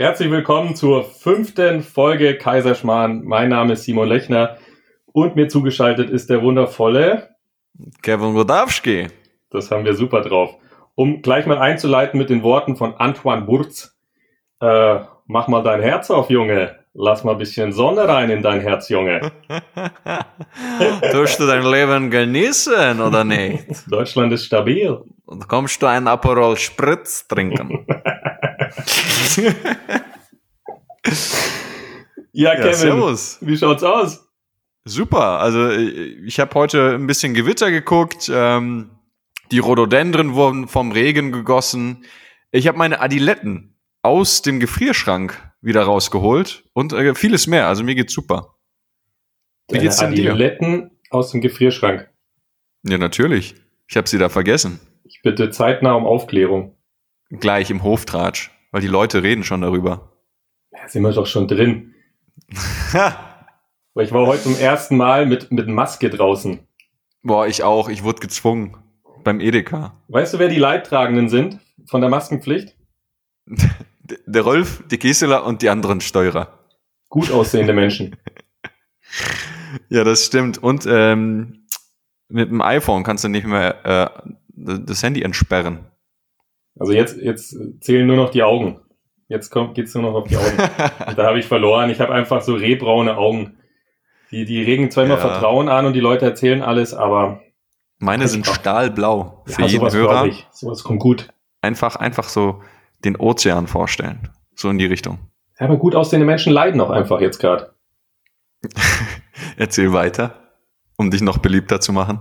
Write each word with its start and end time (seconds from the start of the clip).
Herzlich 0.00 0.30
willkommen 0.30 0.76
zur 0.76 1.02
fünften 1.02 1.82
Folge 1.82 2.38
Kaiserschmarrn. 2.38 3.24
Mein 3.24 3.48
Name 3.48 3.72
ist 3.72 3.82
Simon 3.82 4.06
Lechner 4.06 4.56
und 5.06 5.34
mir 5.34 5.48
zugeschaltet 5.48 6.08
ist 6.08 6.30
der 6.30 6.40
wundervolle 6.40 7.30
Kevin 8.00 8.34
Godowski. 8.34 9.08
Das 9.50 9.72
haben 9.72 9.84
wir 9.84 9.94
super 9.94 10.20
drauf. 10.20 10.54
Um 10.94 11.20
gleich 11.20 11.46
mal 11.46 11.58
einzuleiten 11.58 12.16
mit 12.16 12.30
den 12.30 12.44
Worten 12.44 12.76
von 12.76 12.94
Antoine 12.94 13.42
Burz. 13.42 13.98
Äh, 14.60 15.00
mach 15.26 15.48
mal 15.48 15.64
dein 15.64 15.82
Herz 15.82 16.12
auf, 16.12 16.30
Junge. 16.30 16.76
Lass 16.94 17.24
mal 17.24 17.32
ein 17.32 17.38
bisschen 17.38 17.72
Sonne 17.72 18.06
rein 18.06 18.30
in 18.30 18.40
dein 18.40 18.60
Herz, 18.60 18.88
Junge. 18.90 19.32
Tust 21.10 21.40
du 21.40 21.46
dein 21.48 21.64
Leben 21.64 22.08
genießen 22.08 23.00
oder 23.00 23.24
nicht? 23.24 23.90
Deutschland 23.90 24.32
ist 24.32 24.44
stabil. 24.44 24.96
Und 25.28 25.46
kommst 25.46 25.82
du 25.82 25.86
einen 25.86 26.08
Aperol 26.08 26.56
Spritz 26.56 27.28
trinken? 27.28 27.84
ja, 32.32 32.54
Kevin, 32.54 32.66
ja, 32.66 32.72
servus. 32.72 33.36
wie 33.42 33.58
schaut's 33.58 33.82
aus? 33.82 34.26
Super, 34.86 35.38
also 35.40 35.68
ich 35.68 36.40
habe 36.40 36.54
heute 36.54 36.94
ein 36.94 37.06
bisschen 37.06 37.34
Gewitter 37.34 37.70
geguckt, 37.70 38.30
ähm, 38.32 38.90
die 39.52 39.58
Rhododendren 39.58 40.32
wurden 40.32 40.66
vom 40.66 40.92
Regen 40.92 41.30
gegossen. 41.30 42.06
Ich 42.50 42.66
habe 42.66 42.78
meine 42.78 43.02
Adiletten 43.02 43.76
aus 44.00 44.40
dem 44.40 44.60
Gefrierschrank 44.60 45.52
wieder 45.60 45.82
rausgeholt 45.82 46.64
und 46.72 46.94
äh, 46.94 47.14
vieles 47.14 47.46
mehr. 47.46 47.66
Also 47.66 47.84
mir 47.84 47.94
geht's 47.94 48.14
super. 48.14 48.54
Wie 49.68 49.74
Deine 49.74 49.82
geht's 49.82 49.98
denn 49.98 50.14
dir? 50.14 50.30
Adiletten 50.30 50.98
aus 51.10 51.32
dem 51.32 51.42
Gefrierschrank. 51.42 52.08
Ja, 52.84 52.96
natürlich. 52.96 53.56
Ich 53.88 53.98
habe 53.98 54.08
sie 54.08 54.16
da 54.16 54.30
vergessen. 54.30 54.80
Ich 55.18 55.22
bitte 55.22 55.50
zeitnah 55.50 55.94
um 55.94 56.06
Aufklärung. 56.06 56.76
Gleich 57.28 57.72
im 57.72 57.82
Hoftratsch, 57.82 58.52
weil 58.70 58.82
die 58.82 58.86
Leute 58.86 59.24
reden 59.24 59.42
schon 59.42 59.62
darüber. 59.62 60.12
Ja, 60.70 60.86
sind 60.86 61.02
wir 61.02 61.10
doch 61.10 61.26
schon 61.26 61.48
drin. 61.48 61.92
weil 62.92 64.04
ich 64.04 64.12
war 64.12 64.28
heute 64.28 64.44
zum 64.44 64.56
ersten 64.56 64.96
Mal 64.96 65.26
mit, 65.26 65.50
mit 65.50 65.66
Maske 65.66 66.08
draußen. 66.08 66.60
Boah, 67.24 67.48
ich 67.48 67.64
auch. 67.64 67.88
Ich 67.88 68.04
wurde 68.04 68.20
gezwungen. 68.20 68.76
Beim 69.24 69.40
Edeka. 69.40 70.00
Weißt 70.06 70.34
du, 70.34 70.38
wer 70.38 70.46
die 70.46 70.60
Leidtragenden 70.60 71.28
sind 71.28 71.58
von 71.86 72.00
der 72.00 72.10
Maskenpflicht? 72.10 72.76
der 74.24 74.42
Rolf, 74.42 74.84
die 74.88 75.00
Gisela 75.00 75.38
und 75.38 75.62
die 75.62 75.68
anderen 75.68 76.00
Steuerer. 76.00 76.60
Gut 77.08 77.32
aussehende 77.32 77.72
Menschen. 77.72 78.14
ja, 79.88 80.04
das 80.04 80.26
stimmt. 80.26 80.58
Und 80.58 80.86
ähm, 80.88 81.66
mit 82.28 82.50
dem 82.50 82.62
iPhone 82.62 83.02
kannst 83.02 83.24
du 83.24 83.28
nicht 83.28 83.48
mehr 83.48 83.84
äh, 83.84 84.30
das 84.58 85.02
Handy 85.02 85.22
entsperren. 85.22 85.86
Also 86.78 86.92
jetzt, 86.92 87.16
jetzt 87.18 87.56
zählen 87.80 88.06
nur 88.06 88.16
noch 88.16 88.30
die 88.30 88.42
Augen. 88.42 88.80
Jetzt 89.28 89.50
kommt, 89.50 89.74
geht's 89.74 89.94
nur 89.94 90.04
noch 90.04 90.14
auf 90.14 90.28
die 90.28 90.36
Augen. 90.36 90.56
da 91.16 91.26
habe 91.26 91.38
ich 91.38 91.46
verloren. 91.46 91.90
Ich 91.90 92.00
habe 92.00 92.12
einfach 92.12 92.40
so 92.40 92.54
rehbraune 92.54 93.16
Augen. 93.16 93.58
Die, 94.30 94.44
die 94.44 94.62
regen 94.62 94.90
zwar 94.90 95.04
immer 95.04 95.14
ja. 95.14 95.20
Vertrauen 95.20 95.68
an 95.68 95.86
und 95.86 95.92
die 95.92 96.00
Leute 96.00 96.24
erzählen 96.24 96.62
alles, 96.62 96.94
aber. 96.94 97.40
Meine 97.98 98.28
sind 98.28 98.46
stahlblau. 98.46 99.42
Für 99.46 99.62
ja, 99.62 99.68
jeden 99.68 99.92
Hörer. 99.92 100.26
Ich. 100.26 100.46
Sowas 100.50 100.82
kommt 100.84 101.00
gut. 101.00 101.28
Einfach, 101.60 101.96
einfach 101.96 102.28
so 102.28 102.62
den 103.04 103.16
Ozean 103.16 103.66
vorstellen. 103.66 104.28
So 104.54 104.70
in 104.70 104.78
die 104.78 104.86
Richtung. 104.86 105.18
Ja, 105.58 105.66
aber 105.66 105.76
gut 105.76 105.94
aussehende 105.94 106.26
Menschen 106.26 106.52
leiden 106.52 106.80
auch 106.80 106.90
einfach 106.90 107.20
jetzt 107.20 107.38
gerade. 107.38 107.74
Erzähl 109.56 109.92
weiter, 109.92 110.34
um 110.96 111.10
dich 111.10 111.20
noch 111.20 111.38
beliebter 111.38 111.80
zu 111.80 111.92
machen. 111.92 112.20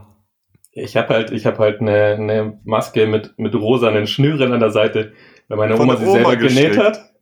Ich 0.78 0.96
habe 0.96 1.14
halt, 1.14 1.32
ich 1.32 1.46
habe 1.46 1.58
halt 1.58 1.82
eine, 1.82 2.16
eine 2.16 2.60
Maske 2.64 3.08
mit 3.08 3.38
mit 3.38 3.56
rosanen 3.56 4.08
Schnüren 4.08 4.54
an 4.54 4.60
der 4.60 4.72
Seite, 4.72 5.14
weil 5.48 5.58
meine 5.58 5.80
Oma 5.80 5.98
sie 5.98 6.06
Oma 6.06 6.14
selber 6.14 6.36
gestrickt. 6.36 6.74
genäht 6.74 6.86
hat 6.86 7.14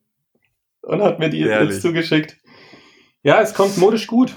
und 0.82 1.02
hat 1.02 1.20
mir 1.20 1.30
die 1.30 1.40
jetzt 1.40 1.82
zugeschickt. 1.82 2.38
Ja, 3.24 3.42
es 3.42 3.54
kommt 3.54 3.78
modisch 3.78 4.08
gut. 4.08 4.36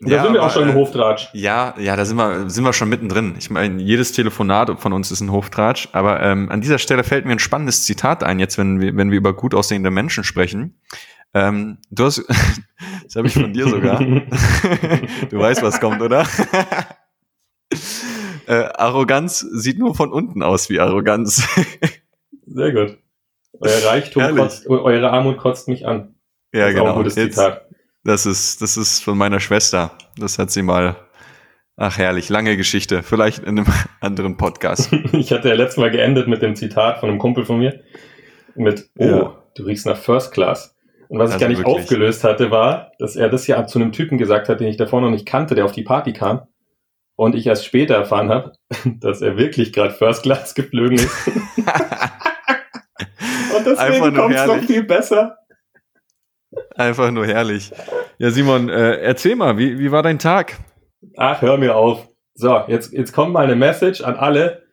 Da 0.00 0.10
ja, 0.10 0.22
sind 0.24 0.34
wir 0.34 0.42
auch 0.42 0.50
schon 0.50 0.64
im 0.64 0.70
äh, 0.70 0.74
Hoftratsch. 0.74 1.28
Ja, 1.32 1.74
ja, 1.78 1.96
da 1.96 2.04
sind 2.04 2.18
wir, 2.18 2.50
sind 2.50 2.64
wir 2.64 2.74
schon 2.74 2.90
mittendrin. 2.90 3.34
Ich 3.38 3.48
meine, 3.48 3.80
jedes 3.80 4.12
Telefonat 4.12 4.78
von 4.78 4.92
uns 4.92 5.10
ist 5.10 5.22
ein 5.22 5.32
Hoftratsch. 5.32 5.88
Aber 5.92 6.20
ähm, 6.20 6.50
an 6.50 6.60
dieser 6.60 6.78
Stelle 6.78 7.02
fällt 7.02 7.24
mir 7.24 7.32
ein 7.32 7.38
spannendes 7.38 7.84
Zitat 7.84 8.22
ein, 8.22 8.38
jetzt, 8.38 8.58
wenn 8.58 8.78
wir, 8.78 8.94
wenn 8.94 9.10
wir 9.10 9.16
über 9.16 9.32
gut 9.34 9.54
aussehende 9.54 9.90
Menschen 9.90 10.22
sprechen. 10.22 10.78
Ähm, 11.32 11.78
du 11.90 12.04
hast, 12.04 12.22
das 13.04 13.16
habe 13.16 13.28
ich 13.28 13.32
von 13.32 13.54
dir 13.54 13.68
sogar. 13.68 13.98
du 15.30 15.38
weißt, 15.38 15.62
was 15.62 15.80
kommt, 15.80 16.02
oder? 16.02 16.26
äh, 18.46 18.52
Arroganz 18.52 19.40
sieht 19.40 19.78
nur 19.78 19.94
von 19.94 20.12
unten 20.12 20.42
aus 20.42 20.70
wie 20.70 20.80
Arroganz. 20.80 21.46
Sehr 22.46 22.72
gut. 22.72 22.98
Euer 23.60 23.90
Reichtum 23.90 24.36
kotzt, 24.36 24.68
eure 24.68 25.10
Armut 25.10 25.38
kotzt 25.38 25.68
mich 25.68 25.86
an. 25.86 26.14
Ja, 26.52 26.70
genau. 26.70 26.84
Auch 26.84 26.88
ein 26.90 26.96
gutes 26.96 27.16
Jetzt, 27.16 27.36
Zitat. 27.36 27.66
Das 28.04 28.24
ist, 28.26 28.62
das 28.62 28.76
ist 28.76 29.02
von 29.02 29.18
meiner 29.18 29.40
Schwester. 29.40 29.92
Das 30.16 30.38
hat 30.38 30.50
sie 30.50 30.62
mal. 30.62 30.96
Ach 31.78 31.98
herrlich, 31.98 32.30
lange 32.30 32.56
Geschichte. 32.56 33.02
Vielleicht 33.02 33.40
in 33.40 33.58
einem 33.58 33.66
anderen 34.00 34.36
Podcast. 34.36 34.92
ich 35.12 35.32
hatte 35.32 35.48
ja 35.48 35.54
letztes 35.54 35.78
Mal 35.78 35.90
geendet 35.90 36.28
mit 36.28 36.40
dem 36.40 36.54
Zitat 36.54 37.00
von 37.00 37.10
einem 37.10 37.18
Kumpel 37.18 37.44
von 37.44 37.58
mir. 37.58 37.80
Mit, 38.54 38.88
oh, 38.96 39.04
ja. 39.04 39.42
du 39.54 39.62
riechst 39.64 39.84
nach 39.84 39.98
First 39.98 40.32
Class. 40.32 40.74
Und 41.08 41.18
was 41.18 41.32
also 41.32 41.36
ich 41.36 41.40
gar 41.40 41.48
nicht 41.48 41.58
wirklich. 41.58 41.76
aufgelöst 41.76 42.24
hatte, 42.24 42.50
war, 42.50 42.92
dass 42.98 43.16
er 43.16 43.28
das 43.28 43.46
ja 43.46 43.66
zu 43.66 43.78
einem 43.78 43.92
Typen 43.92 44.16
gesagt 44.18 44.48
hat, 44.48 44.60
den 44.60 44.68
ich 44.68 44.76
davor 44.76 45.00
noch 45.00 45.10
nicht 45.10 45.26
kannte, 45.26 45.54
der 45.54 45.64
auf 45.64 45.72
die 45.72 45.82
Party 45.82 46.12
kam. 46.12 46.46
Und 47.16 47.34
ich 47.34 47.46
erst 47.46 47.64
später 47.64 47.94
erfahren 47.94 48.28
habe, 48.28 48.52
dass 49.00 49.22
er 49.22 49.36
wirklich 49.36 49.72
gerade 49.72 49.94
First 49.94 50.22
Class 50.22 50.54
geflogen 50.54 50.98
ist. 50.98 51.26
Und 53.56 53.66
deswegen 53.66 54.14
kommt 54.14 54.34
es 54.34 54.46
noch 54.46 54.60
viel 54.60 54.84
besser. 54.84 55.38
Einfach 56.74 57.10
nur 57.10 57.26
herrlich. 57.26 57.72
Ja, 58.18 58.30
Simon, 58.30 58.68
äh, 58.68 58.96
erzähl 59.00 59.34
mal, 59.34 59.56
wie, 59.58 59.78
wie 59.78 59.90
war 59.90 60.02
dein 60.02 60.18
Tag? 60.18 60.58
Ach, 61.16 61.40
hör 61.42 61.56
mir 61.56 61.74
auf. 61.74 62.08
So, 62.34 62.62
jetzt, 62.68 62.92
jetzt 62.92 63.12
kommt 63.12 63.32
mal 63.32 63.44
eine 63.44 63.56
Message 63.56 64.02
an 64.02 64.16
alle, 64.16 64.66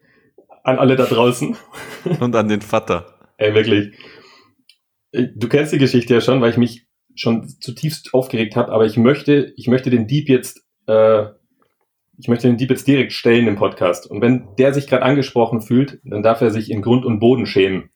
an 0.64 0.80
alle 0.80 0.96
da 0.96 1.06
draußen. 1.06 1.56
Und 2.20 2.36
an 2.36 2.50
den 2.50 2.62
Vater. 2.62 3.20
Ey, 3.38 3.54
wirklich. 3.54 3.98
Du 5.12 5.48
kennst 5.48 5.72
die 5.72 5.78
Geschichte 5.78 6.14
ja 6.14 6.22
schon, 6.22 6.42
weil 6.42 6.50
ich 6.50 6.58
mich 6.58 6.88
schon 7.16 7.48
zutiefst 7.48 8.14
aufgeregt 8.14 8.56
habe, 8.56 8.72
aber 8.72 8.86
ich 8.86 8.98
möchte, 8.98 9.54
ich 9.56 9.68
möchte 9.68 9.90
den 9.90 10.08
Dieb 10.08 10.28
jetzt, 10.28 10.66
äh, 10.88 11.26
ich 12.18 12.28
möchte 12.28 12.48
den 12.48 12.58
Dieb 12.58 12.70
jetzt 12.70 12.88
direkt 12.88 13.12
stellen 13.12 13.48
im 13.48 13.56
Podcast. 13.56 14.10
Und 14.10 14.22
wenn 14.22 14.48
der 14.58 14.74
sich 14.74 14.88
gerade 14.88 15.04
angesprochen 15.04 15.62
fühlt, 15.62 16.00
dann 16.04 16.24
darf 16.24 16.42
er 16.42 16.52
sich 16.52 16.70
in 16.70 16.82
Grund 16.82 17.06
und 17.06 17.20
Boden 17.20 17.46
schämen. 17.46 17.90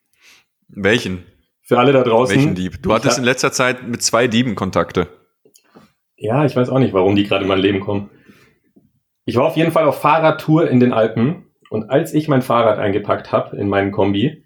Welchen? 0.67 1.23
Für 1.61 1.79
alle 1.79 1.91
da 1.91 2.03
draußen. 2.03 2.35
Welchen 2.35 2.55
Dieb? 2.55 2.81
Du 2.81 2.93
hattest 2.93 3.17
in 3.17 3.23
letzter 3.23 3.51
Zeit 3.51 3.87
mit 3.87 4.01
zwei 4.01 4.27
Dieben 4.27 4.55
Kontakte. 4.55 5.07
Ja, 6.15 6.45
ich 6.45 6.55
weiß 6.55 6.69
auch 6.69 6.79
nicht, 6.79 6.93
warum 6.93 7.15
die 7.15 7.25
gerade 7.25 7.43
in 7.43 7.47
mein 7.47 7.59
Leben 7.59 7.79
kommen. 7.79 8.09
Ich 9.25 9.35
war 9.35 9.45
auf 9.45 9.57
jeden 9.57 9.71
Fall 9.71 9.85
auf 9.85 10.01
Fahrradtour 10.01 10.69
in 10.69 10.79
den 10.79 10.93
Alpen 10.93 11.51
und 11.69 11.89
als 11.89 12.13
ich 12.13 12.27
mein 12.27 12.41
Fahrrad 12.41 12.79
eingepackt 12.79 13.31
habe 13.31 13.57
in 13.57 13.67
meinen 13.67 13.91
Kombi, 13.91 14.45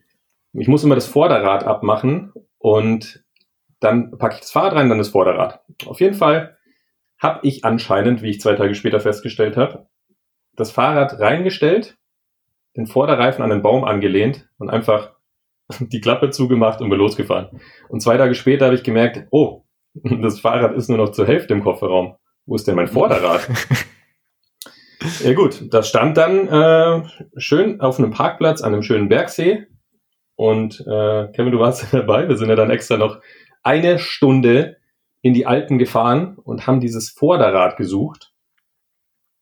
ich 0.53 0.67
muss 0.67 0.83
immer 0.83 0.95
das 0.95 1.05
Vorderrad 1.05 1.63
abmachen 1.63 2.33
und 2.57 3.23
dann 3.79 4.17
packe 4.17 4.35
ich 4.35 4.41
das 4.41 4.51
Fahrrad 4.51 4.73
rein, 4.73 4.89
dann 4.89 4.97
das 4.97 5.09
Vorderrad. 5.09 5.61
Auf 5.85 6.01
jeden 6.01 6.15
Fall 6.15 6.57
habe 7.21 7.39
ich 7.43 7.63
anscheinend, 7.63 8.23
wie 8.23 8.31
ich 8.31 8.41
zwei 8.41 8.55
Tage 8.55 8.75
später 8.75 8.99
festgestellt 8.99 9.55
habe, 9.55 9.87
das 10.55 10.71
Fahrrad 10.71 11.19
reingestellt, 11.19 11.97
den 12.75 12.87
Vorderreifen 12.87 13.43
an 13.43 13.51
den 13.51 13.61
Baum 13.61 13.83
angelehnt 13.83 14.49
und 14.57 14.69
einfach 14.69 15.13
die 15.79 16.01
Klappe 16.01 16.31
zugemacht 16.31 16.81
und 16.81 16.89
bin 16.89 16.97
losgefahren. 16.97 17.61
Und 17.89 18.01
zwei 18.01 18.17
Tage 18.17 18.35
später 18.35 18.65
habe 18.65 18.75
ich 18.75 18.83
gemerkt, 18.83 19.27
oh, 19.29 19.63
das 19.93 20.39
Fahrrad 20.39 20.75
ist 20.75 20.89
nur 20.89 20.97
noch 20.97 21.11
zur 21.11 21.27
Hälfte 21.27 21.53
im 21.53 21.63
Kofferraum. 21.63 22.15
Wo 22.47 22.55
ist 22.55 22.67
denn 22.67 22.75
mein 22.75 22.87
Vorderrad? 22.87 23.47
ja 25.23 25.33
gut, 25.33 25.71
das 25.71 25.87
stand 25.87 26.17
dann 26.17 26.47
äh, 26.47 27.03
schön 27.37 27.79
auf 27.81 27.99
einem 27.99 28.11
Parkplatz 28.11 28.61
an 28.61 28.73
einem 28.73 28.83
schönen 28.83 29.09
Bergsee. 29.09 29.67
Und 30.35 30.79
äh, 30.81 31.27
Kevin, 31.33 31.51
du 31.51 31.59
warst 31.59 31.93
dabei. 31.93 32.27
Wir 32.27 32.37
sind 32.37 32.49
ja 32.49 32.55
dann 32.55 32.71
extra 32.71 32.97
noch 32.97 33.19
eine 33.61 33.99
Stunde 33.99 34.77
in 35.21 35.33
die 35.33 35.45
Alpen 35.45 35.77
gefahren 35.77 36.37
und 36.37 36.67
haben 36.67 36.79
dieses 36.79 37.09
Vorderrad 37.09 37.77
gesucht. 37.77 38.31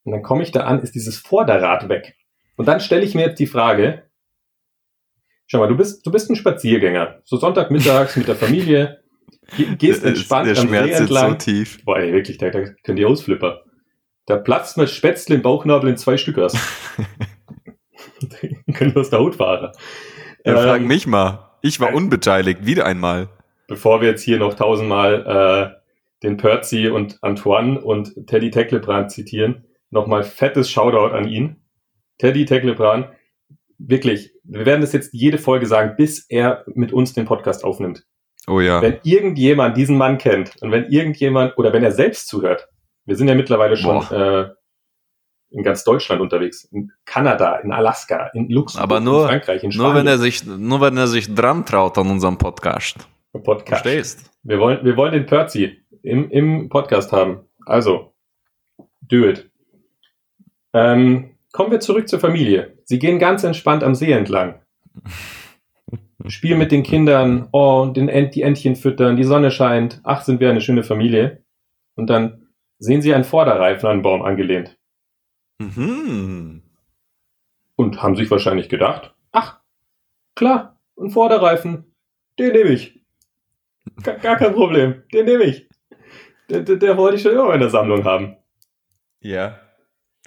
Und 0.03 0.11
dann 0.13 0.23
komme 0.23 0.43
ich 0.43 0.51
da 0.51 0.61
an, 0.61 0.81
ist 0.81 0.95
dieses 0.95 1.17
Vorderrad 1.17 1.89
weg. 1.89 2.15
Und 2.57 2.67
dann 2.67 2.79
stelle 2.79 3.03
ich 3.03 3.15
mir 3.15 3.27
jetzt 3.27 3.39
die 3.39 3.47
Frage, 3.47 4.09
Schau 5.51 5.57
mal, 5.57 5.67
du 5.67 5.75
bist, 5.75 6.05
du 6.05 6.11
bist 6.11 6.29
ein 6.29 6.35
Spaziergänger. 6.35 7.21
So 7.23 7.37
Sonntagmittags 7.37 8.15
mit 8.15 8.27
der 8.27 8.35
Familie. 8.35 8.99
Gehst 9.79 10.03
entspannt 10.05 10.47
der 10.47 10.55
am 10.59 10.67
Schmerz 10.67 10.97
See 10.97 11.03
entlang. 11.03 11.31
so 11.31 11.37
tief. 11.37 11.83
Boah, 11.83 11.97
ey, 11.97 12.13
wirklich, 12.13 12.37
da, 12.37 12.51
da 12.51 12.65
können 12.83 12.97
die 12.97 13.05
ausflippen. 13.05 13.53
Da 14.27 14.37
platzt 14.37 14.77
mir 14.77 14.85
Spätzle 14.85 15.33
im 15.35 15.41
Bauchnabel 15.41 15.89
in 15.89 15.97
zwei 15.97 16.17
Stück 16.17 16.37
aus. 16.37 16.53
können 18.75 18.93
wir 18.93 19.01
aus 19.01 19.09
der 19.09 19.17
Haut 19.17 19.37
fahren. 19.37 19.71
Ja, 20.45 20.51
ähm, 20.51 20.57
frag 20.59 20.81
mich 20.83 21.07
mal. 21.07 21.49
Ich 21.63 21.79
war 21.79 21.95
unbeteiligt, 21.95 22.67
wieder 22.67 22.85
einmal. 22.85 23.29
Bevor 23.69 24.01
wir 24.01 24.09
jetzt 24.09 24.23
hier 24.23 24.39
noch 24.39 24.55
tausendmal 24.55 25.73
äh, 25.73 25.79
den 26.23 26.37
Percy 26.37 26.89
und 26.89 27.19
Antoine 27.21 27.79
und 27.79 28.27
Teddy 28.27 28.49
Tecklebrand 28.49 29.11
zitieren, 29.11 29.65
nochmal 29.91 30.23
fettes 30.23 30.69
Shoutout 30.69 31.15
an 31.15 31.27
ihn. 31.27 31.57
Teddy 32.17 32.45
Tecklebrand, 32.45 33.07
wirklich, 33.77 34.33
wir 34.43 34.65
werden 34.65 34.81
das 34.81 34.91
jetzt 34.91 35.13
jede 35.13 35.37
Folge 35.37 35.67
sagen, 35.67 35.93
bis 35.95 36.25
er 36.27 36.65
mit 36.73 36.91
uns 36.91 37.13
den 37.13 37.25
Podcast 37.25 37.63
aufnimmt. 37.63 38.05
Oh 38.47 38.59
ja. 38.59 38.81
Wenn 38.81 38.97
irgendjemand 39.03 39.77
diesen 39.77 39.97
Mann 39.97 40.17
kennt 40.17 40.53
und 40.61 40.71
wenn 40.71 40.85
irgendjemand 40.89 41.57
oder 41.57 41.71
wenn 41.71 41.83
er 41.83 41.91
selbst 41.91 42.27
zuhört, 42.27 42.67
wir 43.05 43.15
sind 43.15 43.27
ja 43.27 43.35
mittlerweile 43.35 43.77
schon 43.77 44.03
äh, 44.11 44.49
in 45.51 45.63
ganz 45.63 45.83
Deutschland 45.83 46.21
unterwegs, 46.21 46.63
in 46.65 46.91
Kanada, 47.05 47.57
in 47.57 47.71
Alaska, 47.71 48.31
in 48.33 48.49
Luxemburg, 48.49 48.83
Aber 48.83 48.99
nur, 48.99 49.21
in 49.21 49.27
Frankreich, 49.29 49.63
in 49.63 49.69
nur 49.69 49.91
Spanien. 49.91 49.95
wenn 49.97 50.07
er 50.07 50.17
sich, 50.17 50.45
nur 50.45 50.81
wenn 50.81 50.97
er 50.97 51.07
sich 51.07 51.33
dran 51.33 51.65
traut 51.65 51.97
an 51.97 52.09
unserem 52.09 52.37
Podcast. 52.37 53.07
Podcast. 53.33 53.83
Verstehst? 53.83 54.31
Wir 54.43 54.59
wollen, 54.59 54.83
wir 54.83 54.97
wollen 54.97 55.13
den 55.13 55.25
Perzi 55.25 55.77
im, 56.01 56.29
im 56.31 56.69
Podcast 56.69 57.11
haben. 57.11 57.45
Also, 57.65 58.13
do 59.01 59.27
it. 59.27 59.49
Ähm, 60.73 61.35
kommen 61.51 61.71
wir 61.71 61.79
zurück 61.79 62.07
zur 62.07 62.19
Familie. 62.19 62.77
Sie 62.85 62.99
gehen 62.99 63.19
ganz 63.19 63.43
entspannt 63.43 63.83
am 63.83 63.95
See 63.95 64.11
entlang. 64.11 64.61
Spielen 66.27 66.59
mit 66.59 66.71
den 66.71 66.83
Kindern, 66.83 67.47
oh, 67.53 67.85
den 67.85 68.09
Ent, 68.09 68.35
die 68.35 68.41
Entchen 68.41 68.75
füttern, 68.75 69.15
die 69.15 69.23
Sonne 69.23 69.51
scheint. 69.51 70.01
Ach, 70.03 70.21
sind 70.23 70.39
wir 70.39 70.49
eine 70.49 70.61
schöne 70.61 70.83
Familie. 70.83 71.43
Und 71.95 72.07
dann 72.09 72.47
sehen 72.77 73.01
sie 73.01 73.13
einen 73.13 73.23
Vorderreifen 73.23 73.87
an 73.87 73.93
einen 73.93 74.01
Baum 74.01 74.21
angelehnt. 74.21 74.77
Mhm. 75.59 76.63
Und 77.75 78.03
haben 78.03 78.15
sich 78.15 78.29
wahrscheinlich 78.29 78.69
gedacht, 78.69 79.13
ach, 79.31 79.59
klar, 80.35 80.79
ein 80.99 81.09
Vorderreifen, 81.09 81.95
den 82.37 82.51
nehme 82.51 82.71
ich. 82.71 82.98
Gar, 84.03 84.15
gar 84.15 84.37
kein 84.37 84.53
Problem, 84.53 85.03
den 85.13 85.25
nehme 85.25 85.43
ich. 85.43 85.67
Der, 86.49 86.61
der, 86.61 86.77
der 86.77 86.97
wollte 86.97 87.17
ich 87.17 87.21
schon 87.21 87.33
immer 87.33 87.53
in 87.53 87.59
der 87.59 87.69
Sammlung 87.69 88.03
haben. 88.03 88.37
Ja. 89.21 89.59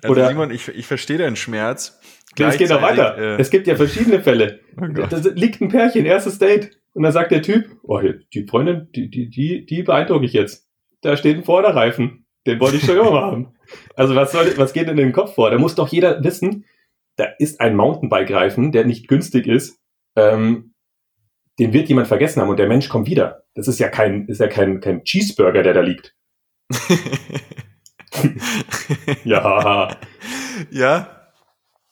Also 0.02 0.12
Oder- 0.12 0.28
Simon, 0.28 0.50
ich, 0.50 0.68
ich 0.68 0.86
verstehe 0.86 1.18
deinen 1.18 1.36
Schmerz. 1.36 2.00
Es 2.38 2.56
geht 2.56 2.70
noch 2.70 2.80
weiter. 2.80 3.18
äh, 3.18 3.40
es 3.40 3.50
gibt 3.50 3.66
ja 3.66 3.76
verschiedene 3.76 4.20
Fälle. 4.20 4.60
oh. 4.80 4.86
Da 4.86 5.18
liegt 5.34 5.60
ein 5.60 5.68
Pärchen, 5.68 6.06
erstes 6.06 6.38
Date. 6.38 6.78
Und 6.94 7.02
dann 7.02 7.12
sagt 7.12 7.30
der 7.30 7.42
Typ, 7.42 7.66
oh, 7.82 8.00
die 8.00 8.46
Freundin, 8.46 8.88
die, 8.94 9.10
die, 9.10 9.28
die, 9.28 9.66
die 9.66 9.82
beeindrucke 9.82 10.24
ich 10.24 10.32
jetzt. 10.32 10.68
Da 11.02 11.16
steht 11.16 11.36
ein 11.36 11.44
Vorderreifen. 11.44 12.26
Den 12.46 12.60
wollte 12.60 12.76
ich 12.76 12.84
schon 12.84 12.96
immer 12.96 13.20
haben. 13.20 13.54
Also 13.96 14.14
was 14.14 14.32
soll, 14.32 14.52
was 14.56 14.72
geht 14.72 14.88
in 14.88 14.96
den 14.96 15.12
Kopf 15.12 15.34
vor? 15.34 15.50
Da 15.50 15.58
muss 15.58 15.74
doch 15.74 15.88
jeder 15.88 16.22
wissen, 16.24 16.64
da 17.16 17.26
ist 17.38 17.60
ein 17.60 17.76
Mountainbike-Reifen, 17.76 18.72
der 18.72 18.84
nicht 18.84 19.08
günstig 19.08 19.46
ist. 19.46 19.78
Ähm, 20.16 20.71
den 21.62 21.72
wird 21.72 21.88
jemand 21.88 22.08
vergessen 22.08 22.40
haben 22.42 22.48
und 22.48 22.58
der 22.58 22.68
Mensch 22.68 22.88
kommt 22.88 23.08
wieder. 23.08 23.44
Das 23.54 23.68
ist 23.68 23.78
ja 23.78 23.88
kein, 23.88 24.26
ist 24.26 24.40
ja 24.40 24.48
kein, 24.48 24.80
kein 24.80 25.04
Cheeseburger, 25.04 25.62
der 25.62 25.74
da 25.74 25.80
liegt. 25.80 26.14
Ja. 29.24 29.88
ja. 30.70 31.08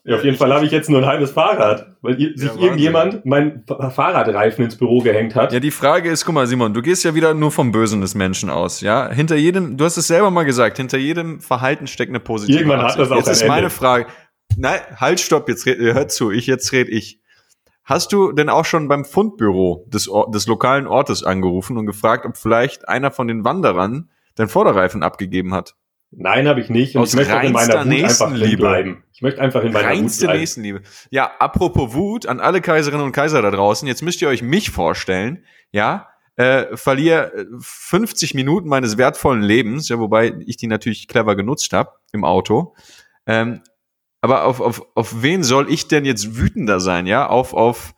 Ja, 0.05 0.17
auf 0.17 0.25
jeden 0.25 0.37
Fall 0.39 0.53
habe 0.53 0.65
ich 0.65 0.73
jetzt 0.73 0.89
nur 0.89 1.01
ein 1.01 1.07
halbes 1.07 1.31
Fahrrad, 1.31 1.95
weil 2.01 2.17
sich 2.19 2.31
Wahnsinn. 2.37 2.63
irgendjemand 2.63 3.27
mein 3.27 3.65
Fa- 3.67 3.91
Fahrradreifen 3.91 4.65
ins 4.65 4.77
Büro 4.77 5.01
gehängt 5.01 5.35
hat. 5.35 5.53
Ja, 5.53 5.61
die 5.61 5.71
Frage 5.71 6.11
ist, 6.11 6.25
guck 6.25 6.35
mal, 6.35 6.47
Simon, 6.47 6.73
du 6.73 6.81
gehst 6.81 7.05
ja 7.05 7.15
wieder 7.15 7.35
nur 7.35 7.51
vom 7.51 7.71
Bösen 7.71 8.01
des 8.01 8.15
Menschen 8.15 8.49
aus, 8.49 8.81
ja? 8.81 9.11
Hinter 9.11 9.37
jedem, 9.37 9.77
du 9.77 9.85
hast 9.85 9.99
es 9.99 10.07
selber 10.07 10.31
mal 10.31 10.45
gesagt, 10.45 10.79
hinter 10.79 10.97
jedem 10.97 11.41
Verhalten 11.41 11.87
steckt 11.87 12.11
eine 12.11 12.21
positive 12.21 12.59
Irgendwann 12.59 12.83
hat 12.83 12.99
das 12.99 13.11
auch 13.11 13.17
Jetzt 13.17 13.29
ist 13.29 13.43
meine 13.47 13.59
Ende. 13.65 13.71
Frage, 13.71 14.07
nein, 14.57 14.81
halt, 14.97 15.21
stopp, 15.21 15.49
jetzt 15.51 15.67
red, 15.67 15.79
hört 15.79 16.11
zu, 16.11 16.31
ich, 16.31 16.47
jetzt 16.47 16.73
red 16.73 16.89
ich. 16.89 17.20
Hast 17.85 18.13
du 18.13 18.33
denn 18.33 18.49
auch 18.49 18.65
schon 18.65 18.89
beim 18.89 19.05
Fundbüro 19.05 19.85
des, 19.89 20.09
Or- 20.09 20.31
des 20.31 20.47
lokalen 20.47 20.87
Ortes 20.87 21.25
angerufen 21.25 21.77
und 21.77 21.87
gefragt, 21.87 22.25
ob 22.27 22.37
vielleicht 22.37 22.89
einer 22.89 23.11
von 23.11 23.27
den 23.27 23.45
Wanderern 23.45 24.11
den 24.39 24.49
Vorderreifen 24.49 25.03
abgegeben 25.03 25.55
hat? 25.55 25.75
Nein, 26.13 26.49
habe 26.49 26.61
ich 26.61 26.71
nicht. 26.71 26.97
Und 26.97 27.03
Aus 27.03 27.11
ich 27.11 27.17
möchte 27.17 27.35
in 27.47 27.53
meiner 27.53 27.85
Wut 27.85 27.93
einfach 27.93 28.33
drin 28.33 28.57
bleiben. 28.57 29.05
Ich 29.13 29.23
möchte 29.23 29.41
einfach 29.41 29.63
in 29.63 29.73
meiner 29.73 29.89
Reinste 29.89 30.23
Wut 30.23 30.27
bleiben. 30.29 30.41
Nächstenliebe. 30.41 30.83
Ja, 31.11 31.31
apropos 31.39 31.95
Wut 31.95 32.27
an 32.27 32.41
alle 32.41 32.61
Kaiserinnen 32.61 33.07
und 33.07 33.13
Kaiser 33.13 33.43
da 33.43 33.51
draußen. 33.51 33.87
Jetzt 33.87 34.03
müsst 34.03 34.21
ihr 34.21 34.29
euch 34.29 34.43
mich 34.43 34.71
vorstellen. 34.71 35.45
Ja, 35.71 36.09
äh, 36.37 36.77
verliere 36.77 37.33
äh, 37.35 37.45
50 37.61 38.35
Minuten 38.35 38.69
meines 38.69 38.99
wertvollen 38.99 39.43
Lebens, 39.43 39.89
ja, 39.89 39.99
wobei 39.99 40.35
ich 40.47 40.57
die 40.57 40.67
natürlich 40.67 41.07
clever 41.07 41.37
genutzt 41.37 41.73
habe 41.73 41.93
im 42.13 42.25
Auto. 42.25 42.75
Ähm, 43.27 43.61
aber 44.21 44.45
auf, 44.45 44.61
auf, 44.61 44.87
auf 44.95 45.23
wen 45.23 45.43
soll 45.43 45.71
ich 45.71 45.89
denn 45.89 46.05
jetzt 46.05 46.37
wütender 46.37 46.81
sein? 46.81 47.07
Ja, 47.07 47.27
auf, 47.27 47.55
auf 47.55 47.95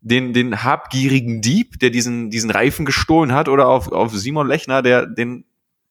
den, 0.00 0.32
den 0.32 0.64
habgierigen 0.64 1.42
Dieb, 1.42 1.78
der 1.80 1.90
diesen, 1.90 2.30
diesen 2.30 2.50
Reifen 2.50 2.86
gestohlen 2.86 3.32
hat, 3.32 3.48
oder 3.48 3.68
auf, 3.68 3.92
auf 3.92 4.12
Simon 4.12 4.46
Lechner, 4.46 4.82
der 4.82 5.06
den 5.06 5.44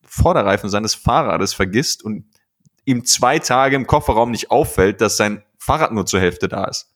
Vorderreifen 0.03 0.69
seines 0.69 0.95
Fahrrades 0.95 1.53
vergisst 1.53 2.03
und 2.03 2.25
ihm 2.85 3.05
zwei 3.05 3.39
Tage 3.39 3.75
im 3.75 3.87
Kofferraum 3.87 4.31
nicht 4.31 4.51
auffällt, 4.51 5.01
dass 5.01 5.17
sein 5.17 5.43
Fahrrad 5.57 5.91
nur 5.91 6.05
zur 6.05 6.19
Hälfte 6.19 6.47
da 6.47 6.65
ist. 6.65 6.93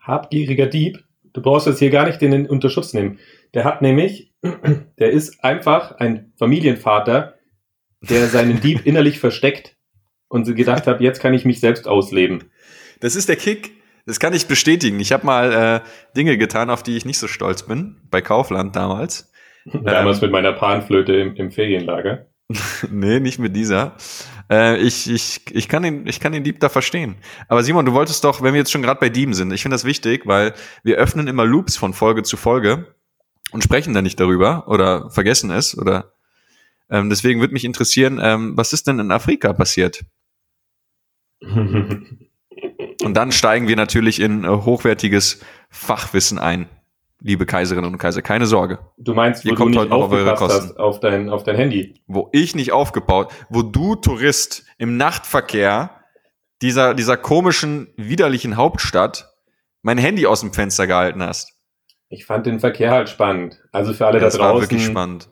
Habgieriger 0.00 0.66
Dieb. 0.66 1.04
Du 1.32 1.42
brauchst 1.42 1.66
jetzt 1.66 1.78
hier 1.78 1.90
gar 1.90 2.06
nicht 2.06 2.20
den 2.20 2.32
in 2.32 2.46
Unterschutz 2.46 2.92
nehmen. 2.92 3.18
Der 3.54 3.64
hat 3.64 3.82
nämlich, 3.82 4.32
der 4.98 5.10
ist 5.10 5.42
einfach 5.44 5.92
ein 5.92 6.32
Familienvater, 6.36 7.34
der 8.00 8.26
seinen 8.28 8.60
Dieb 8.60 8.86
innerlich 8.86 9.18
versteckt 9.18 9.75
und 10.36 10.44
so 10.44 10.54
gedacht 10.54 10.86
hat, 10.86 11.00
jetzt 11.00 11.20
kann 11.20 11.34
ich 11.34 11.44
mich 11.44 11.58
selbst 11.58 11.88
ausleben. 11.88 12.44
Das 13.00 13.16
ist 13.16 13.28
der 13.28 13.36
Kick. 13.36 13.72
Das 14.06 14.20
kann 14.20 14.32
ich 14.32 14.46
bestätigen. 14.46 15.00
Ich 15.00 15.12
habe 15.12 15.26
mal 15.26 15.52
äh, 15.52 15.80
Dinge 16.16 16.38
getan, 16.38 16.70
auf 16.70 16.84
die 16.84 16.96
ich 16.96 17.04
nicht 17.04 17.18
so 17.18 17.26
stolz 17.26 17.64
bin. 17.64 17.96
Bei 18.10 18.22
Kaufland 18.22 18.76
damals. 18.76 19.32
Damals 19.82 20.20
mit 20.20 20.30
meiner 20.30 20.52
Panflöte 20.52 21.12
im, 21.14 21.34
im 21.34 21.50
Ferienlager. 21.50 22.26
nee, 22.90 23.18
nicht 23.18 23.40
mit 23.40 23.56
dieser. 23.56 23.96
Äh, 24.48 24.76
ich, 24.76 25.10
ich, 25.10 25.40
ich, 25.50 25.68
kann 25.68 25.82
den, 25.82 26.06
ich 26.06 26.20
kann 26.20 26.30
den 26.30 26.44
Dieb 26.44 26.60
da 26.60 26.68
verstehen. 26.68 27.16
Aber 27.48 27.64
Simon, 27.64 27.84
du 27.84 27.92
wolltest 27.92 28.22
doch, 28.22 28.42
wenn 28.42 28.54
wir 28.54 28.60
jetzt 28.60 28.70
schon 28.70 28.82
gerade 28.82 29.00
bei 29.00 29.08
Dieben 29.08 29.34
sind, 29.34 29.52
ich 29.52 29.62
finde 29.62 29.74
das 29.74 29.84
wichtig, 29.84 30.22
weil 30.26 30.54
wir 30.84 30.98
öffnen 30.98 31.26
immer 31.26 31.44
Loops 31.44 31.76
von 31.76 31.92
Folge 31.92 32.22
zu 32.22 32.36
Folge 32.36 32.94
und 33.50 33.64
sprechen 33.64 33.92
da 33.92 34.02
nicht 34.02 34.20
darüber 34.20 34.68
oder 34.68 35.10
vergessen 35.10 35.50
es 35.50 35.76
oder 35.76 36.12
ähm, 36.88 37.10
deswegen 37.10 37.40
würde 37.40 37.52
mich 37.52 37.64
interessieren, 37.64 38.20
ähm, 38.22 38.56
was 38.56 38.72
ist 38.72 38.86
denn 38.86 39.00
in 39.00 39.10
Afrika 39.10 39.52
passiert? 39.52 40.04
Und 41.40 43.14
dann 43.14 43.32
steigen 43.32 43.68
wir 43.68 43.76
natürlich 43.76 44.20
in 44.20 44.44
äh, 44.44 44.48
hochwertiges 44.48 45.40
Fachwissen 45.68 46.38
ein, 46.38 46.68
liebe 47.20 47.46
Kaiserinnen 47.46 47.92
und 47.92 47.98
Kaiser. 47.98 48.22
Keine 48.22 48.46
Sorge. 48.46 48.78
Du 48.98 49.14
meinst, 49.14 49.44
wo 49.44 49.48
Ihr 49.48 49.54
du 49.54 49.58
kommt 49.58 49.70
nicht 49.72 49.80
heute 49.80 49.90
noch 49.90 50.04
auf 50.04 50.12
eure 50.12 50.32
aufgepasst 50.32 50.54
Kosten. 50.54 50.68
hast 50.70 50.78
auf 50.78 51.00
dein, 51.00 51.30
auf 51.30 51.42
dein 51.44 51.56
Handy. 51.56 51.94
Wo 52.06 52.28
ich 52.32 52.54
nicht 52.54 52.72
aufgebaut, 52.72 53.32
wo 53.48 53.62
du 53.62 53.96
Tourist 53.96 54.64
im 54.78 54.96
Nachtverkehr 54.96 55.90
dieser, 56.62 56.94
dieser 56.94 57.16
komischen, 57.16 57.88
widerlichen 57.96 58.56
Hauptstadt 58.56 59.32
mein 59.82 59.98
Handy 59.98 60.26
aus 60.26 60.40
dem 60.40 60.52
Fenster 60.52 60.86
gehalten 60.86 61.22
hast. 61.22 61.52
Ich 62.08 62.24
fand 62.24 62.46
den 62.46 62.60
Verkehr 62.60 62.92
halt 62.92 63.08
spannend. 63.08 63.60
Also 63.72 63.92
für 63.92 64.06
alle 64.06 64.20
das 64.20 64.34
da 64.34 64.40
war 64.40 64.52
draußen, 64.52 64.70
wirklich 64.70 64.84
spannend. 64.84 65.28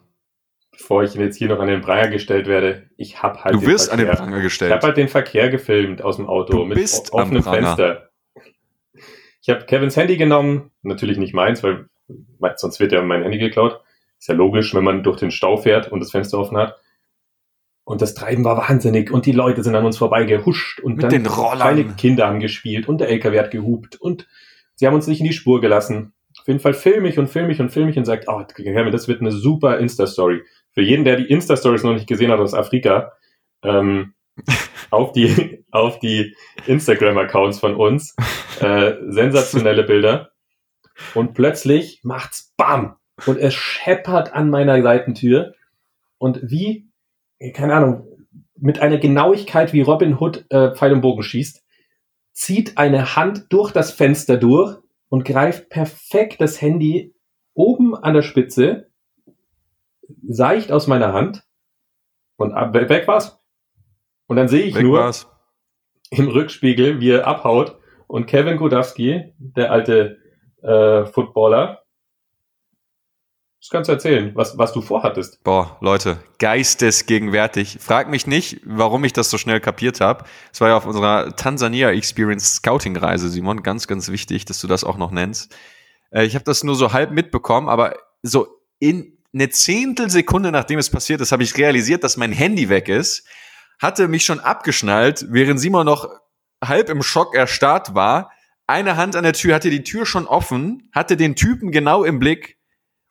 Bevor 0.76 1.02
ich 1.02 1.14
jetzt 1.14 1.36
hier 1.36 1.48
noch 1.48 1.60
an 1.60 1.68
den 1.68 1.80
Pranger 1.80 2.08
gestellt 2.08 2.46
werde, 2.46 2.88
ich 2.96 3.22
hab 3.22 3.44
halt 3.44 3.54
Du 3.54 3.60
den 3.60 3.68
wirst 3.68 3.90
an 3.90 3.98
den 3.98 4.06
Verkehr. 4.06 4.22
Pranger 4.24 4.36
Ich 4.38 4.42
gestellt. 4.44 4.72
habe 4.72 4.86
halt 4.86 4.96
den 4.96 5.08
Verkehr 5.08 5.48
gefilmt 5.50 6.02
aus 6.02 6.16
dem 6.16 6.26
Auto 6.28 6.52
Du 6.58 6.64
mit 6.64 6.76
bist 6.78 7.12
offenem. 7.12 7.42
Fenster. 7.42 8.10
Ich 9.42 9.50
habe 9.50 9.64
Kevins 9.66 9.96
Handy 9.96 10.16
genommen, 10.16 10.70
natürlich 10.82 11.18
nicht 11.18 11.34
meins, 11.34 11.62
weil 11.62 11.86
sonst 12.56 12.80
wird 12.80 12.92
ja 12.92 13.02
mein 13.02 13.22
Handy 13.22 13.38
geklaut. 13.38 13.80
Ist 14.18 14.28
ja 14.28 14.34
logisch, 14.34 14.74
wenn 14.74 14.84
man 14.84 15.02
durch 15.02 15.18
den 15.18 15.30
Stau 15.30 15.56
fährt 15.58 15.92
und 15.92 16.00
das 16.00 16.10
Fenster 16.12 16.38
offen 16.38 16.56
hat. 16.56 16.76
Und 17.84 18.00
das 18.00 18.14
Treiben 18.14 18.44
war 18.44 18.56
wahnsinnig 18.56 19.10
und 19.10 19.26
die 19.26 19.32
Leute 19.32 19.62
sind 19.62 19.74
an 19.74 19.84
uns 19.84 19.98
vorbei 19.98 20.24
gehuscht 20.24 20.80
und 20.80 20.94
Mit 20.94 21.02
dann 21.02 21.10
den 21.10 21.26
Rollern. 21.26 21.58
kleine 21.58 21.84
Kinder 21.96 22.26
haben 22.26 22.40
gespielt 22.40 22.88
und 22.88 22.98
der 23.02 23.10
LKW 23.10 23.38
hat 23.38 23.50
gehupt 23.50 23.96
und 24.00 24.26
sie 24.76 24.86
haben 24.86 24.94
uns 24.94 25.06
nicht 25.06 25.20
in 25.20 25.26
die 25.26 25.34
Spur 25.34 25.60
gelassen. 25.60 26.14
Auf 26.40 26.46
jeden 26.48 26.60
Fall 26.60 26.72
film 26.72 27.04
ich 27.04 27.18
und 27.18 27.28
film 27.28 27.50
ich 27.50 27.60
und 27.60 27.70
film 27.70 27.88
ich 27.90 27.98
und 27.98 28.06
sagt, 28.06 28.24
oh, 28.28 28.42
das 28.42 29.08
wird 29.08 29.20
eine 29.20 29.32
super 29.32 29.78
Insta-Story. 29.78 30.42
Für 30.74 30.82
jeden, 30.82 31.04
der 31.04 31.16
die 31.16 31.30
Insta-Stories 31.30 31.84
noch 31.84 31.94
nicht 31.94 32.06
gesehen 32.06 32.30
hat 32.30 32.40
aus 32.40 32.54
Afrika, 32.54 33.12
ähm, 33.62 34.14
auf 34.90 35.12
die, 35.12 35.64
auf 35.70 35.98
die 36.00 36.34
Instagram-Accounts 36.66 37.60
von 37.60 37.76
uns, 37.76 38.16
äh, 38.60 38.94
sensationelle 39.06 39.84
Bilder. 39.84 40.32
Und 41.14 41.34
plötzlich 41.34 42.00
macht's 42.02 42.52
BAM! 42.56 42.96
Und 43.26 43.38
es 43.38 43.54
scheppert 43.54 44.34
an 44.34 44.50
meiner 44.50 44.82
Seitentür. 44.82 45.54
Und 46.18 46.40
wie, 46.42 46.88
keine 47.52 47.74
Ahnung, 47.74 48.08
mit 48.56 48.80
einer 48.80 48.98
Genauigkeit, 48.98 49.72
wie 49.72 49.82
Robin 49.82 50.18
Hood 50.18 50.46
äh, 50.50 50.74
Pfeil 50.74 50.92
und 50.92 51.00
Bogen 51.00 51.22
schießt, 51.22 51.62
zieht 52.32 52.78
eine 52.78 53.16
Hand 53.16 53.46
durch 53.50 53.72
das 53.72 53.92
Fenster 53.92 54.36
durch 54.36 54.76
und 55.08 55.24
greift 55.24 55.68
perfekt 55.68 56.40
das 56.40 56.60
Handy 56.60 57.14
oben 57.54 57.94
an 57.94 58.14
der 58.14 58.22
Spitze, 58.22 58.90
seicht 60.28 60.72
aus 60.72 60.86
meiner 60.86 61.12
Hand 61.12 61.44
und 62.36 62.52
ab, 62.52 62.74
weg 62.74 63.06
war's. 63.08 63.40
Und 64.26 64.36
dann 64.36 64.48
sehe 64.48 64.64
ich 64.64 64.74
Weg 64.74 64.82
nur 64.82 65.00
war's. 65.00 65.28
im 66.10 66.28
Rückspiegel, 66.28 67.00
wie 67.00 67.10
er 67.10 67.26
abhaut 67.26 67.78
und 68.06 68.26
Kevin 68.26 68.56
Godowski, 68.56 69.34
der 69.38 69.70
alte 69.70 70.18
äh, 70.62 71.04
Footballer, 71.06 71.84
das 73.64 73.70
kannst 73.70 73.88
du 73.88 73.94
erzählen, 73.94 74.30
was, 74.34 74.58
was 74.58 74.74
du 74.74 74.82
vorhattest. 74.82 75.42
Boah, 75.42 75.78
Leute, 75.80 76.18
geistesgegenwärtig. 76.38 77.78
Frag 77.80 78.10
mich 78.10 78.26
nicht, 78.26 78.60
warum 78.66 79.04
ich 79.04 79.14
das 79.14 79.30
so 79.30 79.38
schnell 79.38 79.58
kapiert 79.58 80.02
habe. 80.02 80.26
Es 80.52 80.60
war 80.60 80.68
ja 80.68 80.76
auf 80.76 80.84
unserer 80.84 81.34
Tansania 81.34 81.90
Experience 81.90 82.56
Scouting 82.56 82.94
Reise, 82.94 83.30
Simon. 83.30 83.62
Ganz, 83.62 83.88
ganz 83.88 84.10
wichtig, 84.10 84.44
dass 84.44 84.60
du 84.60 84.66
das 84.66 84.84
auch 84.84 84.98
noch 84.98 85.12
nennst. 85.12 85.56
Äh, 86.10 86.26
ich 86.26 86.34
habe 86.34 86.44
das 86.44 86.62
nur 86.62 86.74
so 86.74 86.92
halb 86.92 87.10
mitbekommen, 87.12 87.70
aber 87.70 87.94
so 88.22 88.48
in 88.80 89.13
eine 89.34 89.50
Zehntelsekunde, 89.50 90.52
nachdem 90.52 90.78
es 90.78 90.90
passiert 90.90 91.20
ist, 91.20 91.32
habe 91.32 91.42
ich 91.42 91.56
realisiert, 91.56 92.04
dass 92.04 92.16
mein 92.16 92.32
Handy 92.32 92.68
weg 92.68 92.88
ist, 92.88 93.26
hatte 93.80 94.08
mich 94.08 94.24
schon 94.24 94.40
abgeschnallt, 94.40 95.26
während 95.30 95.60
Simon 95.60 95.86
noch 95.86 96.08
halb 96.62 96.88
im 96.88 97.02
Schock 97.02 97.34
erstarrt 97.34 97.94
war. 97.94 98.30
Eine 98.66 98.96
Hand 98.96 99.16
an 99.16 99.24
der 99.24 99.32
Tür, 99.32 99.54
hatte 99.54 99.70
die 99.70 99.82
Tür 99.82 100.06
schon 100.06 100.26
offen, 100.26 100.88
hatte 100.92 101.16
den 101.16 101.34
Typen 101.34 101.72
genau 101.72 102.04
im 102.04 102.18
Blick 102.18 102.56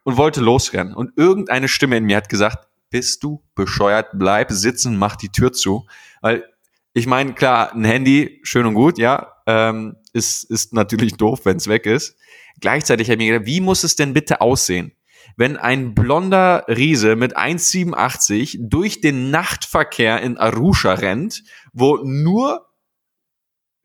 und 0.03 0.17
wollte 0.17 0.41
losrennen. 0.41 0.95
Und 0.95 1.11
irgendeine 1.17 1.67
Stimme 1.67 1.97
in 1.97 2.05
mir 2.05 2.17
hat 2.17 2.29
gesagt, 2.29 2.67
bist 2.89 3.23
du 3.23 3.43
bescheuert, 3.53 4.09
bleib 4.13 4.51
sitzen, 4.51 4.97
mach 4.97 5.15
die 5.15 5.29
Tür 5.29 5.51
zu. 5.51 5.85
Weil 6.21 6.45
ich 6.93 7.05
meine, 7.05 7.33
klar, 7.33 7.73
ein 7.73 7.83
Handy, 7.83 8.39
schön 8.43 8.65
und 8.65 8.75
gut, 8.75 8.97
ja, 8.97 9.33
ähm, 9.45 9.97
ist, 10.13 10.43
ist 10.45 10.73
natürlich 10.73 11.17
doof, 11.17 11.41
wenn 11.43 11.57
es 11.57 11.67
weg 11.67 11.85
ist. 11.85 12.15
Gleichzeitig 12.61 13.07
habe 13.09 13.21
ich 13.21 13.27
mir 13.27 13.33
gedacht, 13.33 13.47
wie 13.47 13.61
muss 13.61 13.83
es 13.83 13.95
denn 13.95 14.13
bitte 14.13 14.41
aussehen, 14.41 14.93
wenn 15.35 15.57
ein 15.57 15.93
blonder 15.93 16.65
Riese 16.67 17.15
mit 17.15 17.37
1,87 17.37 18.57
durch 18.59 19.01
den 19.01 19.31
Nachtverkehr 19.31 20.21
in 20.21 20.37
Arusha 20.37 20.93
rennt, 20.93 21.43
wo 21.73 21.97
nur 21.97 22.67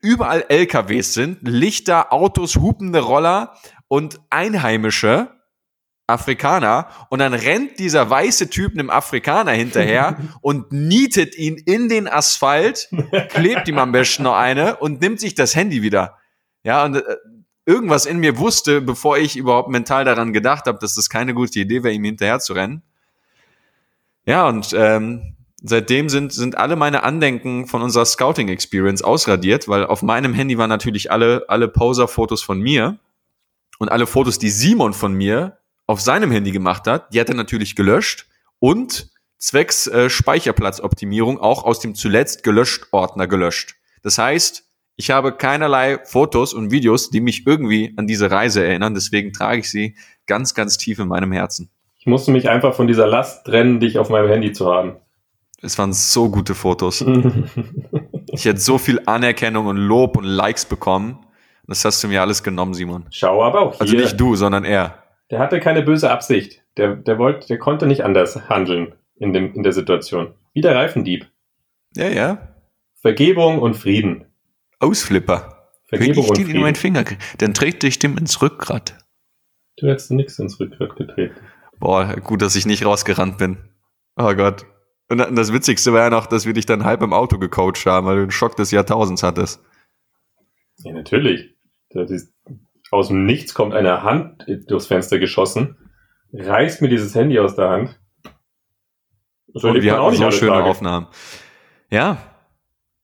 überall 0.01 0.45
LKWs 0.47 1.13
sind, 1.13 1.39
Lichter, 1.41 2.13
Autos, 2.13 2.55
hupende 2.55 2.99
Roller 2.99 3.55
und 3.87 4.19
Einheimische, 4.29 5.29
Afrikaner 6.07 6.89
und 7.09 7.19
dann 7.19 7.33
rennt 7.33 7.79
dieser 7.79 8.09
weiße 8.09 8.49
Typ 8.49 8.73
einem 8.73 8.89
Afrikaner 8.89 9.51
hinterher 9.51 10.17
und 10.41 10.71
nietet 10.71 11.37
ihn 11.37 11.57
in 11.57 11.87
den 11.87 12.07
Asphalt, 12.07 12.89
klebt 13.29 13.67
ihm 13.67 13.77
am 13.77 13.91
besten 13.91 14.23
noch 14.23 14.35
eine 14.35 14.77
und 14.77 15.01
nimmt 15.01 15.19
sich 15.19 15.35
das 15.35 15.55
Handy 15.55 15.81
wieder. 15.81 16.17
Ja, 16.63 16.83
und 16.83 16.95
äh, 16.95 17.03
irgendwas 17.69 18.07
in 18.07 18.17
mir 18.17 18.39
wusste, 18.39 18.81
bevor 18.81 19.19
ich 19.19 19.37
überhaupt 19.37 19.69
mental 19.69 20.03
daran 20.03 20.33
gedacht 20.33 20.65
habe, 20.65 20.79
dass 20.79 20.95
das 20.95 21.07
keine 21.07 21.35
gute 21.35 21.59
Idee 21.59 21.83
wäre, 21.83 21.93
ihm 21.93 22.03
hinterher 22.03 22.39
zu 22.39 22.53
rennen. 22.53 22.81
Ja, 24.25 24.47
und 24.47 24.73
ähm, 24.73 25.35
seitdem 25.61 26.09
sind, 26.09 26.33
sind 26.33 26.57
alle 26.57 26.75
meine 26.75 27.03
Andenken 27.03 27.67
von 27.67 27.83
unserer 27.83 28.05
Scouting-Experience 28.05 29.03
ausradiert, 29.03 29.67
weil 29.67 29.85
auf 29.85 30.01
meinem 30.01 30.33
Handy 30.33 30.57
waren 30.57 30.69
natürlich 30.69 31.11
alle, 31.11 31.45
alle 31.47 31.67
Poser-Fotos 31.67 32.41
von 32.41 32.59
mir 32.59 32.97
und 33.77 33.91
alle 33.91 34.07
Fotos, 34.07 34.39
die 34.39 34.49
Simon 34.49 34.93
von 34.93 35.13
mir 35.13 35.59
auf 35.85 36.01
seinem 36.01 36.31
Handy 36.31 36.51
gemacht 36.51 36.87
hat, 36.87 37.13
die 37.13 37.19
hat 37.19 37.29
er 37.29 37.35
natürlich 37.35 37.75
gelöscht 37.75 38.25
und 38.57 39.11
zwecks 39.37 39.85
äh, 39.85 40.09
Speicherplatzoptimierung 40.09 41.39
auch 41.39 41.63
aus 41.63 41.79
dem 41.79 41.93
zuletzt 41.93 42.41
gelöscht 42.41 42.87
Ordner 42.91 43.27
gelöscht. 43.27 43.75
Das 44.01 44.17
heißt, 44.17 44.68
ich 44.99 45.11
habe 45.11 45.31
keinerlei 45.31 45.99
Fotos 46.03 46.53
und 46.53 46.71
Videos, 46.71 47.09
die 47.09 47.21
mich 47.21 47.47
irgendwie 47.47 47.93
an 47.95 48.05
diese 48.05 48.29
Reise 48.29 48.65
erinnern. 48.65 48.93
Deswegen 48.93 49.31
trage 49.31 49.59
ich 49.59 49.71
sie 49.71 49.95
ganz, 50.27 50.53
ganz 50.53 50.77
tief 50.77 50.99
in 50.99 51.07
meinem 51.07 51.31
Herzen. 51.31 51.69
Ich 51.99 52.05
musste 52.05 52.31
mich 52.31 52.49
einfach 52.49 52.73
von 52.73 52.85
dieser 52.85 53.07
Last 53.07 53.45
trennen, 53.45 53.79
dich 53.79 53.97
auf 53.97 54.09
meinem 54.09 54.27
Handy 54.27 54.51
zu 54.51 54.69
haben. 54.69 54.97
Es 55.61 55.77
waren 55.77 55.93
so 55.93 56.29
gute 56.29 56.53
Fotos. 56.53 56.99
ich 58.33 58.43
hätte 58.43 58.59
so 58.59 58.77
viel 58.77 58.99
Anerkennung 59.05 59.67
und 59.67 59.77
Lob 59.77 60.17
und 60.17 60.25
Likes 60.25 60.65
bekommen. 60.65 61.25
Das 61.65 61.85
hast 61.85 62.03
du 62.03 62.09
mir 62.09 62.19
alles 62.19 62.43
genommen, 62.43 62.73
Simon. 62.73 63.05
Schau 63.09 63.41
aber 63.41 63.61
auch 63.61 63.79
also 63.79 63.85
hier. 63.85 64.01
Also 64.01 64.03
nicht 64.03 64.19
du, 64.19 64.35
sondern 64.35 64.65
er. 64.65 65.01
Der 65.31 65.39
hatte 65.39 65.61
keine 65.61 65.81
böse 65.81 66.11
Absicht. 66.11 66.61
Der, 66.75 66.97
der 66.97 67.17
wollte, 67.17 67.47
der 67.47 67.57
konnte 67.57 67.87
nicht 67.87 68.03
anders 68.03 68.49
handeln 68.49 68.95
in 69.15 69.31
dem, 69.31 69.53
in 69.53 69.63
der 69.63 69.71
Situation. 69.71 70.33
Wie 70.53 70.59
der 70.59 70.75
Reifendieb. 70.75 71.25
Ja, 71.95 72.09
ja. 72.09 72.49
Vergebung 73.01 73.59
und 73.59 73.75
Frieden. 73.75 74.25
Ausflipper. 74.79 75.71
Vergebung 75.85 76.23
Wenn 76.23 76.23
ich 76.23 76.31
den 76.47 76.55
in 76.55 76.61
meinen 76.61 76.75
Finger 76.75 77.03
kriege, 77.03 77.21
dann 77.39 77.53
trete 77.53 77.87
ich 77.87 77.99
dem 77.99 78.17
ins 78.17 78.41
Rückgrat. 78.41 78.97
Du 79.77 79.87
hättest 79.87 80.11
nichts 80.11 80.37
ins 80.39 80.59
Rückgrat 80.59 80.95
getreten. 80.95 81.35
Boah, 81.79 82.15
gut, 82.15 82.41
dass 82.41 82.55
ich 82.55 82.65
nicht 82.65 82.85
rausgerannt 82.85 83.37
bin. 83.37 83.57
Oh 84.15 84.33
Gott. 84.35 84.65
Und 85.09 85.17
das 85.35 85.51
Witzigste 85.51 85.93
war 85.93 86.01
ja 86.01 86.09
noch, 86.09 86.27
dass 86.27 86.45
wir 86.45 86.53
dich 86.53 86.67
dann 86.67 86.83
halb 86.83 87.01
im 87.01 87.13
Auto 87.13 87.39
gecoacht 87.39 87.85
haben, 87.85 88.05
weil 88.05 88.17
du 88.17 88.21
den 88.27 88.31
Schock 88.31 88.55
des 88.55 88.69
Jahrtausends 88.69 89.23
hattest. 89.23 89.63
Ja, 90.83 90.93
natürlich. 90.93 91.55
Ist, 91.89 92.31
aus 92.91 93.07
dem 93.07 93.25
Nichts 93.25 93.55
kommt 93.55 93.73
eine 93.73 94.03
Hand 94.03 94.45
durchs 94.67 94.85
Fenster 94.87 95.17
geschossen, 95.17 95.77
reißt 96.33 96.81
mir 96.81 96.89
dieses 96.89 97.15
Handy 97.15 97.39
aus 97.39 97.55
der 97.55 97.69
Hand. 97.69 97.99
Und 99.53 99.81
wir 99.81 99.97
hatten 99.97 100.15
so 100.15 100.29
schöne 100.29 100.51
Tage. 100.51 100.65
Aufnahmen. 100.65 101.07
Ja, 101.89 102.17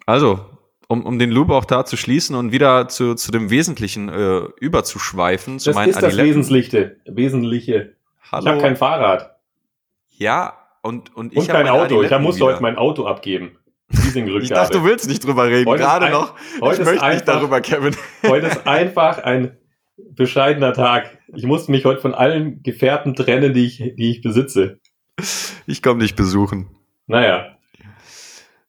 also 0.05 0.54
um, 0.87 1.05
um 1.05 1.19
den 1.19 1.31
Loop 1.31 1.49
auch 1.49 1.65
da 1.65 1.85
zu 1.85 1.97
schließen 1.97 2.35
und 2.35 2.51
wieder 2.51 2.87
zu, 2.87 3.15
zu 3.15 3.31
dem 3.31 3.49
Wesentlichen 3.49 4.09
äh, 4.09 4.41
überzuschweifen. 4.59 5.59
Zu 5.59 5.69
das 5.69 5.75
meinen 5.75 5.89
ist 5.89 6.01
das 6.01 6.17
Wesentliche. 6.17 6.97
Wesentliche. 7.05 7.95
Hallo. 8.31 8.43
Ich 8.43 8.49
habe 8.49 8.61
kein 8.61 8.75
Fahrrad. 8.75 9.35
Ja, 10.17 10.53
und, 10.81 11.15
und 11.15 11.33
ich 11.33 11.39
Und 11.39 11.47
kein 11.47 11.67
Auto. 11.67 12.03
Ich 12.03 12.11
musste 12.19 12.41
wieder. 12.41 12.53
heute 12.53 12.61
mein 12.61 12.77
Auto 12.77 13.05
abgeben. 13.05 13.57
ich 13.89 14.49
dachte, 14.49 14.79
du 14.79 14.83
willst 14.83 15.07
nicht 15.07 15.23
drüber 15.23 15.45
reden. 15.45 15.69
Heute 15.69 15.83
Gerade 15.83 16.05
ein, 16.07 16.11
noch. 16.11 16.33
Heute 16.61 16.81
ich 16.81 16.87
möchte 16.87 17.03
einfach, 17.03 17.13
nicht 17.13 17.27
darüber, 17.27 17.61
Kevin. 17.61 17.95
Heute 18.23 18.47
ist 18.47 18.67
einfach 18.67 19.19
ein 19.19 19.57
bescheidener 19.97 20.73
Tag. 20.73 21.17
Ich 21.33 21.45
musste 21.45 21.71
mich 21.71 21.85
heute 21.85 22.01
von 22.01 22.13
allen 22.13 22.63
Gefährten 22.63 23.15
trennen, 23.15 23.53
die 23.53 23.65
ich, 23.65 23.77
die 23.77 24.11
ich 24.11 24.21
besitze. 24.21 24.79
Ich 25.65 25.81
komme 25.81 26.01
dich 26.01 26.15
besuchen. 26.15 26.67
Naja. 27.07 27.57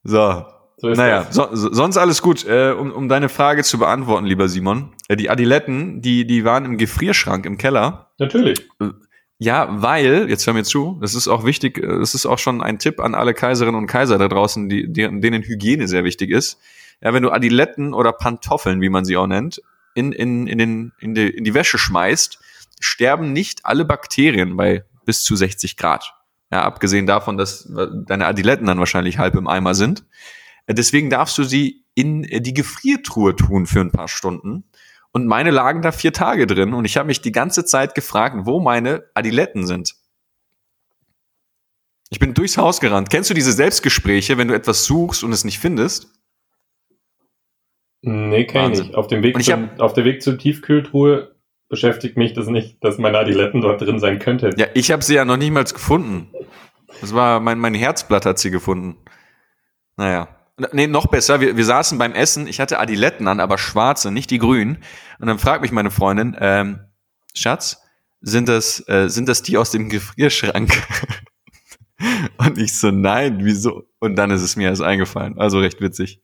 So, 0.04 0.44
so 0.76 0.88
naja, 0.88 1.26
so, 1.30 1.48
sonst 1.52 1.96
alles 1.96 2.20
gut. 2.20 2.46
Äh, 2.46 2.72
um, 2.72 2.92
um 2.92 3.08
deine 3.08 3.28
Frage 3.28 3.62
zu 3.62 3.78
beantworten, 3.78 4.26
lieber 4.26 4.48
Simon. 4.48 4.92
Äh, 5.08 5.16
die 5.16 5.30
Adiletten, 5.30 6.02
die, 6.02 6.26
die 6.26 6.44
waren 6.44 6.64
im 6.64 6.76
Gefrierschrank 6.76 7.46
im 7.46 7.56
Keller. 7.56 8.10
Natürlich. 8.18 8.68
Äh, 8.80 8.90
ja, 9.38 9.68
weil, 9.70 10.28
jetzt 10.28 10.46
hör 10.46 10.54
mir 10.54 10.64
zu, 10.64 10.98
das 11.00 11.14
ist 11.14 11.28
auch 11.28 11.44
wichtig, 11.44 11.78
äh, 11.78 11.98
das 11.98 12.14
ist 12.14 12.26
auch 12.26 12.38
schon 12.38 12.62
ein 12.62 12.78
Tipp 12.78 13.00
an 13.00 13.14
alle 13.14 13.34
Kaiserinnen 13.34 13.78
und 13.78 13.86
Kaiser 13.86 14.18
da 14.18 14.28
draußen, 14.28 14.68
die, 14.68 14.92
die, 14.92 15.20
denen 15.20 15.42
Hygiene 15.42 15.88
sehr 15.88 16.04
wichtig 16.04 16.30
ist. 16.30 16.58
Ja, 17.02 17.12
wenn 17.12 17.22
du 17.22 17.30
Adiletten 17.30 17.92
oder 17.94 18.12
Pantoffeln, 18.12 18.80
wie 18.80 18.88
man 18.88 19.04
sie 19.04 19.16
auch 19.16 19.26
nennt, 19.26 19.60
in, 19.94 20.12
in, 20.12 20.46
in, 20.46 20.58
den, 20.58 20.92
in, 20.98 21.14
die, 21.14 21.28
in 21.28 21.44
die 21.44 21.54
Wäsche 21.54 21.78
schmeißt, 21.78 22.38
sterben 22.80 23.32
nicht 23.32 23.64
alle 23.64 23.84
Bakterien 23.84 24.56
bei 24.56 24.84
bis 25.04 25.22
zu 25.22 25.36
60 25.36 25.76
Grad. 25.76 26.14
Ja, 26.50 26.62
abgesehen 26.62 27.06
davon, 27.06 27.36
dass 27.36 27.68
deine 28.06 28.26
Adiletten 28.26 28.66
dann 28.66 28.78
wahrscheinlich 28.78 29.18
halb 29.18 29.34
im 29.34 29.48
Eimer 29.48 29.74
sind. 29.74 30.04
Deswegen 30.68 31.10
darfst 31.10 31.38
du 31.38 31.44
sie 31.44 31.84
in 31.94 32.22
die 32.22 32.54
Gefriertruhe 32.54 33.36
tun 33.36 33.66
für 33.66 33.80
ein 33.80 33.92
paar 33.92 34.08
Stunden. 34.08 34.64
Und 35.12 35.26
meine 35.26 35.50
lagen 35.50 35.80
da 35.80 35.92
vier 35.92 36.12
Tage 36.12 36.46
drin 36.46 36.74
und 36.74 36.84
ich 36.84 36.96
habe 36.96 37.06
mich 37.06 37.22
die 37.22 37.32
ganze 37.32 37.64
Zeit 37.64 37.94
gefragt, 37.94 38.36
wo 38.40 38.60
meine 38.60 39.04
Adiletten 39.14 39.66
sind. 39.66 39.94
Ich 42.10 42.18
bin 42.18 42.34
durchs 42.34 42.58
Haus 42.58 42.80
gerannt. 42.80 43.10
Kennst 43.10 43.30
du 43.30 43.34
diese 43.34 43.52
Selbstgespräche, 43.52 44.38
wenn 44.38 44.48
du 44.48 44.54
etwas 44.54 44.84
suchst 44.84 45.24
und 45.24 45.32
es 45.32 45.44
nicht 45.44 45.58
findest? 45.58 46.12
Nee, 48.02 48.44
kenn 48.44 48.72
ich 48.72 48.78
nicht. 48.80 48.94
Auf 48.94 49.08
dem, 49.08 49.22
Weg 49.22 49.42
zum, 49.42 49.70
hab, 49.70 49.80
auf 49.80 49.92
der 49.94 50.04
Weg 50.04 50.22
zur 50.22 50.38
Tiefkühltruhe 50.38 51.34
beschäftigt 51.68 52.16
mich 52.16 52.34
das 52.34 52.46
nicht, 52.46 52.84
dass 52.84 52.98
meine 52.98 53.18
Adiletten 53.18 53.60
dort 53.60 53.80
drin 53.80 53.98
sein 53.98 54.18
könnten. 54.18 54.56
Ja, 54.58 54.66
ich 54.74 54.90
habe 54.92 55.02
sie 55.02 55.14
ja 55.14 55.24
noch 55.24 55.36
nicht 55.36 55.50
mal 55.50 55.64
gefunden. 55.64 56.30
Das 57.00 57.14
war 57.14 57.40
mein, 57.40 57.58
mein 57.58 57.74
Herzblatt 57.74 58.26
hat 58.26 58.38
sie 58.38 58.50
gefunden. 58.50 58.96
Naja. 59.96 60.35
Nee, 60.72 60.86
noch 60.86 61.06
besser, 61.08 61.40
wir, 61.40 61.56
wir 61.56 61.64
saßen 61.64 61.98
beim 61.98 62.12
Essen, 62.12 62.46
ich 62.46 62.60
hatte 62.60 62.78
Adiletten 62.78 63.28
an, 63.28 63.40
aber 63.40 63.58
schwarze, 63.58 64.10
nicht 64.10 64.30
die 64.30 64.38
grünen. 64.38 64.82
Und 65.18 65.26
dann 65.26 65.38
fragt 65.38 65.60
mich 65.60 65.70
meine 65.70 65.90
Freundin, 65.90 66.34
ähm, 66.40 66.80
Schatz, 67.34 67.82
sind 68.22 68.48
das, 68.48 68.86
äh, 68.88 69.08
sind 69.08 69.28
das 69.28 69.42
die 69.42 69.58
aus 69.58 69.70
dem 69.70 69.90
Gefrierschrank? 69.90 70.72
Und 72.38 72.58
ich 72.58 72.78
so, 72.78 72.90
nein, 72.90 73.38
wieso? 73.42 73.84
Und 74.00 74.16
dann 74.16 74.30
ist 74.30 74.42
es 74.42 74.56
mir 74.56 74.68
erst 74.68 74.82
eingefallen. 74.82 75.38
Also 75.38 75.60
recht 75.60 75.80
witzig. 75.80 76.22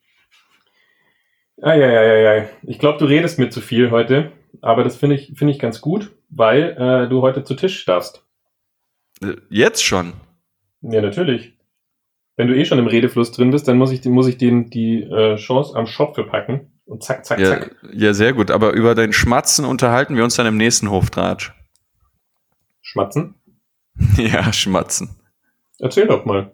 Ja, 1.59 1.75
ja, 1.75 1.91
ja, 1.91 2.37
ja. 2.37 2.49
Ich 2.63 2.79
glaube, 2.79 2.99
du 2.99 3.05
redest 3.05 3.39
mir 3.39 3.51
zu 3.51 3.61
viel 3.61 3.91
heute, 3.91 4.33
aber 4.63 4.83
das 4.83 4.97
finde 4.97 5.17
ich, 5.17 5.33
finde 5.37 5.53
ich 5.53 5.59
ganz 5.59 5.81
gut, 5.83 6.11
weil 6.31 6.77
äh, 6.79 7.09
du 7.09 7.21
heute 7.21 7.45
zu 7.45 7.55
Tisch 7.55 7.85
darfst. 7.85 8.25
Äh, 9.23 9.37
jetzt 9.51 9.85
schon? 9.85 10.15
Ja, 10.81 11.03
natürlich 11.03 11.55
wenn 12.43 12.49
du 12.49 12.57
eh 12.57 12.65
schon 12.65 12.81
im 12.81 12.89
Redefluss 12.89 13.31
drin 13.31 13.53
bist, 13.53 13.69
dann 13.69 13.79
muss 13.79 13.93
ich, 13.93 14.05
muss 14.05 14.27
ich 14.27 14.37
den 14.37 14.69
die 14.69 15.05
äh, 15.05 15.37
Chance 15.37 15.77
am 15.77 15.87
Schopfe 15.87 16.25
packen 16.25 16.73
und 16.87 17.05
zack, 17.05 17.25
zack, 17.25 17.39
ja, 17.39 17.47
zack. 17.47 17.77
Ja, 17.93 18.15
sehr 18.15 18.33
gut. 18.33 18.51
Aber 18.51 18.73
über 18.73 18.97
dein 18.97 19.13
Schmatzen 19.13 19.65
unterhalten 19.65 20.17
wir 20.17 20.25
uns 20.25 20.35
dann 20.35 20.47
im 20.47 20.57
nächsten 20.57 20.91
Hoftratsch. 20.91 21.53
Schmatzen? 22.81 23.37
ja, 24.17 24.53
schmatzen. 24.53 25.11
Erzähl 25.79 26.09
doch 26.09 26.25
mal. 26.25 26.51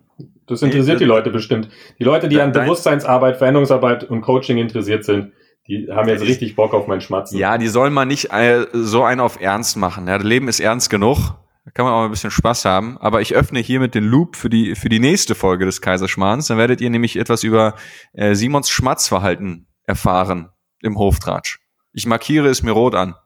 Das 0.46 0.60
interessiert 0.60 0.96
ich, 0.96 0.98
die 0.98 1.04
Leute 1.06 1.30
bestimmt. 1.30 1.70
Die 1.98 2.04
Leute, 2.04 2.28
die 2.28 2.38
an 2.38 2.52
Bewusstseinsarbeit, 2.52 3.38
Veränderungsarbeit 3.38 4.04
und 4.04 4.20
Coaching 4.20 4.58
interessiert 4.58 5.04
sind, 5.04 5.32
die 5.68 5.88
haben 5.90 6.06
jetzt 6.10 6.22
richtig 6.22 6.54
Bock 6.54 6.74
auf 6.74 6.86
mein 6.86 7.00
Schmatzen. 7.00 7.38
Ja, 7.38 7.56
die 7.56 7.68
sollen 7.68 7.94
mal 7.94 8.04
nicht 8.04 8.30
äh, 8.30 8.66
so 8.74 9.04
einen 9.04 9.22
auf 9.22 9.40
Ernst 9.40 9.78
machen. 9.78 10.06
Ja, 10.06 10.18
das 10.18 10.26
Leben 10.26 10.48
ist 10.48 10.60
ernst 10.60 10.90
genug. 10.90 11.38
Da 11.68 11.72
kann 11.72 11.84
man 11.84 11.92
auch 11.92 12.04
ein 12.04 12.10
bisschen 12.10 12.30
Spaß 12.30 12.64
haben. 12.64 12.96
Aber 12.96 13.20
ich 13.20 13.34
öffne 13.34 13.58
hiermit 13.58 13.94
den 13.94 14.04
Loop 14.04 14.36
für 14.36 14.48
die, 14.48 14.74
für 14.74 14.88
die 14.88 15.00
nächste 15.00 15.34
Folge 15.34 15.66
des 15.66 15.82
Kaiserschmarrns. 15.82 16.46
Dann 16.46 16.56
werdet 16.56 16.80
ihr 16.80 16.88
nämlich 16.88 17.16
etwas 17.16 17.42
über 17.42 17.74
äh, 18.14 18.34
Simons 18.34 18.70
Schmatzverhalten 18.70 19.66
erfahren 19.84 20.48
im 20.80 20.98
Hoftratsch. 20.98 21.58
Ich 21.92 22.06
markiere 22.06 22.48
es 22.48 22.62
mir 22.62 22.70
rot 22.70 22.94
an. 22.94 23.16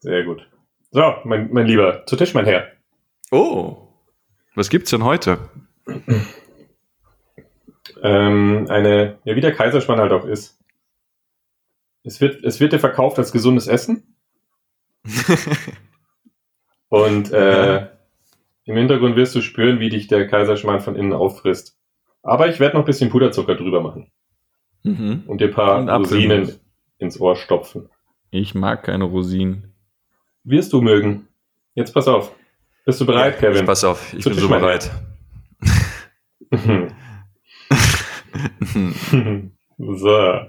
Sehr 0.00 0.24
gut. 0.24 0.46
So, 0.90 1.14
mein, 1.24 1.50
mein 1.54 1.64
Lieber, 1.64 2.04
zu 2.04 2.16
Tisch, 2.16 2.34
mein 2.34 2.44
Herr. 2.44 2.70
Oh, 3.30 3.88
was 4.54 4.68
gibt's 4.68 4.90
denn 4.90 5.04
heute? 5.04 5.38
Ähm, 8.02 8.66
eine, 8.68 9.20
ja, 9.24 9.36
wie 9.36 9.40
der 9.40 9.54
Kaiserschmarrn 9.54 10.00
halt 10.00 10.12
auch 10.12 10.26
ist. 10.26 10.60
Es 12.04 12.20
wird, 12.20 12.44
es 12.44 12.60
wird 12.60 12.74
dir 12.74 12.78
verkauft 12.78 13.18
als 13.18 13.32
gesundes 13.32 13.68
Essen. 13.68 14.18
Und 16.92 17.32
äh, 17.32 17.86
im 18.64 18.76
Hintergrund 18.76 19.16
wirst 19.16 19.34
du 19.34 19.40
spüren, 19.40 19.80
wie 19.80 19.88
dich 19.88 20.08
der 20.08 20.28
Kaiserschmarrn 20.28 20.80
von 20.80 20.94
innen 20.94 21.14
auffrisst. 21.14 21.78
Aber 22.22 22.48
ich 22.48 22.60
werde 22.60 22.76
noch 22.76 22.82
ein 22.82 22.86
bisschen 22.86 23.08
Puderzucker 23.08 23.54
drüber 23.54 23.80
machen. 23.80 24.12
Mhm. 24.82 25.22
Und 25.26 25.40
dir 25.40 25.46
ein 25.46 25.54
paar 25.54 25.88
Apfelmus. 25.88 26.12
Rosinen 26.12 26.60
ins 26.98 27.18
Ohr 27.18 27.36
stopfen. 27.36 27.88
Ich 28.30 28.54
mag 28.54 28.82
keine 28.82 29.04
Rosinen. 29.04 29.72
Wirst 30.44 30.74
du 30.74 30.82
mögen. 30.82 31.28
Jetzt 31.74 31.94
pass 31.94 32.06
auf. 32.08 32.34
Bist 32.84 33.00
du 33.00 33.06
bereit, 33.06 33.38
Kevin? 33.38 33.64
Pass 33.64 33.84
auf, 33.84 34.12
ich 34.12 34.22
Zu 34.22 34.28
bin 34.28 34.38
so 34.38 34.48
bereit. 34.48 34.90
so. 39.78 40.40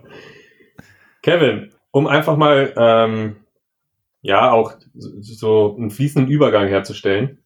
Kevin, 1.22 1.72
um 1.92 2.08
einfach 2.08 2.36
mal 2.36 2.74
ähm, 2.76 3.38
ja 4.24 4.52
auch 4.52 4.74
so 4.94 5.76
einen 5.78 5.92
fließenden 5.92 6.32
Übergang 6.32 6.68
herzustellen 6.68 7.44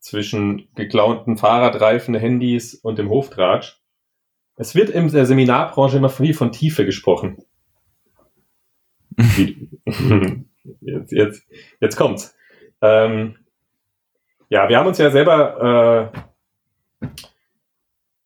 zwischen 0.00 0.68
geklauten 0.74 1.38
Fahrradreifen, 1.38 2.14
Handys 2.14 2.74
und 2.74 2.98
dem 2.98 3.08
Hoftratsch. 3.08 3.80
Es 4.56 4.74
wird 4.74 4.90
in 4.90 5.08
der 5.08 5.24
Seminarbranche 5.24 5.96
immer 5.96 6.10
viel 6.10 6.34
von 6.34 6.52
Tiefe 6.52 6.84
gesprochen. 6.84 7.38
Jetzt, 10.82 11.12
jetzt, 11.12 11.46
jetzt 11.80 11.96
kommt's. 11.96 12.36
Ähm, 12.82 13.36
ja, 14.50 14.68
wir 14.68 14.78
haben 14.78 14.86
uns 14.86 14.98
ja 14.98 15.10
selber 15.10 16.12
äh, 17.02 17.08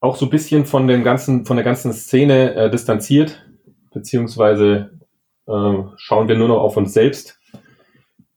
auch 0.01 0.17
so 0.17 0.27
ein 0.27 0.31
bisschen 0.31 0.67
von 0.67 0.89
dem 0.89 1.05
ganzen, 1.05 1.47
von 1.47 1.57
der 1.57 1.65
ganzen 1.65 1.93
Szene 1.93 2.55
äh, 2.55 2.71
distanziert, 2.71 3.47
beziehungsweise 3.93 4.99
äh, 5.47 5.83
schauen 5.97 6.27
wir 6.27 6.37
nur 6.37 6.49
noch 6.49 6.61
auf 6.61 6.77
uns 6.77 6.93
selbst, 6.93 7.39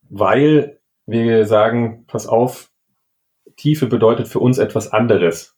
weil 0.09 0.79
wir 1.05 1.45
sagen, 1.45 2.05
pass 2.07 2.27
auf, 2.27 2.71
Tiefe 3.57 3.87
bedeutet 3.87 4.27
für 4.27 4.39
uns 4.39 4.57
etwas 4.57 4.91
anderes. 4.91 5.57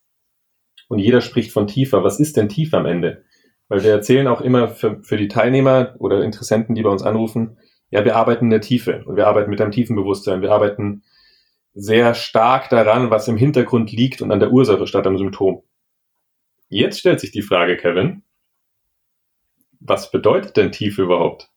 Und 0.87 0.99
jeder 0.99 1.21
spricht 1.21 1.51
von 1.51 1.67
tiefer. 1.67 2.03
Was 2.03 2.19
ist 2.19 2.37
denn 2.37 2.49
tief 2.49 2.73
am 2.73 2.85
Ende? 2.85 3.23
Weil 3.67 3.83
wir 3.83 3.91
erzählen 3.91 4.27
auch 4.27 4.41
immer 4.41 4.69
für, 4.69 5.03
für 5.03 5.17
die 5.17 5.27
Teilnehmer 5.27 5.95
oder 5.99 6.23
Interessenten, 6.23 6.75
die 6.75 6.83
bei 6.83 6.89
uns 6.89 7.03
anrufen, 7.03 7.57
ja, 7.89 8.03
wir 8.03 8.15
arbeiten 8.15 8.45
in 8.45 8.51
der 8.51 8.61
Tiefe 8.61 9.03
und 9.05 9.15
wir 9.15 9.27
arbeiten 9.27 9.49
mit 9.49 9.61
einem 9.61 9.71
tiefen 9.71 9.95
Bewusstsein. 9.95 10.41
Wir 10.41 10.51
arbeiten 10.51 11.03
sehr 11.73 12.13
stark 12.15 12.69
daran, 12.69 13.11
was 13.11 13.27
im 13.27 13.37
Hintergrund 13.37 13.91
liegt 13.91 14.21
und 14.21 14.31
an 14.31 14.39
der 14.39 14.51
Ursache 14.51 14.87
statt 14.87 15.07
am 15.07 15.17
Symptom. 15.17 15.63
Jetzt 16.69 16.99
stellt 16.99 17.19
sich 17.19 17.31
die 17.31 17.41
Frage, 17.41 17.77
Kevin, 17.77 18.23
was 19.79 20.11
bedeutet 20.11 20.57
denn 20.57 20.71
Tiefe 20.71 21.03
überhaupt? 21.03 21.49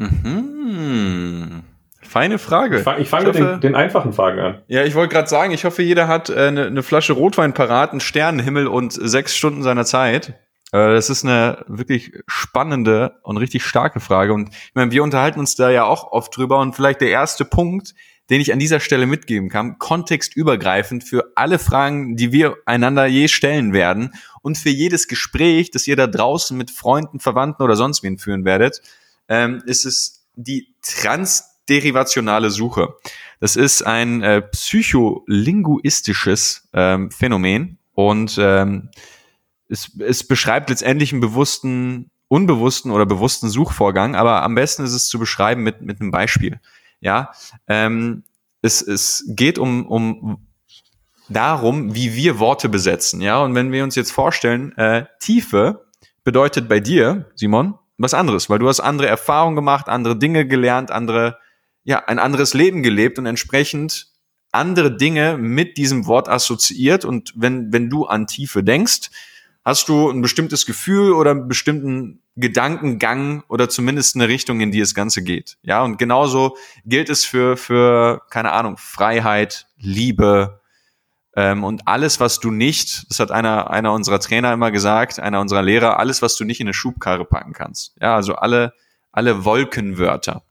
Mhm. 0.00 1.62
Feine 2.02 2.38
Frage. 2.38 2.78
Ich 2.78 2.82
fange 2.82 3.04
fang 3.04 3.24
mit 3.26 3.34
den, 3.34 3.60
den 3.60 3.74
einfachen 3.74 4.12
Fragen 4.12 4.40
an. 4.40 4.62
Ja, 4.66 4.82
ich 4.82 4.94
wollte 4.94 5.14
gerade 5.14 5.28
sagen, 5.28 5.52
ich 5.52 5.64
hoffe, 5.64 5.82
jeder 5.82 6.08
hat 6.08 6.28
äh, 6.28 6.48
eine, 6.48 6.66
eine 6.66 6.82
Flasche 6.82 7.12
Rotwein 7.12 7.54
parat, 7.54 7.92
einen 7.92 8.00
Sternenhimmel 8.00 8.66
und 8.66 8.92
sechs 8.92 9.36
Stunden 9.36 9.62
seiner 9.62 9.84
Zeit. 9.84 10.30
Äh, 10.72 10.94
das 10.94 11.10
ist 11.10 11.24
eine 11.24 11.64
wirklich 11.68 12.12
spannende 12.26 13.20
und 13.22 13.36
richtig 13.36 13.64
starke 13.64 14.00
Frage. 14.00 14.32
Und 14.32 14.48
ich 14.48 14.74
meine, 14.74 14.90
wir 14.90 15.04
unterhalten 15.04 15.38
uns 15.38 15.54
da 15.54 15.70
ja 15.70 15.84
auch 15.84 16.10
oft 16.10 16.36
drüber. 16.36 16.58
Und 16.58 16.74
vielleicht 16.74 17.00
der 17.00 17.10
erste 17.10 17.44
Punkt, 17.44 17.94
den 18.30 18.40
ich 18.40 18.52
an 18.52 18.58
dieser 18.58 18.80
Stelle 18.80 19.06
mitgeben 19.06 19.48
kann, 19.48 19.78
kontextübergreifend 19.78 21.04
für 21.04 21.32
alle 21.34 21.58
Fragen, 21.58 22.16
die 22.16 22.32
wir 22.32 22.56
einander 22.64 23.06
je 23.06 23.28
stellen 23.28 23.72
werden 23.72 24.14
und 24.40 24.56
für 24.56 24.70
jedes 24.70 25.08
Gespräch, 25.08 25.70
das 25.70 25.86
ihr 25.86 25.96
da 25.96 26.06
draußen 26.06 26.56
mit 26.56 26.70
Freunden, 26.70 27.20
Verwandten 27.20 27.62
oder 27.62 27.76
sonst 27.76 28.02
wen 28.02 28.18
führen 28.18 28.44
werdet, 28.44 28.80
ähm, 29.30 29.62
ist 29.64 29.86
es 29.86 30.26
die 30.34 30.74
transderivationale 30.82 32.50
Suche. 32.50 32.94
Das 33.40 33.56
ist 33.56 33.86
ein 33.86 34.22
äh, 34.22 34.42
psycholinguistisches 34.42 36.68
ähm, 36.74 37.10
Phänomen 37.10 37.78
und 37.94 38.36
ähm, 38.38 38.90
es, 39.68 39.90
es 39.98 40.26
beschreibt 40.26 40.68
letztendlich 40.68 41.12
einen 41.12 41.22
bewussten, 41.22 42.10
unbewussten 42.28 42.90
oder 42.90 43.06
bewussten 43.06 43.48
Suchvorgang, 43.48 44.16
aber 44.16 44.42
am 44.42 44.54
besten 44.54 44.84
ist 44.84 44.92
es 44.92 45.08
zu 45.08 45.18
beschreiben 45.18 45.62
mit, 45.62 45.80
mit 45.80 45.98
einem 46.00 46.10
Beispiel. 46.10 46.60
Ja, 47.00 47.32
ähm, 47.66 48.24
es, 48.60 48.82
es 48.82 49.24
geht 49.28 49.58
um, 49.58 49.86
um 49.86 50.46
darum, 51.30 51.94
wie 51.94 52.14
wir 52.14 52.38
Worte 52.38 52.68
besetzen. 52.68 53.22
Ja, 53.22 53.42
und 53.42 53.54
wenn 53.54 53.72
wir 53.72 53.84
uns 53.84 53.94
jetzt 53.94 54.10
vorstellen, 54.10 54.76
äh, 54.76 55.06
Tiefe 55.20 55.86
bedeutet 56.24 56.68
bei 56.68 56.80
dir, 56.80 57.30
Simon, 57.36 57.78
was 58.00 58.14
anderes, 58.14 58.48
weil 58.48 58.58
du 58.58 58.68
hast 58.68 58.80
andere 58.80 59.08
Erfahrungen 59.08 59.56
gemacht, 59.56 59.88
andere 59.88 60.16
Dinge 60.16 60.46
gelernt, 60.46 60.90
andere, 60.90 61.38
ja, 61.84 62.04
ein 62.06 62.18
anderes 62.18 62.54
Leben 62.54 62.82
gelebt 62.82 63.18
und 63.18 63.26
entsprechend 63.26 64.08
andere 64.52 64.96
Dinge 64.96 65.36
mit 65.36 65.76
diesem 65.76 66.06
Wort 66.06 66.28
assoziiert. 66.28 67.04
Und 67.04 67.32
wenn, 67.36 67.72
wenn 67.72 67.90
du 67.90 68.06
an 68.06 68.26
Tiefe 68.26 68.64
denkst, 68.64 69.10
hast 69.64 69.88
du 69.88 70.10
ein 70.10 70.22
bestimmtes 70.22 70.64
Gefühl 70.64 71.12
oder 71.12 71.32
einen 71.32 71.48
bestimmten 71.48 72.22
Gedankengang 72.36 73.44
oder 73.48 73.68
zumindest 73.68 74.14
eine 74.16 74.28
Richtung, 74.28 74.60
in 74.60 74.70
die 74.70 74.80
das 74.80 74.94
Ganze 74.94 75.22
geht. 75.22 75.58
Ja, 75.62 75.82
und 75.82 75.98
genauso 75.98 76.56
gilt 76.86 77.10
es 77.10 77.26
für, 77.26 77.58
für, 77.58 78.22
keine 78.30 78.52
Ahnung, 78.52 78.78
Freiheit, 78.78 79.66
Liebe, 79.76 80.59
ähm, 81.36 81.62
und 81.64 81.86
alles, 81.86 82.18
was 82.18 82.40
du 82.40 82.50
nicht, 82.50 83.08
das 83.08 83.20
hat 83.20 83.30
einer, 83.30 83.70
einer 83.70 83.92
unserer 83.92 84.18
Trainer 84.18 84.52
immer 84.52 84.70
gesagt, 84.70 85.20
einer 85.20 85.40
unserer 85.40 85.62
Lehrer, 85.62 85.98
alles, 85.98 86.22
was 86.22 86.36
du 86.36 86.44
nicht 86.44 86.60
in 86.60 86.66
eine 86.66 86.74
Schubkarre 86.74 87.24
packen 87.24 87.52
kannst. 87.52 87.94
Ja, 88.00 88.16
also 88.16 88.34
alle, 88.34 88.72
alle 89.12 89.44
Wolkenwörter. 89.44 90.42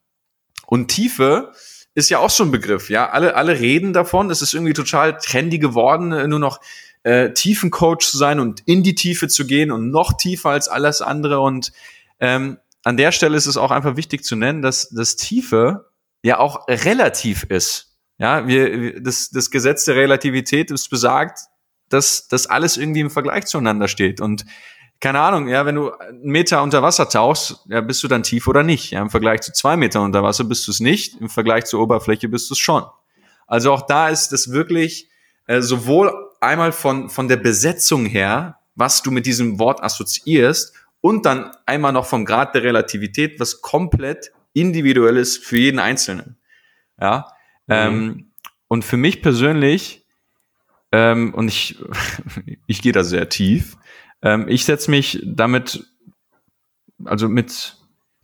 Und 0.66 0.88
Tiefe 0.88 1.52
ist 1.96 2.10
ja 2.10 2.20
auch 2.20 2.30
so 2.30 2.44
ein 2.44 2.52
Begriff, 2.52 2.90
ja. 2.90 3.10
Alle, 3.10 3.36
alle 3.36 3.60
reden 3.60 3.92
davon. 3.92 4.30
Es 4.30 4.42
ist 4.42 4.54
irgendwie 4.54 4.74
total 4.74 5.18
trendy 5.18 5.60
geworden, 5.60 6.14
äh, 6.14 6.28
nur 6.28 6.40
noch 6.40 6.62
äh, 7.04 7.34
Tiefencoach 7.34 8.00
zu 8.00 8.18
sein 8.18 8.40
und 8.40 8.62
in 8.66 8.84
die 8.84 8.96
Tiefe 8.96 9.28
zu 9.28 9.46
gehen 9.48 9.72
und 9.72 9.92
noch 9.92 10.14
tiefer 10.14 10.50
als 10.50 10.68
alles 10.68 11.02
andere. 11.02 11.40
Und 11.42 11.74
ähm, 12.20 12.58
an 12.84 12.98
der 12.98 13.12
Stelle 13.12 13.36
ist 13.36 13.48
es 13.48 13.58
auch 13.58 13.72
einfach 13.72 13.98
wichtig 13.98 14.24
zu 14.24 14.36
nennen, 14.36 14.62
dass 14.62 14.90
das 14.90 15.16
Tiefe 15.16 15.90
ja 16.24 16.40
auch 16.40 16.68
relativ 16.68 17.44
ist. 17.44 17.89
Ja, 18.20 18.48
wir, 18.48 19.02
das, 19.02 19.30
das 19.30 19.50
Gesetz 19.50 19.86
der 19.86 19.96
Relativität 19.96 20.72
ist 20.72 20.90
besagt, 20.90 21.40
dass 21.88 22.28
das 22.28 22.48
alles 22.48 22.78
irgendwie 22.78 23.00
im 23.00 23.10
Vergleich 23.10 23.46
zueinander 23.46 23.88
steht. 23.88 24.22
Und 24.22 24.46
keine 25.00 25.22
Ahnung, 25.22 25.48
ja, 25.48 25.66
wenn 25.66 25.76
du 25.76 25.92
einen 25.92 26.24
Meter 26.24 26.62
unter 26.62 26.84
Wasser 26.84 27.08
tauchst, 27.08 27.66
ja, 27.70 27.80
bist 27.80 28.04
du 28.04 28.10
dann 28.10 28.22
tief 28.22 28.48
oder 28.48 28.64
nicht. 28.64 28.92
Ja, 28.92 29.02
im 29.02 29.10
Vergleich 29.10 29.42
zu 29.42 29.54
zwei 29.54 29.78
Metern 29.78 30.04
unter 30.04 30.22
Wasser 30.22 30.44
bist 30.44 30.68
du 30.68 30.72
es 30.72 30.82
nicht, 30.82 31.20
im 31.22 31.30
Vergleich 31.30 31.66
zur 31.66 31.82
Oberfläche 31.82 32.28
bist 32.28 32.50
du 32.50 32.54
es 32.54 32.60
schon. 32.60 32.84
Also 33.48 33.72
auch 33.72 33.84
da 33.84 34.10
ist 34.10 34.34
es 34.34 34.52
wirklich 34.52 35.10
äh, 35.48 35.62
sowohl 35.62 36.12
einmal 36.42 36.74
von, 36.74 37.10
von 37.10 37.30
der 37.30 37.38
Besetzung 37.38 38.06
her, 38.06 38.60
was 38.76 39.02
du 39.02 39.12
mit 39.12 39.26
diesem 39.26 39.58
Wort 39.60 39.82
assoziierst, 39.82 40.74
und 41.02 41.26
dann 41.26 41.52
einmal 41.66 41.94
noch 41.94 42.06
vom 42.06 42.26
Grad 42.26 42.54
der 42.54 42.64
Relativität, 42.64 43.40
was 43.40 43.62
komplett 43.62 44.34
individuell 44.52 45.16
ist 45.16 45.44
für 45.44 45.58
jeden 45.58 45.80
Einzelnen. 45.80 46.38
Ja. 47.00 47.32
Ähm, 47.70 48.32
und 48.68 48.86
für 48.86 48.98
mich 48.98 49.22
persönlich, 49.22 50.06
ähm, 50.92 51.34
und 51.34 51.48
ich, 51.48 51.78
ich 52.68 52.82
gehe 52.82 52.92
da 52.92 53.04
sehr 53.04 53.30
tief, 53.30 53.78
ähm, 54.22 54.46
ich 54.48 54.66
setze 54.66 54.92
mich 54.92 55.22
damit, 55.26 55.86
also 57.06 57.30
mit, 57.30 57.78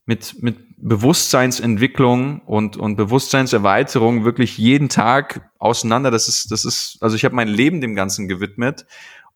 mit, 0.05 0.41
mit 0.41 0.57
Bewusstseinsentwicklung 0.77 2.41
und, 2.41 2.77
und 2.77 2.95
Bewusstseinserweiterung 2.95 4.25
wirklich 4.25 4.57
jeden 4.57 4.89
Tag 4.89 5.49
auseinander. 5.57 6.11
Das 6.11 6.27
ist, 6.27 6.51
das 6.51 6.65
ist, 6.65 6.97
also 7.01 7.15
ich 7.15 7.25
habe 7.25 7.35
mein 7.35 7.47
Leben 7.47 7.81
dem 7.81 7.95
Ganzen 7.95 8.27
gewidmet. 8.27 8.85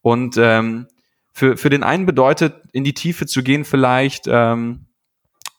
Und 0.01 0.37
ähm, 0.37 0.87
für, 1.31 1.57
für 1.57 1.69
den 1.69 1.83
einen 1.83 2.05
bedeutet, 2.05 2.55
in 2.71 2.83
die 2.83 2.93
Tiefe 2.93 3.25
zu 3.25 3.43
gehen, 3.43 3.65
vielleicht 3.65 4.25
ähm, 4.27 4.85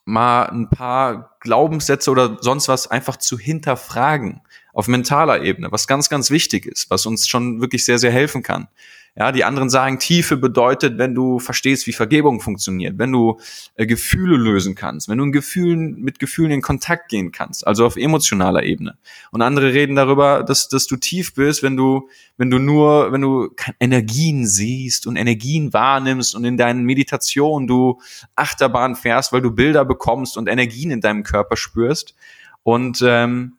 mal 0.05 0.45
ein 0.45 0.69
paar 0.71 1.37
Glaubenssätze 1.41 2.11
oder 2.11 2.39
sonst 2.41 2.69
was 2.69 2.87
einfach 2.87 3.17
zu 3.17 3.39
hinterfragen 3.39 4.43
auf 4.73 4.89
mentaler 4.89 5.43
Ebene, 5.43 5.73
was 5.73 5.87
ganz, 5.87 6.09
ganz 6.09 6.31
wichtig 6.31 6.67
ist, 6.67 6.91
was 6.91 7.07
uns 7.07 7.29
schon 7.29 7.61
wirklich 7.61 7.85
sehr, 7.85 7.99
sehr 7.99 8.13
helfen 8.13 8.43
kann. 8.43 8.69
Ja, 9.17 9.33
die 9.33 9.45
anderen 9.45 9.71
sagen, 9.71 9.99
Tiefe 9.99 10.37
bedeutet, 10.37 10.97
wenn 10.97 11.15
du 11.17 11.41
verstehst, 11.41 11.89
wie 11.89 11.93
Vergebung 11.93 12.41
funktioniert, 12.41 12.97
wenn 12.99 13.11
du 13.11 13.41
äh, 13.75 13.85
Gefühle 13.85 14.37
lösen 14.37 14.77
kannst, 14.77 15.09
wenn 15.09 15.19
du 15.19 15.25
in 15.25 15.33
Gefühlen, 15.33 16.01
mit 16.01 16.21
Gefühlen 16.21 16.53
in 16.53 16.63
Kontakt 16.63 17.09
gehen 17.09 17.33
kannst, 17.33 17.67
also 17.67 17.85
auf 17.85 17.97
emotionaler 17.97 18.63
Ebene. 18.63 18.97
Und 19.33 19.43
andere 19.43 19.73
reden 19.73 19.97
darüber, 19.97 20.45
dass, 20.45 20.69
dass 20.69 20.87
du 20.87 20.97
tief 20.97 21.35
bist, 21.35 21.65
wenn 21.65 21.77
du, 21.77 22.09
wenn 22.37 22.51
du 22.51 22.59
nur, 22.59 23.11
wenn 23.11 23.21
du 23.21 23.51
Energien 23.81 24.47
siehst 24.47 25.09
und 25.09 25.17
Energien 25.17 25.73
wahrnimmst 25.73 26.37
und 26.37 26.45
in 26.45 26.57
deinen 26.57 26.85
Meditationen 26.85 27.67
du 27.67 28.01
Achterbahn 28.37 28.95
fährst, 28.95 29.33
weil 29.33 29.43
du 29.43 29.51
Bilder 29.51 29.85
bekommst 29.85 30.37
und 30.37 30.49
Energien 30.49 30.93
in 30.93 31.01
deinem 31.01 31.25
Körper 31.25 31.57
spürst. 31.57 32.15
Und 32.63 33.03
ähm, 33.05 33.57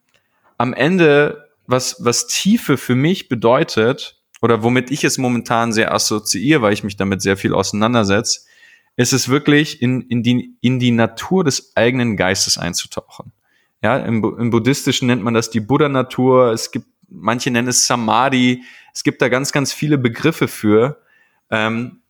am 0.58 0.74
Ende, 0.74 1.50
was, 1.68 1.98
was 2.00 2.28
Tiefe 2.28 2.78
für 2.78 2.96
mich 2.96 3.28
bedeutet, 3.28 4.21
oder 4.42 4.64
womit 4.64 4.92
ich 4.92 5.04
es 5.04 5.18
momentan 5.18 5.72
sehr 5.72 5.94
assoziiere, 5.94 6.62
weil 6.62 6.74
ich 6.74 6.84
mich 6.84 6.98
damit 6.98 7.22
sehr 7.22 7.38
viel 7.38 7.54
auseinandersetze, 7.54 8.42
ist 8.98 9.14
es 9.14 9.30
wirklich 9.30 9.82
in, 9.82 10.02
in, 10.02 10.24
die, 10.24 10.56
in 10.62 10.80
die 10.80 10.92
Natur 10.92 11.44
des 11.44 11.76
eigenen 11.76 12.18
Geistes 12.18 12.58
einzutauchen. 12.58 13.32
Ja, 13.82 13.98
im, 13.98 14.24
im 14.38 14.50
Buddhistischen 14.50 15.08
nennt 15.08 15.24
man 15.24 15.34
das 15.34 15.50
die 15.50 15.60
Buddha-Natur. 15.60 16.52
Es 16.52 16.72
gibt, 16.72 16.88
manche 17.10 17.50
nennen 17.50 17.70
es 17.70 17.88
Samadhi. 17.88 18.64
Es 18.94 19.04
gibt 19.04 19.22
da 19.22 19.30
ganz, 19.30 19.52
ganz 19.52 19.74
viele 19.74 19.98
Begriffe 19.98 20.48
für. 20.48 21.02
Ähm, 21.50 22.02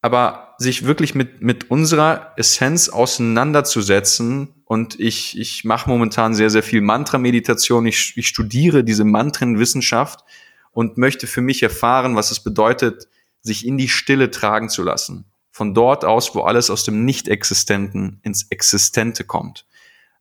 aber 0.00 0.54
sich 0.58 0.84
wirklich 0.84 1.14
mit, 1.14 1.40
mit 1.40 1.70
unserer 1.70 2.32
Essenz 2.36 2.88
auseinanderzusetzen 2.88 4.54
und 4.66 4.98
ich, 5.00 5.38
ich 5.38 5.64
mache 5.64 5.88
momentan 5.88 6.34
sehr, 6.34 6.50
sehr 6.50 6.62
viel 6.62 6.80
Mantra-Meditation. 6.80 7.86
Ich, 7.86 8.12
ich 8.16 8.28
studiere 8.28 8.84
diese 8.84 9.04
Mantrenwissenschaft 9.04 10.24
und 10.74 10.98
möchte 10.98 11.26
für 11.26 11.40
mich 11.40 11.62
erfahren, 11.62 12.16
was 12.16 12.30
es 12.30 12.40
bedeutet, 12.40 13.08
sich 13.40 13.66
in 13.66 13.78
die 13.78 13.88
Stille 13.88 14.30
tragen 14.30 14.68
zu 14.68 14.82
lassen. 14.82 15.24
Von 15.50 15.72
dort 15.72 16.04
aus, 16.04 16.34
wo 16.34 16.42
alles 16.42 16.68
aus 16.68 16.84
dem 16.84 17.04
Nicht-Existenten 17.04 18.18
ins 18.22 18.48
Existente 18.50 19.24
kommt. 19.24 19.66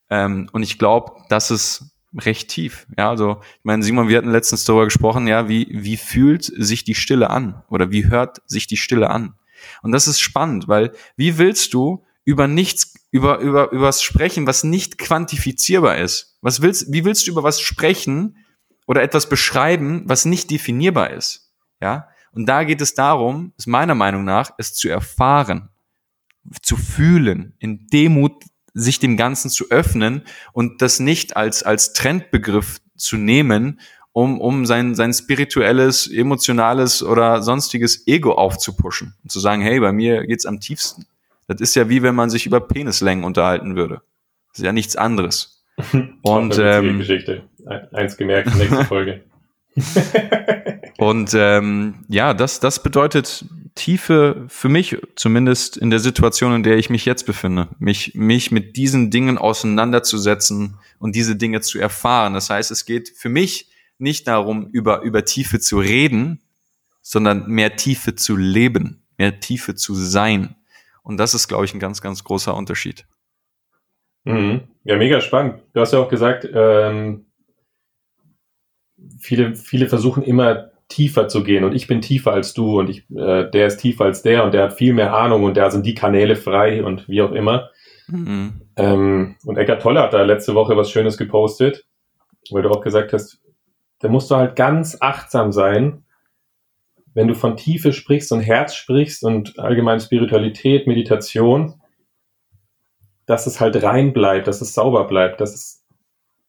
Ähm, 0.10 0.48
und 0.54 0.62
ich 0.64 0.78
glaube, 0.78 1.14
das 1.30 1.50
ist 1.50 1.86
recht 2.16 2.50
tief. 2.50 2.86
Ja, 2.98 3.10
also, 3.10 3.42
ich 3.58 3.66
meine, 3.66 3.82
Simon, 3.84 4.08
wir 4.08 4.18
hatten 4.18 4.32
letztens 4.32 4.66
darüber 4.66 4.86
gesprochen, 4.86 5.26
ja, 5.26 5.50
wie, 5.50 5.68
wie 5.72 5.98
fühlt 5.98 6.44
sich 6.44 6.84
die 6.84 6.94
Stille 6.94 7.32
an? 7.32 7.64
Oder 7.70 7.90
wie 7.90 8.06
hört 8.06 8.42
sich 8.46 8.68
die 8.68 8.78
Stille 8.78 9.10
an? 9.10 9.34
Und 9.82 9.92
das 9.92 10.08
ist 10.08 10.20
spannend, 10.20 10.68
weil 10.68 10.92
wie 11.16 11.40
willst 11.40 11.74
du 11.74 12.06
über 12.26 12.48
nichts, 12.48 12.94
über, 13.10 13.40
über, 13.40 13.72
über 13.72 13.88
was 13.88 14.04
sprechen, 14.04 14.46
was 14.46 14.64
nicht 14.64 15.00
quantifizierbar 15.00 15.98
ist? 15.98 16.38
Was 16.42 16.62
willst, 16.62 16.92
wie 16.92 17.06
willst 17.06 17.26
du 17.26 17.32
über 17.32 17.42
was 17.42 17.60
sprechen 17.60 18.38
oder 18.86 19.02
etwas 19.02 19.30
beschreiben, 19.30 20.04
was 20.06 20.26
nicht 20.26 20.52
definierbar 20.52 21.12
ist? 21.12 21.52
Ja? 21.82 22.10
Und 22.32 22.48
da 22.48 22.64
geht 22.64 22.82
es 22.82 22.94
darum, 22.94 23.54
ist 23.58 23.68
meiner 23.68 23.96
Meinung 23.96 24.24
nach, 24.24 24.52
es 24.58 24.74
zu 24.74 24.90
erfahren, 24.90 25.70
zu 26.62 26.76
fühlen, 26.76 27.54
in 27.60 27.88
Demut 27.88 28.44
sich 28.74 29.00
dem 29.00 29.18
Ganzen 29.18 29.50
zu 29.50 29.70
öffnen 29.70 30.24
und 30.52 30.82
das 30.82 31.00
nicht 31.00 31.38
als, 31.38 31.64
als 31.64 31.94
Trendbegriff 31.94 32.82
zu 32.98 33.18
nehmen, 33.18 33.80
um, 34.14 34.40
um 34.40 34.66
sein, 34.66 34.96
sein 34.96 35.14
spirituelles, 35.14 36.08
emotionales 36.08 37.04
oder 37.04 37.42
sonstiges 37.42 38.08
Ego 38.08 38.34
aufzupuschen 38.34 39.16
und 39.24 39.32
zu 39.32 39.40
sagen, 39.40 39.62
hey, 39.62 39.80
bei 39.80 39.92
mir 39.92 40.26
geht's 40.26 40.46
am 40.46 40.60
tiefsten. 40.60 41.06
Das 41.48 41.62
ist 41.62 41.76
ja 41.76 41.90
wie 41.90 42.02
wenn 42.04 42.16
man 42.16 42.30
sich 42.30 42.46
über 42.46 42.62
Penislängen 42.62 43.26
unterhalten 43.26 43.76
würde. 43.76 44.02
Das 44.50 44.60
ist 44.60 44.66
ja 44.66 44.72
nichts 44.72 44.96
anderes. 44.96 45.64
Und 46.22 46.60
ähm, 46.60 47.00
Geschichte. 47.00 47.50
Eins 47.66 48.18
gemerkt, 48.18 48.56
nächste 48.56 48.86
Folge. 48.86 49.24
und 50.98 51.34
ähm, 51.34 52.06
ja, 52.08 52.34
das, 52.34 52.60
das 52.60 52.84
bedeutet 52.84 53.46
Tiefe 53.76 54.46
für 54.48 54.70
mich, 54.70 54.98
zumindest 55.16 55.78
in 55.78 55.90
der 55.90 56.00
Situation, 56.00 56.54
in 56.54 56.64
der 56.64 56.78
ich 56.78 56.90
mich 56.90 57.06
jetzt 57.06 57.26
befinde, 57.26 57.70
mich, 57.80 58.14
mich 58.14 58.52
mit 58.52 58.78
diesen 58.78 59.10
Dingen 59.10 59.38
auseinanderzusetzen 59.38 60.78
und 61.00 61.16
diese 61.16 61.36
Dinge 61.36 61.62
zu 61.62 61.80
erfahren. 61.80 62.36
Das 62.36 62.50
heißt, 62.50 62.70
es 62.70 62.86
geht 62.86 63.10
für 63.10 63.30
mich 63.30 63.72
nicht 63.98 64.28
darum, 64.28 64.68
über, 64.68 65.02
über 65.02 65.26
Tiefe 65.26 65.60
zu 65.60 65.80
reden, 65.80 66.42
sondern 67.02 67.48
mehr 67.48 67.76
Tiefe 67.76 68.16
zu 68.16 68.36
leben, 68.36 69.04
mehr 69.18 69.40
Tiefe 69.40 69.76
zu 69.76 69.96
sein. 69.96 70.56
Und 71.02 71.18
das 71.18 71.34
ist, 71.34 71.48
glaube 71.48 71.66
ich, 71.66 71.74
ein 71.74 71.80
ganz, 71.80 72.02
ganz 72.02 72.24
großer 72.24 72.56
Unterschied. 72.56 73.06
Mhm. 74.24 74.62
Ja, 74.84 74.98
mega 74.98 75.20
spannend. 75.20 75.62
Du 75.74 75.82
hast 75.82 75.94
ja 75.94 76.00
auch 76.00 76.10
gesagt, 76.10 76.48
ähm, 76.54 77.26
viele, 79.20 79.56
viele 79.56 79.88
versuchen 79.88 80.24
immer 80.24 80.70
tiefer 80.90 81.28
zu 81.28 81.44
gehen 81.44 81.64
und 81.64 81.74
ich 81.74 81.88
bin 81.88 82.02
tiefer 82.02 82.34
als 82.34 82.54
du 82.54 82.80
und 82.80 82.90
ich, 82.90 83.10
äh, 83.10 83.50
der 83.50 83.68
ist 83.68 83.78
tiefer 83.78 84.06
als 84.06 84.22
der 84.22 84.44
und 84.44 84.54
der 84.54 84.64
hat 84.64 84.74
viel 84.74 84.94
mehr 84.94 85.14
Ahnung 85.14 85.44
und 85.44 85.58
da 85.58 85.72
sind 85.72 85.86
die 85.86 85.96
Kanäle 85.96 86.36
frei 86.36 86.84
und 86.84 87.08
wie 87.08 87.22
auch 87.22 87.32
immer. 87.32 87.70
Mhm. 88.08 88.62
Ähm, 88.76 89.36
und 89.46 89.58
Eckart 89.58 89.82
Tolle 89.82 90.02
hat 90.02 90.14
da 90.14 90.24
letzte 90.24 90.56
Woche 90.56 90.78
was 90.78 90.92
Schönes 90.92 91.18
gepostet, 91.18 91.86
weil 92.52 92.62
du 92.62 92.70
auch 92.70 92.82
gesagt 92.82 93.14
hast, 93.14 93.40
da 94.00 94.10
musst 94.10 94.30
du 94.30 94.36
halt 94.36 94.56
ganz 94.56 94.98
achtsam 95.00 95.52
sein, 95.52 96.04
wenn 97.14 97.28
du 97.28 97.36
von 97.36 97.58
Tiefe 97.58 97.94
sprichst 97.94 98.32
und 98.32 98.42
Herz 98.42 98.76
sprichst 98.76 99.24
und 99.24 99.60
allgemein 99.60 100.00
Spiritualität, 100.00 100.88
Meditation, 100.88 101.76
dass 103.26 103.48
es 103.48 103.60
halt 103.60 103.82
rein 103.84 104.14
bleibt, 104.14 104.48
dass 104.48 104.62
es 104.62 104.74
sauber 104.74 105.06
bleibt, 105.06 105.40
dass 105.40 105.54
es, 105.54 105.83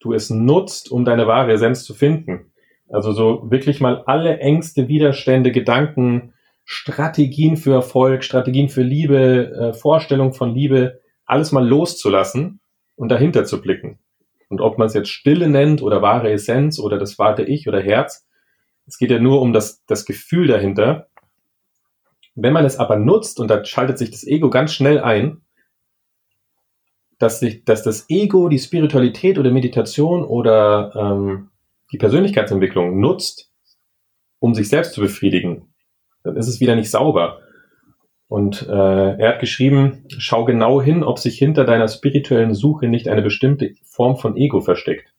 du 0.04 0.12
es 0.12 0.30
nutzt, 0.30 0.90
um 0.90 1.04
deine 1.04 1.26
wahre 1.26 1.52
Essenz 1.52 1.84
zu 1.84 1.94
finden. 1.94 2.52
Also 2.88 3.12
so 3.12 3.50
wirklich 3.50 3.80
mal 3.80 4.02
alle 4.06 4.38
Ängste, 4.38 4.88
Widerstände, 4.88 5.50
Gedanken, 5.50 6.34
Strategien 6.64 7.56
für 7.56 7.72
Erfolg, 7.72 8.24
Strategien 8.24 8.68
für 8.68 8.82
Liebe, 8.82 9.50
äh, 9.50 9.72
Vorstellung 9.72 10.32
von 10.32 10.54
Liebe, 10.54 11.00
alles 11.26 11.52
mal 11.52 11.66
loszulassen 11.66 12.60
und 12.96 13.08
dahinter 13.08 13.44
zu 13.44 13.60
blicken. 13.60 13.98
Und 14.48 14.60
ob 14.60 14.78
man 14.78 14.86
es 14.86 14.94
jetzt 14.94 15.10
Stille 15.10 15.48
nennt 15.48 15.82
oder 15.82 16.02
wahre 16.02 16.30
Essenz 16.30 16.78
oder 16.78 16.98
das 16.98 17.18
wahre 17.18 17.44
Ich 17.44 17.66
oder 17.66 17.80
Herz, 17.80 18.26
es 18.86 18.98
geht 18.98 19.10
ja 19.10 19.18
nur 19.18 19.40
um 19.40 19.52
das, 19.52 19.84
das 19.86 20.04
Gefühl 20.04 20.46
dahinter. 20.46 21.08
Wenn 22.34 22.52
man 22.52 22.64
es 22.64 22.78
aber 22.78 22.96
nutzt, 22.96 23.40
und 23.40 23.48
da 23.48 23.64
schaltet 23.64 23.98
sich 23.98 24.10
das 24.10 24.26
Ego 24.26 24.50
ganz 24.50 24.72
schnell 24.72 25.00
ein, 25.00 25.40
dass, 27.18 27.40
sich, 27.40 27.64
dass 27.64 27.82
das 27.82 28.08
Ego 28.08 28.48
die 28.48 28.58
Spiritualität 28.58 29.38
oder 29.38 29.50
Meditation 29.50 30.24
oder 30.24 30.92
ähm, 30.94 31.50
die 31.92 31.98
Persönlichkeitsentwicklung 31.98 33.00
nutzt, 33.00 33.50
um 34.40 34.54
sich 34.54 34.68
selbst 34.68 34.94
zu 34.94 35.00
befriedigen, 35.00 35.68
dann 36.22 36.36
ist 36.36 36.48
es 36.48 36.60
wieder 36.60 36.76
nicht 36.76 36.90
sauber. 36.90 37.40
Und 38.26 38.66
äh, 38.68 38.72
er 39.18 39.28
hat 39.28 39.40
geschrieben, 39.40 40.04
schau 40.08 40.44
genau 40.44 40.80
hin, 40.80 41.04
ob 41.04 41.18
sich 41.18 41.38
hinter 41.38 41.64
deiner 41.64 41.88
spirituellen 41.88 42.54
Suche 42.54 42.88
nicht 42.88 43.08
eine 43.08 43.22
bestimmte 43.22 43.74
Form 43.84 44.16
von 44.16 44.36
Ego 44.36 44.60
versteckt. 44.60 45.12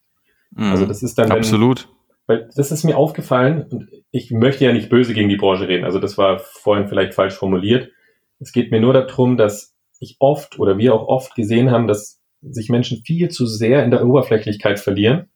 Mhm, 0.51 0.71
also 0.71 0.85
das 0.85 1.03
ist 1.03 1.17
dann 1.17 1.29
wenn, 1.29 1.37
absolut. 1.37 1.87
Weil 2.27 2.49
das 2.55 2.71
ist 2.71 2.83
mir 2.83 2.97
aufgefallen 2.97 3.67
und 3.69 3.87
ich 4.11 4.31
möchte 4.31 4.65
ja 4.65 4.73
nicht 4.73 4.89
böse 4.89 5.13
gegen 5.13 5.29
die 5.29 5.37
Branche 5.37 5.67
reden. 5.67 5.85
Also 5.85 5.99
das 5.99 6.17
war 6.17 6.39
vorhin 6.39 6.87
vielleicht 6.87 7.13
falsch 7.13 7.35
formuliert. 7.35 7.91
Es 8.39 8.51
geht 8.51 8.71
mir 8.71 8.81
nur 8.81 8.93
darum, 8.93 9.37
dass 9.37 9.74
ich 9.99 10.17
oft 10.19 10.59
oder 10.59 10.77
wir 10.77 10.93
auch 10.93 11.07
oft 11.07 11.35
gesehen 11.35 11.71
haben, 11.71 11.87
dass 11.87 12.21
sich 12.41 12.69
Menschen 12.69 13.03
viel 13.03 13.29
zu 13.29 13.45
sehr 13.45 13.83
in 13.83 13.91
der 13.91 14.05
Oberflächlichkeit 14.05 14.79
verlieren 14.79 15.29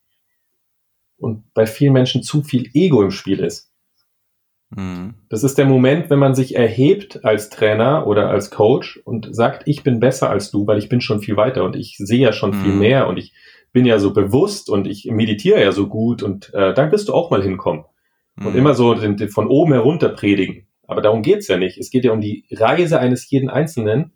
und 1.18 1.54
bei 1.54 1.66
vielen 1.66 1.94
Menschen 1.94 2.24
zu 2.24 2.44
viel 2.44 2.70
Ego 2.74 3.02
im 3.02 3.12
Spiel 3.12 3.40
ist. 3.40 3.72
Mhm. 4.76 5.16
Das 5.30 5.44
ist 5.44 5.58
der 5.58 5.66
Moment, 5.66 6.10
wenn 6.10 6.20
man 6.20 6.36
sich 6.36 6.56
erhebt 6.56 7.26
als 7.26 7.50
Trainer 7.50 8.06
oder 8.06 8.30
als 8.30 8.52
Coach 8.52 9.00
und 9.04 9.36
sagt, 9.36 9.64
ich 9.66 9.84
bin 9.84 10.00
besser 10.00 10.30
als 10.30 10.52
du, 10.52 10.68
weil 10.68 10.78
ich 10.78 10.90
bin 10.90 11.02
schon 11.02 11.22
viel 11.22 11.38
weiter 11.38 11.64
und 11.64 11.76
ich 11.76 11.96
sehe 11.98 12.20
ja 12.20 12.34
schon 12.34 12.52
mhm. 12.52 12.64
viel 12.64 12.74
mehr 12.74 13.08
und 13.08 13.18
ich 13.18 13.34
bin 13.72 13.86
ja 13.86 14.00
so 14.00 14.14
bewusst 14.14 14.70
und 14.70 14.88
ich 14.88 15.06
meditiere 15.06 15.64
ja 15.64 15.72
so 15.72 15.88
gut 15.88 16.24
und 16.24 16.54
äh, 16.54 16.74
dann 16.74 16.92
wirst 16.92 17.10
du 17.10 17.14
auch 17.14 17.32
mal 17.32 17.42
hinkommen. 17.42 17.86
Mhm. 18.36 18.48
Und 18.48 18.56
immer 18.56 18.74
so 18.74 18.94
den, 18.94 19.18
den 19.18 19.30
von 19.30 19.48
oben 19.48 19.74
herunter 19.74 20.10
predigen. 20.10 20.68
Aber 20.88 21.02
darum 21.02 21.22
geht's 21.22 21.48
ja 21.48 21.58
nicht. 21.58 21.78
Es 21.78 21.92
geht 21.92 22.04
ja 22.04 22.12
um 22.12 22.22
die 22.22 22.46
Reise 22.52 23.00
eines 23.00 23.30
jeden 23.30 23.50
Einzelnen, 23.50 24.12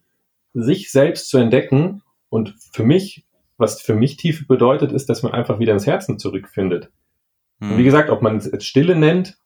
sich 0.53 0.91
selbst 0.91 1.29
zu 1.29 1.37
entdecken. 1.37 2.01
Und 2.29 2.55
für 2.71 2.83
mich, 2.83 3.25
was 3.57 3.81
für 3.81 3.95
mich 3.95 4.17
Tiefe 4.17 4.45
bedeutet, 4.45 4.91
ist, 4.91 5.09
dass 5.09 5.23
man 5.23 5.33
einfach 5.33 5.59
wieder 5.59 5.73
ins 5.73 5.87
Herzen 5.87 6.19
zurückfindet. 6.19 6.91
Und 7.59 7.77
wie 7.77 7.83
gesagt, 7.83 8.09
ob 8.09 8.21
man 8.21 8.37
es 8.37 8.51
jetzt 8.51 8.65
Stille 8.65 8.95
nennt 8.95 9.37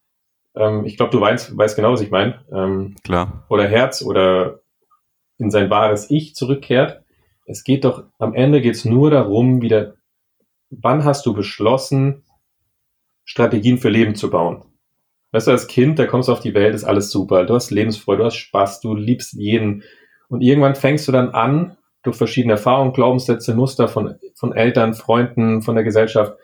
ähm, 0.57 0.85
ich 0.85 0.97
glaube, 0.97 1.11
du 1.11 1.21
weißt, 1.21 1.57
weißt 1.57 1.75
genau, 1.75 1.93
was 1.93 2.01
ich 2.01 2.11
meine. 2.11 2.43
Ähm, 2.51 2.95
Klar. 3.03 3.45
Oder 3.49 3.67
Herz 3.67 4.01
oder 4.01 4.61
in 5.37 5.51
sein 5.51 5.69
wahres 5.69 6.09
Ich 6.09 6.35
zurückkehrt. 6.35 7.03
Es 7.45 7.63
geht 7.63 7.85
doch, 7.85 8.05
am 8.17 8.33
Ende 8.33 8.61
geht 8.61 8.75
es 8.75 8.83
nur 8.83 9.11
darum, 9.11 9.61
wieder, 9.61 9.95
wann 10.69 11.05
hast 11.05 11.25
du 11.25 11.33
beschlossen, 11.33 12.23
Strategien 13.23 13.77
für 13.77 13.89
Leben 13.89 14.15
zu 14.15 14.29
bauen? 14.29 14.63
Weißt 15.31 15.47
du, 15.47 15.51
als 15.51 15.67
Kind, 15.67 15.99
da 15.99 16.07
kommst 16.07 16.29
du 16.29 16.33
auf 16.33 16.39
die 16.39 16.53
Welt, 16.53 16.73
ist 16.73 16.85
alles 16.85 17.11
super. 17.11 17.45
Du 17.45 17.53
hast 17.53 17.69
Lebensfreude, 17.69 18.19
du 18.19 18.25
hast 18.25 18.37
Spaß, 18.37 18.81
du 18.81 18.95
liebst 18.95 19.33
jeden. 19.33 19.83
Und 20.29 20.41
irgendwann 20.41 20.75
fängst 20.75 21.07
du 21.07 21.11
dann 21.11 21.29
an, 21.29 21.77
durch 22.03 22.17
verschiedene 22.17 22.53
Erfahrungen, 22.53 22.93
Glaubenssätze, 22.93 23.53
Muster 23.53 23.87
von, 23.87 24.15
von 24.35 24.55
Eltern, 24.55 24.93
Freunden, 24.93 25.61
von 25.61 25.75
der 25.75 25.83
Gesellschaft 25.83 26.37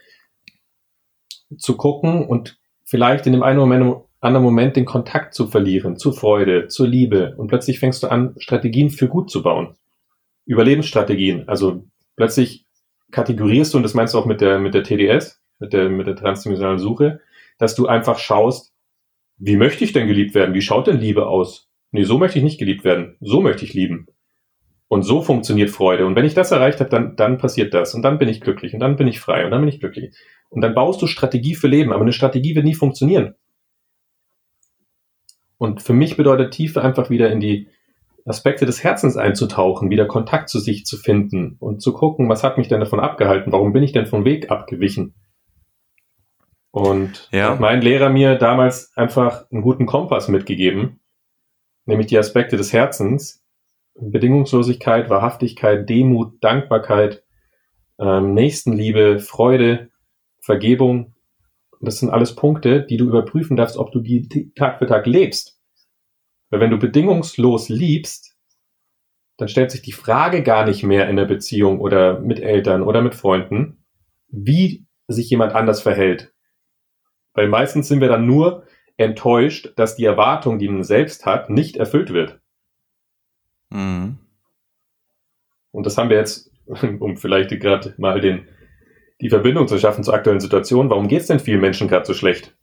zu 1.57 1.77
gucken 1.77 2.25
und 2.27 2.59
vielleicht 2.83 3.25
in 3.27 3.33
dem 3.33 3.43
einen 3.43 3.59
Moment, 3.59 4.03
anderen 4.19 4.43
Moment 4.43 4.75
den 4.75 4.85
Kontakt 4.85 5.33
zu 5.33 5.47
verlieren, 5.47 5.97
zur 5.97 6.13
Freude, 6.13 6.67
zur 6.67 6.87
Liebe. 6.87 7.35
Und 7.37 7.47
plötzlich 7.47 7.79
fängst 7.79 8.03
du 8.03 8.07
an, 8.07 8.35
Strategien 8.37 8.89
für 8.89 9.07
gut 9.07 9.29
zu 9.29 9.43
bauen. 9.43 9.75
Überlebensstrategien. 10.45 11.47
Also 11.47 11.85
plötzlich 12.15 12.65
kategorierst 13.11 13.73
du, 13.73 13.77
und 13.77 13.83
das 13.83 13.93
meinst 13.93 14.13
du 14.13 14.19
auch 14.19 14.25
mit 14.25 14.41
der, 14.41 14.59
mit 14.59 14.73
der 14.73 14.83
TDS, 14.83 15.41
mit 15.59 15.73
der, 15.73 15.89
mit 15.89 16.07
der 16.07 16.15
transdimensionalen 16.15 16.79
Suche, 16.79 17.21
dass 17.57 17.75
du 17.75 17.87
einfach 17.87 18.17
schaust, 18.17 18.73
wie 19.37 19.55
möchte 19.55 19.83
ich 19.83 19.93
denn 19.93 20.07
geliebt 20.07 20.35
werden? 20.35 20.53
Wie 20.53 20.61
schaut 20.61 20.87
denn 20.87 20.99
Liebe 20.99 21.27
aus? 21.27 21.69
Nee, 21.93 22.03
so 22.03 22.17
möchte 22.17 22.39
ich 22.39 22.43
nicht 22.43 22.57
geliebt 22.57 22.83
werden. 22.83 23.15
So 23.21 23.39
möchte 23.39 23.63
ich 23.63 23.75
lieben. 23.75 24.07
Und 24.87 25.03
so 25.03 25.21
funktioniert 25.21 25.69
Freude. 25.69 26.07
Und 26.07 26.15
wenn 26.15 26.25
ich 26.25 26.33
das 26.33 26.51
erreicht 26.51 26.79
habe, 26.79 26.89
dann, 26.89 27.15
dann 27.15 27.37
passiert 27.37 27.73
das. 27.73 27.93
Und 27.93 28.01
dann 28.01 28.17
bin 28.17 28.27
ich 28.27 28.41
glücklich. 28.41 28.73
Und 28.73 28.79
dann 28.79 28.95
bin 28.95 29.07
ich 29.07 29.19
frei. 29.19 29.45
Und 29.45 29.51
dann 29.51 29.61
bin 29.61 29.69
ich 29.69 29.79
glücklich. 29.79 30.15
Und 30.49 30.61
dann 30.61 30.73
baust 30.73 31.01
du 31.03 31.07
Strategie 31.07 31.53
für 31.53 31.67
Leben. 31.67 31.93
Aber 31.93 32.01
eine 32.01 32.11
Strategie 32.11 32.55
wird 32.55 32.65
nie 32.65 32.73
funktionieren. 32.73 33.35
Und 35.59 35.83
für 35.83 35.93
mich 35.93 36.17
bedeutet 36.17 36.51
Tiefe 36.51 36.81
einfach 36.81 37.11
wieder 37.11 37.31
in 37.31 37.39
die 37.39 37.67
Aspekte 38.25 38.65
des 38.65 38.83
Herzens 38.83 39.15
einzutauchen, 39.15 39.91
wieder 39.91 40.07
Kontakt 40.07 40.49
zu 40.49 40.59
sich 40.59 40.85
zu 40.85 40.97
finden 40.97 41.57
und 41.59 41.81
zu 41.81 41.93
gucken, 41.93 42.27
was 42.27 42.43
hat 42.43 42.57
mich 42.57 42.69
denn 42.69 42.79
davon 42.79 42.99
abgehalten? 42.99 43.51
Warum 43.51 43.71
bin 43.71 43.83
ich 43.83 43.91
denn 43.91 44.07
vom 44.07 44.25
Weg 44.25 44.49
abgewichen? 44.49 45.13
Und 46.71 47.29
ja. 47.31 47.51
hat 47.51 47.59
mein 47.59 47.83
Lehrer 47.83 48.09
mir 48.09 48.35
damals 48.35 48.91
einfach 48.95 49.45
einen 49.51 49.61
guten 49.61 49.85
Kompass 49.85 50.27
mitgegeben, 50.27 51.01
nämlich 51.85 52.07
die 52.07 52.17
Aspekte 52.17 52.57
des 52.57 52.73
Herzens, 52.73 53.43
Bedingungslosigkeit, 53.95 55.09
Wahrhaftigkeit, 55.09 55.87
Demut, 55.87 56.43
Dankbarkeit, 56.43 57.23
ähm, 57.99 58.33
Nächstenliebe, 58.33 59.19
Freude, 59.19 59.89
Vergebung. 60.41 61.15
Das 61.79 61.99
sind 61.99 62.09
alles 62.09 62.35
Punkte, 62.35 62.81
die 62.83 62.97
du 62.97 63.05
überprüfen 63.05 63.57
darfst, 63.57 63.77
ob 63.77 63.91
du 63.91 63.99
die 63.99 64.51
Tag 64.55 64.79
für 64.79 64.87
Tag 64.87 65.05
lebst. 65.05 65.59
Weil 66.49 66.59
wenn 66.59 66.71
du 66.71 66.77
bedingungslos 66.77 67.69
liebst, 67.69 68.37
dann 69.37 69.47
stellt 69.47 69.71
sich 69.71 69.81
die 69.81 69.91
Frage 69.91 70.43
gar 70.43 70.65
nicht 70.65 70.83
mehr 70.83 71.09
in 71.09 71.15
der 71.15 71.25
Beziehung 71.25 71.79
oder 71.79 72.19
mit 72.19 72.39
Eltern 72.39 72.83
oder 72.83 73.01
mit 73.01 73.15
Freunden, 73.15 73.83
wie 74.27 74.85
sich 75.07 75.29
jemand 75.29 75.53
anders 75.53 75.81
verhält. 75.81 76.33
Weil 77.33 77.47
meistens 77.47 77.87
sind 77.87 77.99
wir 77.99 78.07
dann 78.07 78.27
nur 78.27 78.65
enttäuscht, 78.97 79.73
dass 79.75 79.95
die 79.95 80.05
Erwartung, 80.05 80.59
die 80.59 80.67
man 80.67 80.83
selbst 80.83 81.25
hat, 81.25 81.49
nicht 81.49 81.77
erfüllt 81.77 82.13
wird. 82.13 82.39
Mhm. 83.69 84.17
Und 85.71 85.85
das 85.85 85.97
haben 85.97 86.09
wir 86.09 86.17
jetzt, 86.17 86.51
um 86.99 87.17
vielleicht 87.17 87.49
gerade 87.49 87.95
mal 87.97 88.21
den, 88.21 88.47
die 89.21 89.29
Verbindung 89.29 89.67
zu 89.67 89.77
schaffen 89.79 90.03
zur 90.03 90.13
aktuellen 90.13 90.39
Situation. 90.39 90.89
Warum 90.89 91.07
geht 91.07 91.21
es 91.21 91.27
denn 91.27 91.39
vielen 91.39 91.61
Menschen 91.61 91.87
gerade 91.87 92.05
so 92.05 92.13
schlecht? 92.13 92.55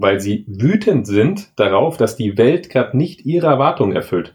weil 0.00 0.18
sie 0.18 0.44
wütend 0.48 1.06
sind 1.06 1.58
darauf, 1.58 1.98
dass 1.98 2.16
die 2.16 2.38
Welt 2.38 2.70
gerade 2.70 2.96
nicht 2.96 3.26
ihre 3.26 3.48
Erwartungen 3.48 3.94
erfüllt. 3.94 4.34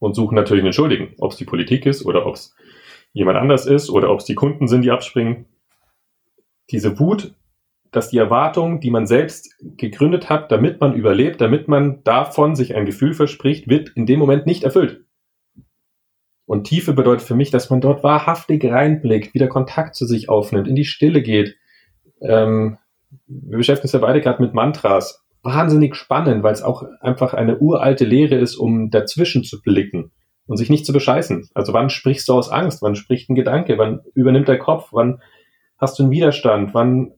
Und 0.00 0.14
suchen 0.14 0.34
natürlich 0.34 0.64
einen 0.64 0.72
Schuldigen, 0.72 1.14
ob 1.18 1.32
es 1.32 1.36
die 1.36 1.44
Politik 1.44 1.86
ist 1.86 2.04
oder 2.04 2.26
ob 2.26 2.34
es 2.34 2.54
jemand 3.12 3.38
anders 3.38 3.66
ist 3.66 3.90
oder 3.90 4.10
ob 4.10 4.20
es 4.20 4.24
die 4.24 4.34
Kunden 4.34 4.66
sind, 4.66 4.82
die 4.82 4.90
abspringen. 4.90 5.46
Diese 6.70 6.98
Wut, 6.98 7.34
dass 7.90 8.10
die 8.10 8.18
Erwartungen, 8.18 8.80
die 8.80 8.90
man 8.90 9.06
selbst 9.06 9.56
gegründet 9.76 10.28
hat, 10.28 10.52
damit 10.52 10.80
man 10.80 10.94
überlebt, 10.94 11.40
damit 11.40 11.68
man 11.68 12.02
davon 12.04 12.54
sich 12.54 12.74
ein 12.74 12.86
Gefühl 12.86 13.14
verspricht, 13.14 13.68
wird 13.68 13.90
in 13.90 14.06
dem 14.06 14.18
Moment 14.18 14.46
nicht 14.46 14.64
erfüllt. 14.64 15.04
Und 16.44 16.64
Tiefe 16.64 16.92
bedeutet 16.92 17.26
für 17.26 17.34
mich, 17.34 17.50
dass 17.50 17.70
man 17.70 17.80
dort 17.80 18.02
wahrhaftig 18.02 18.64
reinblickt, 18.64 19.34
wieder 19.34 19.48
Kontakt 19.48 19.94
zu 19.94 20.06
sich 20.06 20.28
aufnimmt, 20.28 20.68
in 20.68 20.76
die 20.76 20.84
Stille 20.84 21.22
geht, 21.22 21.56
ähm, 22.20 22.78
wir 23.26 23.58
beschäftigen 23.58 23.86
uns 23.86 23.92
ja 23.92 23.98
beide 24.00 24.20
gerade 24.20 24.42
mit 24.42 24.54
Mantras. 24.54 25.24
Wahnsinnig 25.42 25.94
spannend, 25.94 26.42
weil 26.42 26.52
es 26.52 26.62
auch 26.62 26.84
einfach 27.00 27.32
eine 27.32 27.58
uralte 27.58 28.04
Lehre 28.04 28.34
ist, 28.34 28.56
um 28.56 28.90
dazwischen 28.90 29.44
zu 29.44 29.62
blicken 29.62 30.10
und 30.46 30.56
sich 30.56 30.68
nicht 30.68 30.84
zu 30.84 30.92
bescheißen. 30.92 31.48
Also 31.54 31.72
wann 31.72 31.90
sprichst 31.90 32.28
du 32.28 32.34
aus 32.34 32.50
Angst? 32.50 32.82
Wann 32.82 32.96
spricht 32.96 33.30
ein 33.30 33.34
Gedanke? 33.34 33.78
Wann 33.78 34.00
übernimmt 34.14 34.48
der 34.48 34.58
Kopf? 34.58 34.88
Wann 34.92 35.22
hast 35.78 35.98
du 35.98 36.02
einen 36.02 36.12
Widerstand? 36.12 36.74
Wann 36.74 37.12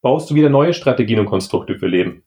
baust 0.00 0.30
du 0.30 0.34
wieder 0.34 0.48
neue 0.48 0.74
Strategien 0.74 1.20
und 1.20 1.26
Konstrukte 1.26 1.78
für 1.78 1.86
Leben? 1.86 2.22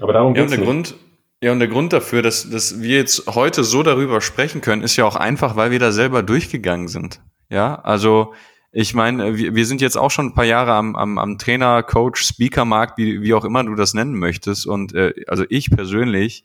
Aber 0.00 0.12
darum 0.12 0.34
ja, 0.34 0.44
geht 0.44 0.58
es. 0.58 0.64
Grund, 0.64 0.94
ja, 1.42 1.52
und 1.52 1.58
der 1.60 1.68
Grund 1.68 1.92
dafür, 1.92 2.22
dass, 2.22 2.48
dass 2.50 2.80
wir 2.80 2.96
jetzt 2.96 3.26
heute 3.26 3.64
so 3.64 3.82
darüber 3.82 4.20
sprechen 4.20 4.60
können, 4.60 4.82
ist 4.82 4.96
ja 4.96 5.04
auch 5.04 5.16
einfach, 5.16 5.56
weil 5.56 5.70
wir 5.70 5.78
da 5.78 5.92
selber 5.92 6.22
durchgegangen 6.22 6.88
sind. 6.88 7.20
Ja, 7.48 7.76
also 7.76 8.34
ich 8.72 8.94
meine, 8.94 9.36
wir, 9.36 9.54
wir 9.54 9.66
sind 9.66 9.80
jetzt 9.80 9.96
auch 9.96 10.10
schon 10.10 10.26
ein 10.26 10.34
paar 10.34 10.44
Jahre 10.44 10.72
am, 10.72 10.94
am, 10.96 11.18
am 11.18 11.38
Trainer, 11.38 11.82
Coach, 11.82 12.22
Speaker-Markt, 12.22 12.98
wie, 12.98 13.22
wie 13.22 13.34
auch 13.34 13.44
immer 13.44 13.64
du 13.64 13.74
das 13.74 13.94
nennen 13.94 14.14
möchtest. 14.14 14.66
Und 14.66 14.94
äh, 14.94 15.14
also 15.26 15.44
ich 15.48 15.70
persönlich, 15.70 16.44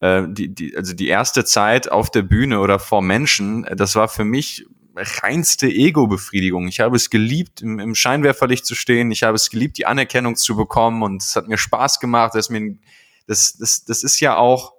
äh, 0.00 0.24
die, 0.28 0.54
die, 0.54 0.76
also 0.76 0.94
die 0.94 1.08
erste 1.08 1.44
Zeit 1.44 1.90
auf 1.90 2.10
der 2.10 2.22
Bühne 2.22 2.60
oder 2.60 2.78
vor 2.78 3.02
Menschen, 3.02 3.66
das 3.74 3.96
war 3.96 4.08
für 4.08 4.24
mich 4.24 4.66
reinste 4.98 5.66
Ego-Befriedigung. 5.68 6.68
Ich 6.68 6.80
habe 6.80 6.96
es 6.96 7.10
geliebt, 7.10 7.62
im, 7.62 7.78
im 7.78 7.94
Scheinwerferlicht 7.94 8.66
zu 8.66 8.74
stehen. 8.74 9.10
Ich 9.10 9.22
habe 9.22 9.36
es 9.36 9.50
geliebt, 9.50 9.78
die 9.78 9.86
Anerkennung 9.86 10.36
zu 10.36 10.56
bekommen. 10.56 11.02
Und 11.02 11.22
es 11.22 11.36
hat 11.36 11.48
mir 11.48 11.58
Spaß 11.58 12.00
gemacht. 12.00 12.34
Das, 12.34 12.48
das, 13.26 13.56
das, 13.56 13.84
das 13.84 14.02
ist 14.02 14.20
ja 14.20 14.36
auch 14.36 14.78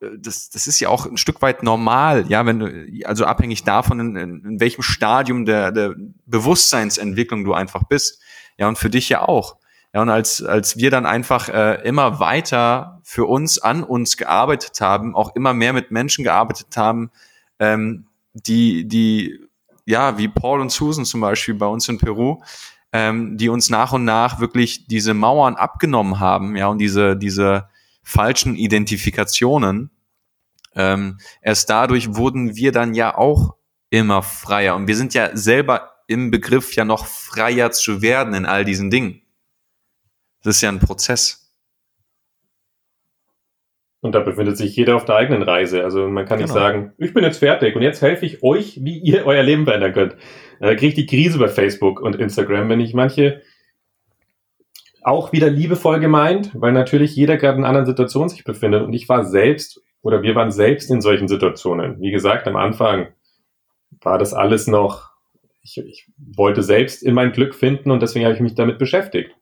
das, 0.00 0.50
das 0.50 0.66
ist 0.66 0.80
ja 0.80 0.88
auch 0.88 1.06
ein 1.06 1.16
Stück 1.16 1.40
weit 1.42 1.62
normal, 1.62 2.26
ja, 2.28 2.44
wenn 2.44 2.58
du, 2.58 3.06
also 3.06 3.24
abhängig 3.24 3.64
davon, 3.64 4.00
in, 4.00 4.16
in 4.16 4.60
welchem 4.60 4.82
Stadium 4.82 5.44
der, 5.46 5.72
der 5.72 5.94
Bewusstseinsentwicklung 6.26 7.44
du 7.44 7.54
einfach 7.54 7.84
bist. 7.84 8.20
Ja, 8.58 8.68
und 8.68 8.78
für 8.78 8.90
dich 8.90 9.08
ja 9.08 9.22
auch. 9.22 9.56
Ja, 9.94 10.02
und 10.02 10.10
als, 10.10 10.42
als 10.42 10.76
wir 10.76 10.90
dann 10.90 11.06
einfach 11.06 11.48
äh, 11.48 11.82
immer 11.86 12.20
weiter 12.20 13.00
für 13.02 13.24
uns 13.24 13.58
an 13.58 13.82
uns 13.82 14.16
gearbeitet 14.16 14.80
haben, 14.80 15.14
auch 15.14 15.34
immer 15.34 15.54
mehr 15.54 15.72
mit 15.72 15.90
Menschen 15.90 16.24
gearbeitet 16.24 16.76
haben, 16.76 17.10
ähm, 17.58 18.05
die, 18.46 18.86
die, 18.86 19.40
ja, 19.84 20.18
wie 20.18 20.28
Paul 20.28 20.60
und 20.60 20.70
Susan 20.70 21.04
zum 21.04 21.20
Beispiel 21.20 21.54
bei 21.54 21.66
uns 21.66 21.88
in 21.88 21.98
Peru, 21.98 22.42
ähm, 22.92 23.36
die 23.36 23.48
uns 23.48 23.70
nach 23.70 23.92
und 23.92 24.04
nach 24.04 24.40
wirklich 24.40 24.86
diese 24.86 25.14
Mauern 25.14 25.56
abgenommen 25.56 26.20
haben, 26.20 26.56
ja, 26.56 26.68
und 26.68 26.78
diese, 26.78 27.16
diese, 27.16 27.68
falschen 28.06 28.54
Identifikationen. 28.54 29.90
Ähm, 30.76 31.18
erst 31.42 31.68
dadurch 31.68 32.14
wurden 32.14 32.54
wir 32.54 32.70
dann 32.70 32.94
ja 32.94 33.18
auch 33.18 33.56
immer 33.90 34.22
freier. 34.22 34.76
Und 34.76 34.86
wir 34.86 34.96
sind 34.96 35.12
ja 35.12 35.36
selber 35.36 36.04
im 36.06 36.30
Begriff, 36.30 36.76
ja 36.76 36.84
noch 36.84 37.06
freier 37.06 37.72
zu 37.72 38.02
werden 38.02 38.32
in 38.34 38.46
all 38.46 38.64
diesen 38.64 38.90
Dingen. 38.90 39.22
Das 40.44 40.56
ist 40.56 40.62
ja 40.62 40.68
ein 40.68 40.78
Prozess. 40.78 41.45
Und 44.06 44.14
da 44.14 44.20
befindet 44.20 44.56
sich 44.56 44.74
jeder 44.76 44.96
auf 44.96 45.04
der 45.04 45.16
eigenen 45.16 45.42
Reise. 45.42 45.84
Also 45.84 46.08
man 46.08 46.24
kann 46.24 46.38
genau. 46.38 46.52
nicht 46.52 46.54
sagen, 46.54 46.92
ich 46.98 47.12
bin 47.12 47.24
jetzt 47.24 47.38
fertig 47.38 47.76
und 47.76 47.82
jetzt 47.82 48.00
helfe 48.00 48.24
ich 48.24 48.42
euch, 48.42 48.82
wie 48.82 48.98
ihr 48.98 49.26
euer 49.26 49.42
Leben 49.42 49.64
verändern 49.64 49.92
könnt. 49.92 50.16
Da 50.60 50.74
kriege 50.74 50.88
ich 50.88 50.94
die 50.94 51.06
Krise 51.06 51.38
bei 51.38 51.48
Facebook 51.48 52.00
und 52.00 52.16
Instagram, 52.16 52.68
wenn 52.68 52.80
ich 52.80 52.94
manche 52.94 53.42
auch 55.02 55.32
wieder 55.32 55.50
liebevoll 55.50 56.00
gemeint, 56.00 56.50
weil 56.54 56.72
natürlich 56.72 57.14
jeder 57.14 57.36
gerade 57.36 57.58
in 57.58 57.64
einer 57.64 57.68
anderen 57.68 57.86
Situation 57.86 58.28
sich 58.28 58.44
befindet. 58.44 58.82
Und 58.82 58.92
ich 58.92 59.08
war 59.08 59.24
selbst 59.24 59.82
oder 60.02 60.22
wir 60.22 60.34
waren 60.34 60.50
selbst 60.50 60.90
in 60.90 61.00
solchen 61.00 61.28
Situationen. 61.28 62.00
Wie 62.00 62.10
gesagt, 62.10 62.46
am 62.46 62.56
Anfang 62.56 63.08
war 64.00 64.18
das 64.18 64.34
alles 64.34 64.66
noch, 64.66 65.10
ich, 65.62 65.78
ich 65.78 66.06
wollte 66.16 66.62
selbst 66.62 67.02
in 67.02 67.14
mein 67.14 67.32
Glück 67.32 67.54
finden 67.54 67.90
und 67.90 68.02
deswegen 68.02 68.24
habe 68.24 68.34
ich 68.34 68.40
mich 68.40 68.54
damit 68.54 68.78
beschäftigt. 68.78 69.32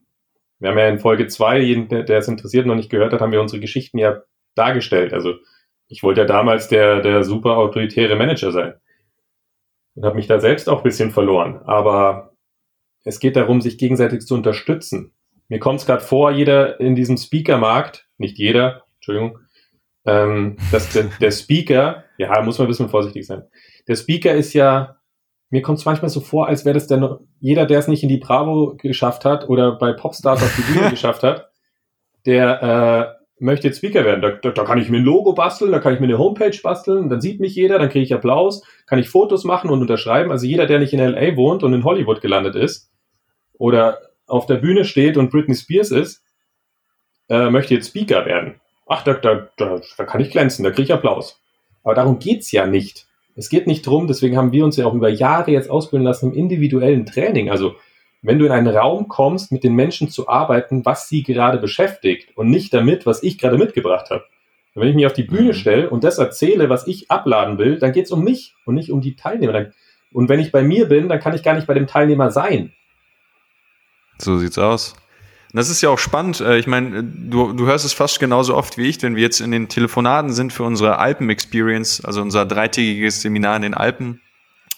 Wir 0.58 0.70
haben 0.70 0.78
ja 0.78 0.88
in 0.88 0.98
Folge 0.98 1.26
zwei, 1.26 1.60
jeden, 1.60 1.88
der, 1.88 2.02
der 2.02 2.18
es 2.18 2.28
interessiert 2.28 2.66
noch 2.66 2.74
nicht 2.74 2.90
gehört 2.90 3.12
hat, 3.12 3.20
haben 3.20 3.32
wir 3.32 3.40
unsere 3.40 3.60
Geschichten 3.60 3.98
ja 3.98 4.22
dargestellt. 4.54 5.12
Also 5.12 5.34
ich 5.88 6.02
wollte 6.02 6.22
ja 6.22 6.26
damals 6.26 6.68
der, 6.68 7.00
der 7.00 7.24
super 7.24 7.56
autoritäre 7.56 8.16
Manager 8.16 8.52
sein 8.52 8.74
und 9.94 10.04
habe 10.04 10.16
mich 10.16 10.26
da 10.26 10.40
selbst 10.40 10.68
auch 10.68 10.78
ein 10.78 10.84
bisschen 10.84 11.10
verloren. 11.10 11.60
Aber 11.64 12.34
es 13.04 13.20
geht 13.20 13.36
darum, 13.36 13.60
sich 13.60 13.78
gegenseitig 13.78 14.22
zu 14.22 14.34
unterstützen 14.34 15.14
mir 15.48 15.58
kommt 15.58 15.80
es 15.80 15.86
gerade 15.86 16.02
vor, 16.02 16.30
jeder 16.30 16.80
in 16.80 16.94
diesem 16.94 17.16
Speaker-Markt, 17.16 18.08
nicht 18.18 18.38
jeder, 18.38 18.84
Entschuldigung, 18.96 19.38
ähm, 20.06 20.56
dass 20.72 20.90
der, 20.92 21.04
der 21.20 21.30
Speaker, 21.30 22.04
ja, 22.18 22.40
muss 22.42 22.58
man 22.58 22.66
ein 22.66 22.68
bisschen 22.68 22.88
vorsichtig 22.88 23.26
sein. 23.26 23.44
Der 23.86 23.96
Speaker 23.96 24.34
ist 24.34 24.54
ja, 24.54 24.96
mir 25.50 25.62
kommt 25.62 25.78
es 25.78 25.84
manchmal 25.84 26.08
so 26.08 26.20
vor, 26.20 26.48
als 26.48 26.64
wäre 26.64 26.74
das 26.74 26.86
der, 26.86 27.20
jeder, 27.40 27.66
der 27.66 27.78
es 27.78 27.88
nicht 27.88 28.02
in 28.02 28.08
die 28.08 28.18
Bravo 28.18 28.76
geschafft 28.76 29.24
hat 29.24 29.48
oder 29.48 29.78
bei 29.78 29.92
Popstars 29.92 30.42
auf 30.42 30.56
die 30.56 30.72
Bühne 30.72 30.90
geschafft 30.90 31.22
hat, 31.22 31.50
der 32.26 33.18
äh, 33.20 33.23
möchte 33.44 33.68
jetzt 33.68 33.78
Speaker 33.78 34.04
werden. 34.04 34.22
Da, 34.22 34.30
da, 34.30 34.50
da 34.50 34.64
kann 34.64 34.78
ich 34.78 34.88
mir 34.88 34.96
ein 34.96 35.04
Logo 35.04 35.34
basteln, 35.34 35.70
da 35.70 35.78
kann 35.78 35.94
ich 35.94 36.00
mir 36.00 36.06
eine 36.06 36.18
Homepage 36.18 36.58
basteln, 36.62 37.08
dann 37.08 37.20
sieht 37.20 37.40
mich 37.40 37.54
jeder, 37.54 37.78
dann 37.78 37.90
kriege 37.90 38.04
ich 38.04 38.14
Applaus, 38.14 38.62
kann 38.86 38.98
ich 38.98 39.08
Fotos 39.08 39.44
machen 39.44 39.70
und 39.70 39.80
unterschreiben. 39.80 40.32
Also 40.32 40.46
jeder, 40.46 40.66
der 40.66 40.78
nicht 40.78 40.92
in 40.92 41.00
LA 41.00 41.36
wohnt 41.36 41.62
und 41.62 41.72
in 41.74 41.84
Hollywood 41.84 42.20
gelandet 42.20 42.56
ist 42.56 42.90
oder 43.58 43.98
auf 44.26 44.46
der 44.46 44.56
Bühne 44.56 44.84
steht 44.84 45.16
und 45.16 45.30
Britney 45.30 45.54
Spears 45.54 45.90
ist, 45.90 46.24
äh, 47.28 47.50
möchte 47.50 47.74
jetzt 47.74 47.88
Speaker 47.88 48.24
werden. 48.24 48.60
Ach, 48.86 49.04
da, 49.04 49.14
da, 49.14 49.48
da, 49.56 49.80
da 49.96 50.04
kann 50.04 50.20
ich 50.20 50.30
glänzen, 50.30 50.64
da 50.64 50.70
kriege 50.70 50.84
ich 50.84 50.92
Applaus. 50.92 51.40
Aber 51.82 51.94
darum 51.94 52.18
geht's 52.18 52.50
ja 52.50 52.66
nicht. 52.66 53.06
Es 53.36 53.48
geht 53.50 53.66
nicht 53.66 53.86
drum, 53.86 54.06
deswegen 54.06 54.36
haben 54.36 54.52
wir 54.52 54.64
uns 54.64 54.76
ja 54.76 54.86
auch 54.86 54.94
über 54.94 55.08
Jahre 55.08 55.50
jetzt 55.50 55.68
ausbilden 55.68 56.06
lassen 56.06 56.32
im 56.32 56.38
individuellen 56.38 57.04
Training. 57.04 57.50
Also 57.50 57.74
wenn 58.24 58.38
du 58.38 58.46
in 58.46 58.52
einen 58.52 58.74
Raum 58.74 59.08
kommst, 59.08 59.52
mit 59.52 59.64
den 59.64 59.74
Menschen 59.74 60.08
zu 60.08 60.28
arbeiten, 60.28 60.84
was 60.86 61.08
sie 61.08 61.22
gerade 61.22 61.58
beschäftigt 61.58 62.30
und 62.36 62.48
nicht 62.48 62.72
damit, 62.72 63.04
was 63.04 63.22
ich 63.22 63.36
gerade 63.36 63.58
mitgebracht 63.58 64.08
habe. 64.10 64.24
Wenn 64.74 64.88
ich 64.88 64.94
mich 64.94 65.06
auf 65.06 65.12
die 65.12 65.24
Bühne 65.24 65.48
mhm. 65.48 65.54
stelle 65.54 65.90
und 65.90 66.02
das 66.02 66.18
erzähle, 66.18 66.70
was 66.70 66.86
ich 66.86 67.10
abladen 67.10 67.58
will, 67.58 67.78
dann 67.78 67.92
geht's 67.92 68.10
um 68.10 68.24
mich 68.24 68.54
und 68.64 68.74
nicht 68.74 68.90
um 68.90 69.02
die 69.02 69.14
Teilnehmer. 69.14 69.66
Und 70.10 70.28
wenn 70.30 70.40
ich 70.40 70.52
bei 70.52 70.62
mir 70.62 70.88
bin, 70.88 71.08
dann 71.08 71.20
kann 71.20 71.34
ich 71.34 71.42
gar 71.42 71.54
nicht 71.54 71.66
bei 71.66 71.74
dem 71.74 71.86
Teilnehmer 71.86 72.30
sein. 72.30 72.72
So 74.18 74.38
sieht's 74.38 74.58
aus. 74.58 74.94
das 75.52 75.68
ist 75.68 75.82
ja 75.82 75.90
auch 75.90 75.98
spannend. 75.98 76.40
Äh, 76.40 76.56
ich 76.58 76.66
meine, 76.66 77.04
du, 77.04 77.52
du 77.52 77.66
hörst 77.66 77.84
es 77.84 77.92
fast 77.92 78.20
genauso 78.20 78.56
oft 78.56 78.78
wie 78.78 78.88
ich, 78.88 79.02
wenn 79.02 79.16
wir 79.16 79.22
jetzt 79.22 79.40
in 79.40 79.50
den 79.50 79.68
Telefonaten 79.68 80.32
sind 80.32 80.52
für 80.52 80.62
unsere 80.62 80.98
Alpen-Experience, 80.98 82.04
also 82.04 82.22
unser 82.22 82.46
dreitägiges 82.46 83.20
Seminar 83.20 83.56
in 83.56 83.62
den 83.62 83.74
Alpen, 83.74 84.22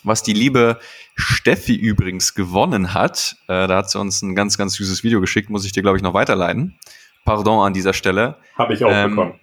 was 0.07 0.23
die 0.23 0.33
liebe 0.33 0.79
Steffi 1.15 1.75
übrigens 1.75 2.35
gewonnen 2.35 2.95
hat. 2.95 3.37
Äh, 3.49 3.67
da 3.67 3.77
hat 3.77 3.91
sie 3.91 3.99
uns 3.99 4.23
ein 4.23 4.35
ganz, 4.35 4.57
ganz 4.57 4.75
süßes 4.75 5.05
Video 5.05 5.21
geschickt, 5.21 5.51
muss 5.51 5.65
ich 5.65 5.73
dir, 5.73 5.83
glaube 5.83 5.97
ich, 5.97 6.03
noch 6.03 6.15
weiterleiten. 6.15 6.79
Pardon 7.25 7.67
an 7.67 7.73
dieser 7.73 7.93
Stelle. 7.93 8.37
Habe 8.57 8.75
ich 8.75 8.85
auch 8.85 8.91
ähm, 8.93 9.11
bekommen. 9.11 9.41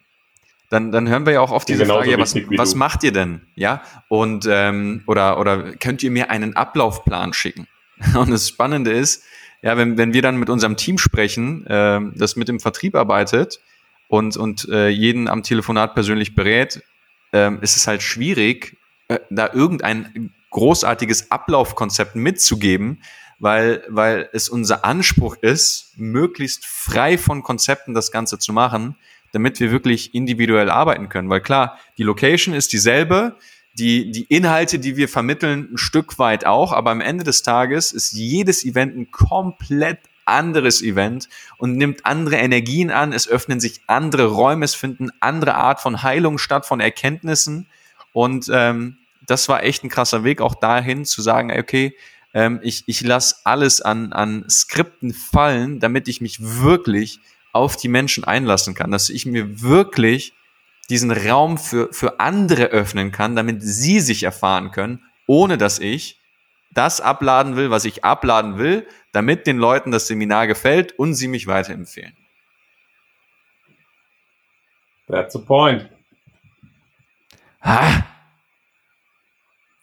Dann, 0.70 0.92
dann 0.92 1.08
hören 1.08 1.26
wir 1.26 1.34
ja 1.34 1.42
auch 1.42 1.52
oft 1.52 1.70
diese 1.70 1.86
Frage, 1.86 2.10
ja, 2.10 2.18
was, 2.18 2.36
was 2.36 2.74
macht 2.74 3.04
ihr 3.04 3.12
denn? 3.12 3.42
Ja, 3.54 3.84
und 4.08 4.48
ähm, 4.50 5.04
oder, 5.06 5.40
oder 5.40 5.74
könnt 5.74 6.02
ihr 6.02 6.10
mir 6.10 6.32
einen 6.32 6.56
Ablaufplan 6.56 7.34
schicken? 7.34 7.68
Und 8.16 8.32
das 8.32 8.50
Spannende 8.50 8.92
ist, 8.92 9.24
ja, 9.62 9.78
wenn, 9.78 9.98
wenn 9.98 10.14
wir 10.14 10.24
dann 10.24 10.38
mit 10.38 10.50
unserem 10.50 10.76
Team 10.76 10.98
sprechen, 10.98 11.68
äh, 11.68 12.02
das 12.16 12.36
mit 12.36 12.48
dem 12.48 12.60
Vertrieb 12.60 12.96
arbeitet 12.96 13.62
und, 14.08 14.36
und 14.36 14.68
äh, 14.70 14.90
jeden 14.90 15.28
am 15.28 15.44
Telefonat 15.44 15.94
persönlich 15.94 16.36
berät, 16.36 16.82
äh, 17.34 17.54
ist 17.62 17.78
es 17.78 17.88
halt 17.88 18.02
schwierig, 18.02 18.76
äh, 19.10 19.20
da 19.30 19.52
irgendein 19.54 20.34
großartiges 20.54 21.32
Ablaufkonzept 21.32 22.16
mitzugeben, 22.16 23.02
weil, 23.40 23.84
weil 23.90 24.30
es 24.32 24.48
unser 24.48 24.86
Anspruch 24.86 25.36
ist, 25.42 25.92
möglichst 25.98 26.66
frei 26.66 27.18
von 27.18 27.44
Konzepten 27.44 27.94
das 27.94 28.12
Ganze 28.12 28.40
zu 28.40 28.54
machen, 28.54 28.96
damit 29.34 29.60
wir 29.60 29.72
wirklich 29.72 30.16
individuell 30.16 30.70
arbeiten 30.70 31.10
können. 31.10 31.30
Weil 31.30 31.42
klar, 31.42 31.78
die 31.98 32.04
Location 32.04 32.56
ist 32.56 32.72
dieselbe, 32.72 33.36
die, 33.74 34.12
die 34.12 34.24
Inhalte, 34.26 34.80
die 34.80 34.96
wir 34.96 35.10
vermitteln, 35.10 35.70
ein 35.74 35.78
Stück 35.78 36.20
weit 36.20 36.46
auch, 36.46 36.72
aber 36.72 36.92
am 36.92 37.02
Ende 37.02 37.24
des 37.24 37.42
Tages 37.42 37.92
ist 37.92 38.14
jedes 38.14 38.64
Event 38.64 38.96
ein 38.96 39.12
komplett 39.12 40.00
anderes 40.26 40.82
Event 40.82 41.28
und 41.58 41.76
nimmt 41.76 42.06
andere 42.06 42.38
Energien 42.38 42.92
an, 42.92 43.12
es 43.12 43.28
öffnen 43.28 43.60
sich 43.60 43.82
andere 43.88 44.28
Räume, 44.28 44.64
es 44.64 44.76
finden 44.76 45.10
andere 45.20 45.56
Art 45.56 45.82
von 45.82 46.04
Heilung 46.04 46.38
statt, 46.38 46.66
von 46.66 46.80
Erkenntnissen 46.80 47.68
und 48.14 48.50
ähm, 48.54 48.98
das 49.28 49.50
war 49.50 49.64
echt 49.64 49.84
ein 49.84 49.90
krasser 49.90 50.24
Weg, 50.24 50.42
auch 50.42 50.56
dahin 50.56 51.06
zu 51.06 51.22
sagen, 51.22 51.52
okay, 51.52 51.96
ähm, 52.34 52.60
ich, 52.64 52.84
ich 52.88 53.02
lasse 53.02 53.36
alles 53.44 53.82
an, 53.82 54.14
an 54.14 54.46
Skripten 54.50 55.14
fallen, 55.14 55.80
damit 55.80 56.08
ich 56.08 56.22
mich 56.22 56.38
wirklich 56.40 57.20
auf 57.52 57.78
die 57.78 57.88
Menschen 57.88 58.24
einlassen 58.24 58.74
kann, 58.74 58.92
dass 58.92 59.10
ich 59.10 59.26
mir 59.26 59.62
wirklich 59.62 60.34
diesen 60.90 61.12
Raum 61.12 61.58
für, 61.58 61.94
für 61.94 62.20
andere 62.20 62.66
öffnen 62.66 63.12
kann, 63.12 63.36
damit 63.36 63.62
sie 63.62 64.00
sich 64.00 64.24
erfahren 64.24 64.72
können, 64.72 65.04
ohne 65.28 65.58
dass 65.58 65.80
ich 65.80 66.20
das 66.72 67.00
abladen 67.00 67.56
will, 67.56 67.70
was 67.70 67.86
ich 67.86 68.04
abladen 68.04 68.58
will, 68.58 68.88
damit 69.12 69.46
den 69.46 69.58
Leuten 69.58 69.92
das 69.92 70.08
Seminar 70.08 70.48
gefällt 70.48 70.98
und 70.98 71.14
sie 71.14 71.28
mich 71.28 71.46
weiterempfehlen. 71.46 72.18
That's 75.08 75.34
the 75.34 75.40
point. 75.40 75.90
Ah. 77.62 78.04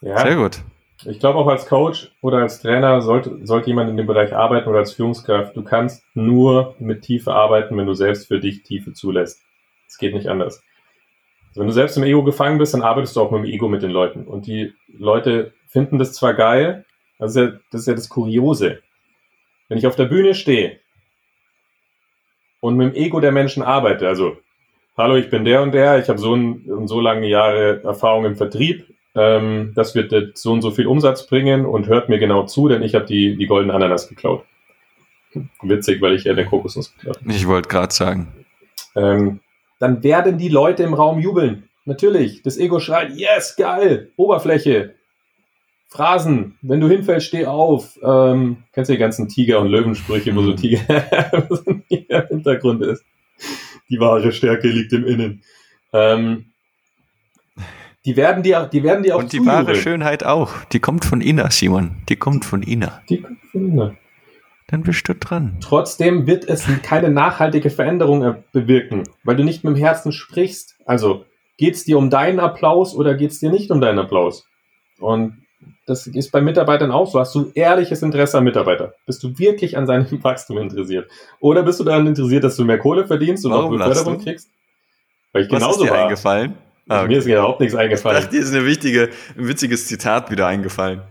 Ja. 0.01 0.19
Sehr 0.19 0.37
gut. 0.37 0.63
Ich 1.05 1.19
glaube 1.19 1.39
auch 1.39 1.47
als 1.47 1.67
Coach 1.67 2.13
oder 2.21 2.39
als 2.39 2.61
Trainer 2.61 3.01
sollte, 3.01 3.47
sollte 3.47 3.69
jemand 3.69 3.89
in 3.89 3.97
dem 3.97 4.07
Bereich 4.07 4.35
arbeiten 4.35 4.69
oder 4.69 4.81
als 4.81 4.93
Führungskraft. 4.93 5.57
Du 5.57 5.63
kannst 5.63 6.05
nur 6.15 6.75
mit 6.79 7.03
Tiefe 7.03 7.33
arbeiten, 7.33 7.77
wenn 7.77 7.87
du 7.87 7.95
selbst 7.95 8.29
für 8.29 8.39
dich 8.39 8.63
Tiefe 8.63 8.93
zulässt. 8.93 9.43
Es 9.89 9.97
geht 9.97 10.15
nicht 10.15 10.29
anders. 10.29 10.63
Also 11.49 11.61
wenn 11.61 11.69
du 11.69 11.73
selbst 11.73 11.97
im 11.97 12.05
Ego 12.05 12.23
gefangen 12.23 12.59
bist, 12.59 12.75
dann 12.75 12.83
arbeitest 12.83 13.17
du 13.17 13.21
auch 13.21 13.31
mit 13.31 13.45
dem 13.45 13.51
Ego 13.51 13.69
mit 13.69 13.83
den 13.83 13.91
Leuten. 13.91 14.25
Und 14.25 14.47
die 14.47 14.73
Leute 14.89 15.53
finden 15.67 15.99
das 15.99 16.13
zwar 16.13 16.35
geil, 16.35 16.85
das 17.19 17.31
ist 17.31 17.37
ja 17.37 17.47
das, 17.71 17.83
ist 17.83 17.87
ja 17.87 17.95
das 17.95 18.09
Kuriose. 18.09 18.83
Wenn 19.69 19.79
ich 19.79 19.87
auf 19.87 19.97
der 19.97 20.07
Bühne 20.07 20.35
stehe 20.35 20.79
und 22.61 22.77
mit 22.77 22.95
dem 22.95 23.01
Ego 23.01 23.21
der 23.21 23.33
Menschen 23.33 23.63
arbeite, 23.63 24.07
also 24.07 24.37
hallo, 24.97 25.17
ich 25.17 25.31
bin 25.31 25.45
der 25.45 25.63
und 25.63 25.73
der, 25.73 25.99
ich 25.99 26.09
habe 26.09 26.19
so 26.19 26.33
und 26.33 26.89
so 26.89 27.01
lange 27.01 27.27
Jahre 27.27 27.83
Erfahrung 27.85 28.27
im 28.27 28.37
Vertrieb, 28.37 28.90
ähm, 29.15 29.73
das 29.75 29.95
wird 29.95 30.39
so 30.39 30.53
und 30.53 30.63
so 30.63 30.71
viel 30.71 30.87
Umsatz 30.87 31.27
bringen 31.27 31.67
und 31.67 31.87
hört 31.87 32.09
mir 32.09 32.19
genau 32.19 32.47
zu, 32.47 32.69
denn 32.69 32.83
ich 32.83 32.95
habe 32.95 33.07
die, 33.07 33.37
die 33.37 33.47
goldene 33.47 33.75
Ananas 33.75 34.09
geklaut. 34.09 34.45
Witzig, 35.63 36.01
weil 36.01 36.15
ich 36.15 36.27
eher 36.27 36.35
der 36.35 36.47
Kokosnuss 36.47 36.95
geklaut 36.95 37.19
habe. 37.21 37.33
Ich 37.33 37.47
wollte 37.47 37.69
gerade 37.69 37.93
sagen. 37.93 38.29
Ähm, 38.97 39.41
dann 39.79 40.03
werden 40.03 40.39
die 40.39 40.49
Leute 40.49 40.83
im 40.83 40.95
Raum 40.95 41.21
jubeln. 41.21 41.69
Natürlich. 41.85 42.43
Das 42.43 42.59
Ego 42.59 42.79
schreit, 42.79 43.13
yes, 43.17 43.57
geil, 43.57 44.11
Oberfläche. 44.17 44.95
Phrasen, 45.89 46.57
wenn 46.63 46.81
du 46.81 46.89
hinfällst, 46.89 47.27
steh 47.27 47.47
auf. 47.47 47.99
Ähm, 48.03 48.59
kennst 48.73 48.91
du 48.91 48.93
die 48.93 49.01
ganzen 49.01 49.29
Tiger- 49.29 49.61
und 49.61 49.69
Löwensprüche, 49.69 50.35
wo 50.37 50.43
so 50.43 50.53
mhm. 50.53 50.57
Tiger 50.57 51.33
im 51.67 51.83
Hintergrund 52.29 52.83
ist. 52.83 53.05
Die 53.89 53.99
wahre 53.99 54.31
Stärke 54.31 54.69
liegt 54.69 54.93
im 54.93 55.05
Innen. 55.05 55.43
Ähm, 55.93 56.50
die 58.07 58.17
werden 58.17 58.43
dir, 58.43 58.69
die 58.73 58.83
werden 58.83 59.03
dir 59.03 59.17
auch 59.17 59.21
Und 59.21 59.33
die 59.33 59.39
zujubeln. 59.39 59.67
wahre 59.67 59.75
Schönheit 59.77 60.25
auch. 60.25 60.53
Die 60.73 60.81
kommt 60.81 61.05
von 61.05 61.21
Ina, 61.21 61.51
Simon. 61.51 61.97
Die 62.09 62.17
kommt 62.17 62.45
von 62.45 62.63
Ina. 62.63 63.03
Die 63.09 63.21
kommt 63.21 63.41
von 63.53 63.69
Ina. 63.69 63.95
Dann 64.69 64.83
bist 64.83 65.09
du 65.09 65.15
dran. 65.15 65.57
Trotzdem 65.61 66.27
wird 66.27 66.49
es 66.49 66.67
keine 66.83 67.11
nachhaltige 67.11 67.71
Veränderung 67.71 68.37
bewirken, 68.53 69.03
weil 69.25 69.37
du 69.37 69.43
nicht 69.45 69.65
mit 69.65 69.75
dem 69.75 69.79
Herzen 69.79 70.13
sprichst. 70.13 70.77
Also 70.87 71.25
geht 71.59 71.75
es 71.75 71.85
dir 71.85 71.99
um 71.99 72.09
deinen 72.09 72.39
Applaus 72.41 72.95
oder 72.95 73.15
geht 73.15 73.33
es 73.33 73.41
dir 73.41 73.51
nicht 73.51 73.71
um 73.71 73.81
deinen 73.81 73.99
Applaus? 73.99 74.47
Und 75.01 75.45
das 75.87 76.07
ist 76.07 76.31
bei 76.31 76.41
Mitarbeitern 76.41 76.93
auch 76.93 77.11
so. 77.11 77.19
Hast 77.19 77.35
du 77.35 77.51
ehrliches 77.55 78.01
Interesse 78.03 78.39
am 78.39 78.45
Mitarbeiter? 78.45 78.95
Bist 79.07 79.23
du 79.25 79.37
wirklich 79.39 79.77
an 79.77 79.87
seinem 79.87 80.07
Wachstum 80.23 80.57
interessiert? 80.59 81.11
Oder 81.41 81.65
bist 81.65 81.81
du 81.81 81.85
daran 81.85 82.07
interessiert, 82.07 82.45
dass 82.45 82.57
du 82.57 82.65
mehr 82.65 82.79
Kohle 82.79 83.07
verdienst 83.07 83.45
und 83.45 83.53
Warum 83.53 83.75
auch 83.75 83.87
Beförderung 83.89 84.23
kriegst? 84.23 84.49
Weil 85.33 85.43
ich 85.45 85.51
Was 85.51 85.59
genauso 85.59 85.83
ist 85.85 85.91
dir 85.91 85.95
war. 85.95 86.05
eingefallen? 86.05 86.55
Ah, 86.89 87.01
okay. 87.01 87.09
Mir 87.09 87.19
ist 87.19 87.27
überhaupt 87.27 87.61
nichts 87.61 87.75
eingefallen. 87.75 88.19
Ich 88.19 88.25
dachte, 88.25 88.37
dir 88.37 88.43
ist 88.43 88.53
eine 88.55 88.67
wichtige, 88.67 89.11
ein 89.37 89.49
witziges 89.49 89.87
Zitat 89.87 90.31
wieder 90.31 90.47
eingefallen. 90.47 91.03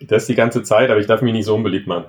Das 0.00 0.26
die 0.26 0.34
ganze 0.34 0.62
Zeit, 0.62 0.90
aber 0.90 1.00
ich 1.00 1.06
darf 1.06 1.22
mich 1.22 1.32
nicht 1.32 1.44
so 1.44 1.54
unbeliebt 1.54 1.86
machen. 1.86 2.06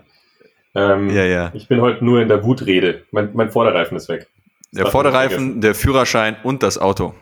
Ähm, 0.76 1.10
ja, 1.10 1.23
ja. 1.23 1.52
Ich 1.54 1.67
bin 1.67 1.82
heute 1.82 2.04
nur 2.04 2.21
in 2.21 2.28
der 2.28 2.43
Wutrede. 2.43 3.04
Mein, 3.12 3.32
mein 3.34 3.50
Vorderreifen 3.50 3.97
ist 3.97 4.10
weg. 4.10 4.28
Das 4.71 4.84
der 4.84 4.91
Vorderreifen, 4.91 5.62
der 5.62 5.73
Führerschein 5.73 6.38
und 6.43 6.62
das 6.63 6.78
Auto. 6.78 7.15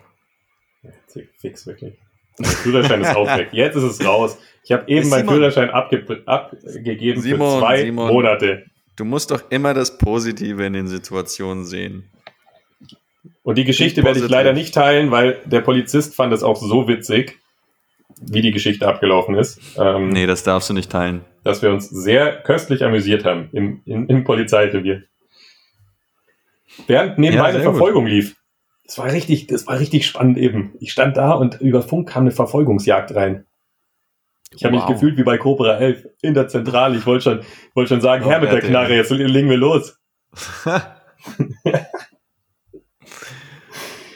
Fix, 1.38 1.66
wirklich. 1.68 1.94
Der 2.40 2.48
Führerschein 2.48 3.02
ist 3.02 3.16
auch 3.16 3.28
weg. 3.38 3.50
Jetzt 3.52 3.76
ist 3.76 3.84
es 3.84 4.06
raus. 4.06 4.38
Ich 4.64 4.72
habe 4.72 4.84
eben 4.88 5.08
meinen 5.10 5.30
Führerschein 5.30 5.70
abge 5.70 6.24
abgegeben 6.26 7.22
Simon, 7.22 7.54
für 7.54 7.60
zwei 7.60 7.82
Simon, 7.86 8.12
Monate. 8.12 8.66
Du 8.96 9.06
musst 9.06 9.32
doch 9.32 9.44
immer 9.50 9.74
das 9.74 9.98
Positive 9.98 10.66
in 10.66 10.74
den 10.74 10.88
Situationen 10.88 11.66
sehen. 11.66 12.10
Und 13.44 13.58
die 13.58 13.64
Geschichte 13.64 14.04
werde 14.04 14.20
ich 14.20 14.30
leider 14.30 14.54
nicht 14.54 14.74
teilen, 14.74 15.12
weil 15.12 15.40
der 15.46 15.62
Polizist 15.62 16.16
fand 16.16 16.34
es 16.34 16.44
auch 16.44 16.56
so 16.56 16.88
witzig, 16.88 17.40
wie 18.20 18.42
die 18.42 18.52
Geschichte 18.52 18.88
abgelaufen 18.88 19.36
ist. 19.36 19.60
Ähm, 19.78 20.10
nee, 20.10 20.26
das 20.26 20.44
darfst 20.44 20.70
du 20.70 20.74
nicht 20.74 20.92
teilen. 20.92 21.22
Dass 21.44 21.62
wir 21.62 21.72
uns 21.72 21.90
sehr 21.90 22.42
köstlich 22.42 22.84
amüsiert 22.84 23.26
haben 23.26 23.50
im, 23.52 23.82
im, 23.86 24.08
im 24.08 24.24
Polizeirevier. 24.24 25.04
Während 26.88 27.18
nebenbei 27.18 27.50
ja, 27.50 27.56
eine 27.56 27.64
Verfolgung 27.64 28.06
gut. 28.06 28.14
lief. 28.14 28.36
Das 28.86 28.98
war 28.98 29.12
richtig, 29.12 29.48
das 29.48 29.66
war 29.68 29.80
richtig 29.80 30.06
spannend 30.06 30.38
eben. 30.38 30.74
Ich 30.80 30.92
stand 30.92 31.18
da 31.18 31.32
und 31.32 31.60
über 31.62 31.82
Funk 31.82 32.10
kam 32.10 32.24
eine 32.24 32.32
Verfolgungsjagd 32.32 33.16
rein. 33.16 33.46
Ich 34.56 34.64
habe 34.64 34.76
wow. 34.76 34.88
mich 34.88 34.96
gefühlt 34.96 35.18
wie 35.18 35.24
bei 35.24 35.38
Cobra 35.38 35.78
11 35.78 36.08
in 36.22 36.34
der 36.34 36.48
Zentrale. 36.48 36.98
Ich 36.98 37.06
wollte 37.06 37.24
schon, 37.24 37.40
wollte 37.74 37.90
schon 37.90 38.02
sagen, 38.02 38.24
oh, 38.26 38.30
Herr 38.30 38.40
mit 38.40 38.52
der 38.52 38.62
Knarre, 38.62 38.96
jetzt 38.96 39.12
legen 39.12 39.50
wir 39.50 39.58
los. 39.58 40.00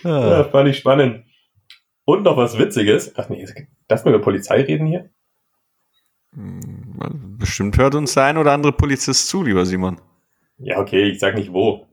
ja, 0.04 0.44
fand 0.46 0.70
ich 0.70 0.78
spannend. 0.78 1.26
Und 2.06 2.24
noch 2.24 2.38
was 2.38 2.58
Witziges. 2.58 3.14
Ach 3.18 3.30
nee, 3.30 3.46
Darf 3.88 4.06
man 4.06 4.14
über 4.14 4.24
Polizei 4.24 4.62
reden 4.62 4.88
hier? 4.88 5.10
Hm, 6.34 7.38
bestimmt 7.38 7.78
hört 7.78 7.96
uns 7.96 8.14
der 8.14 8.26
ein 8.26 8.38
oder 8.38 8.52
andere 8.52 8.72
Polizist 8.72 9.28
zu, 9.28 9.44
lieber 9.44 9.66
Simon. 9.66 10.00
Ja, 10.58 10.80
okay, 10.80 11.04
ich 11.04 11.20
sag 11.20 11.36
nicht 11.36 11.54
wo. 11.54 11.88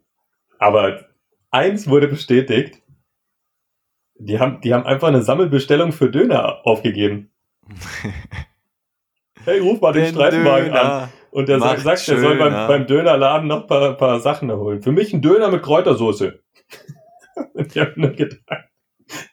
Aber 0.59 1.07
eins 1.51 1.89
wurde 1.89 2.09
bestätigt. 2.09 2.83
Die 4.18 4.39
haben, 4.39 4.61
die 4.62 4.72
haben 4.72 4.87
einfach 4.87 5.09
eine 5.09 5.22
Sammelbestellung 5.22 5.93
für 5.93 6.11
Döner 6.11 6.66
aufgegeben. 6.66 7.30
hey, 9.45 9.59
ruf 9.61 9.80
mal 9.80 9.93
den, 9.93 10.05
den 10.05 10.14
Streifenwagen 10.14 10.72
an. 10.72 11.09
Und 11.30 11.49
der 11.49 11.61
sagt, 11.61 11.80
sagt 11.83 12.09
der 12.09 12.18
soll 12.20 12.39
beim, 12.39 12.66
beim 12.66 12.87
Dönerladen 12.87 13.49
noch 13.49 13.62
ein 13.62 13.66
paar, 13.66 13.95
paar 13.95 14.20
Sachen 14.20 14.49
erholen. 14.49 14.80
Für 14.80 14.93
mich 14.93 15.12
ein 15.12 15.20
Döner 15.20 15.51
mit 15.51 15.62
Kräutersoße. 15.62 16.43
Ich 17.55 17.78
habe 17.78 17.93
nur 17.97 18.11
gedacht, 18.11 18.68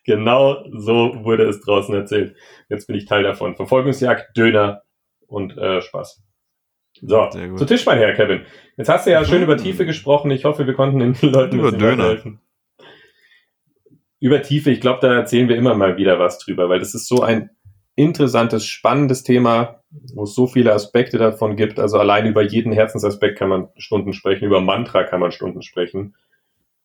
genau 0.05 0.63
so 0.71 1.23
wurde 1.23 1.47
es 1.47 1.61
draußen 1.61 1.93
erzählt. 1.95 2.35
Jetzt 2.69 2.87
bin 2.87 2.95
ich 2.95 3.05
Teil 3.05 3.23
davon. 3.23 3.55
Verfolgungsjagd, 3.55 4.37
Döner 4.37 4.83
und 5.27 5.57
äh, 5.57 5.81
Spaß. 5.81 6.23
So, 7.01 7.27
zu 7.29 7.65
Tisch, 7.65 7.85
mein 7.85 7.97
Herr 7.97 8.13
Kevin. 8.13 8.45
Jetzt 8.77 8.87
hast 8.87 9.07
du 9.07 9.11
ja 9.11 9.25
schön 9.25 9.41
über 9.41 9.57
Tiefe 9.57 9.85
gesprochen. 9.85 10.29
Ich 10.31 10.45
hoffe, 10.45 10.67
wir 10.67 10.75
konnten 10.75 10.99
den 10.99 11.15
Leuten 11.21 11.59
über 11.59 11.71
Döner 11.71 12.03
helfen. 12.05 12.39
Über 14.19 14.41
Tiefe, 14.41 14.69
ich 14.69 14.79
glaube, 14.79 14.99
da 15.01 15.13
erzählen 15.13 15.49
wir 15.49 15.57
immer 15.57 15.75
mal 15.75 15.97
wieder 15.97 16.19
was 16.19 16.37
drüber, 16.37 16.69
weil 16.69 16.79
das 16.79 16.93
ist 16.93 17.07
so 17.07 17.21
ein 17.23 17.49
interessantes, 17.95 18.65
spannendes 18.65 19.23
Thema. 19.23 19.83
wo 20.15 20.23
es 20.23 20.33
so 20.33 20.47
viele 20.47 20.73
Aspekte 20.73 21.17
davon 21.17 21.55
gibt. 21.55 21.79
Also 21.79 21.97
allein 21.97 22.25
über 22.25 22.41
jeden 22.41 22.71
Herzensaspekt 22.71 23.37
kann 23.37 23.49
man 23.49 23.69
Stunden 23.77 24.13
sprechen, 24.13 24.45
über 24.45 24.61
Mantra 24.61 25.03
kann 25.03 25.19
man 25.19 25.31
Stunden 25.31 25.61
sprechen. 25.61 26.15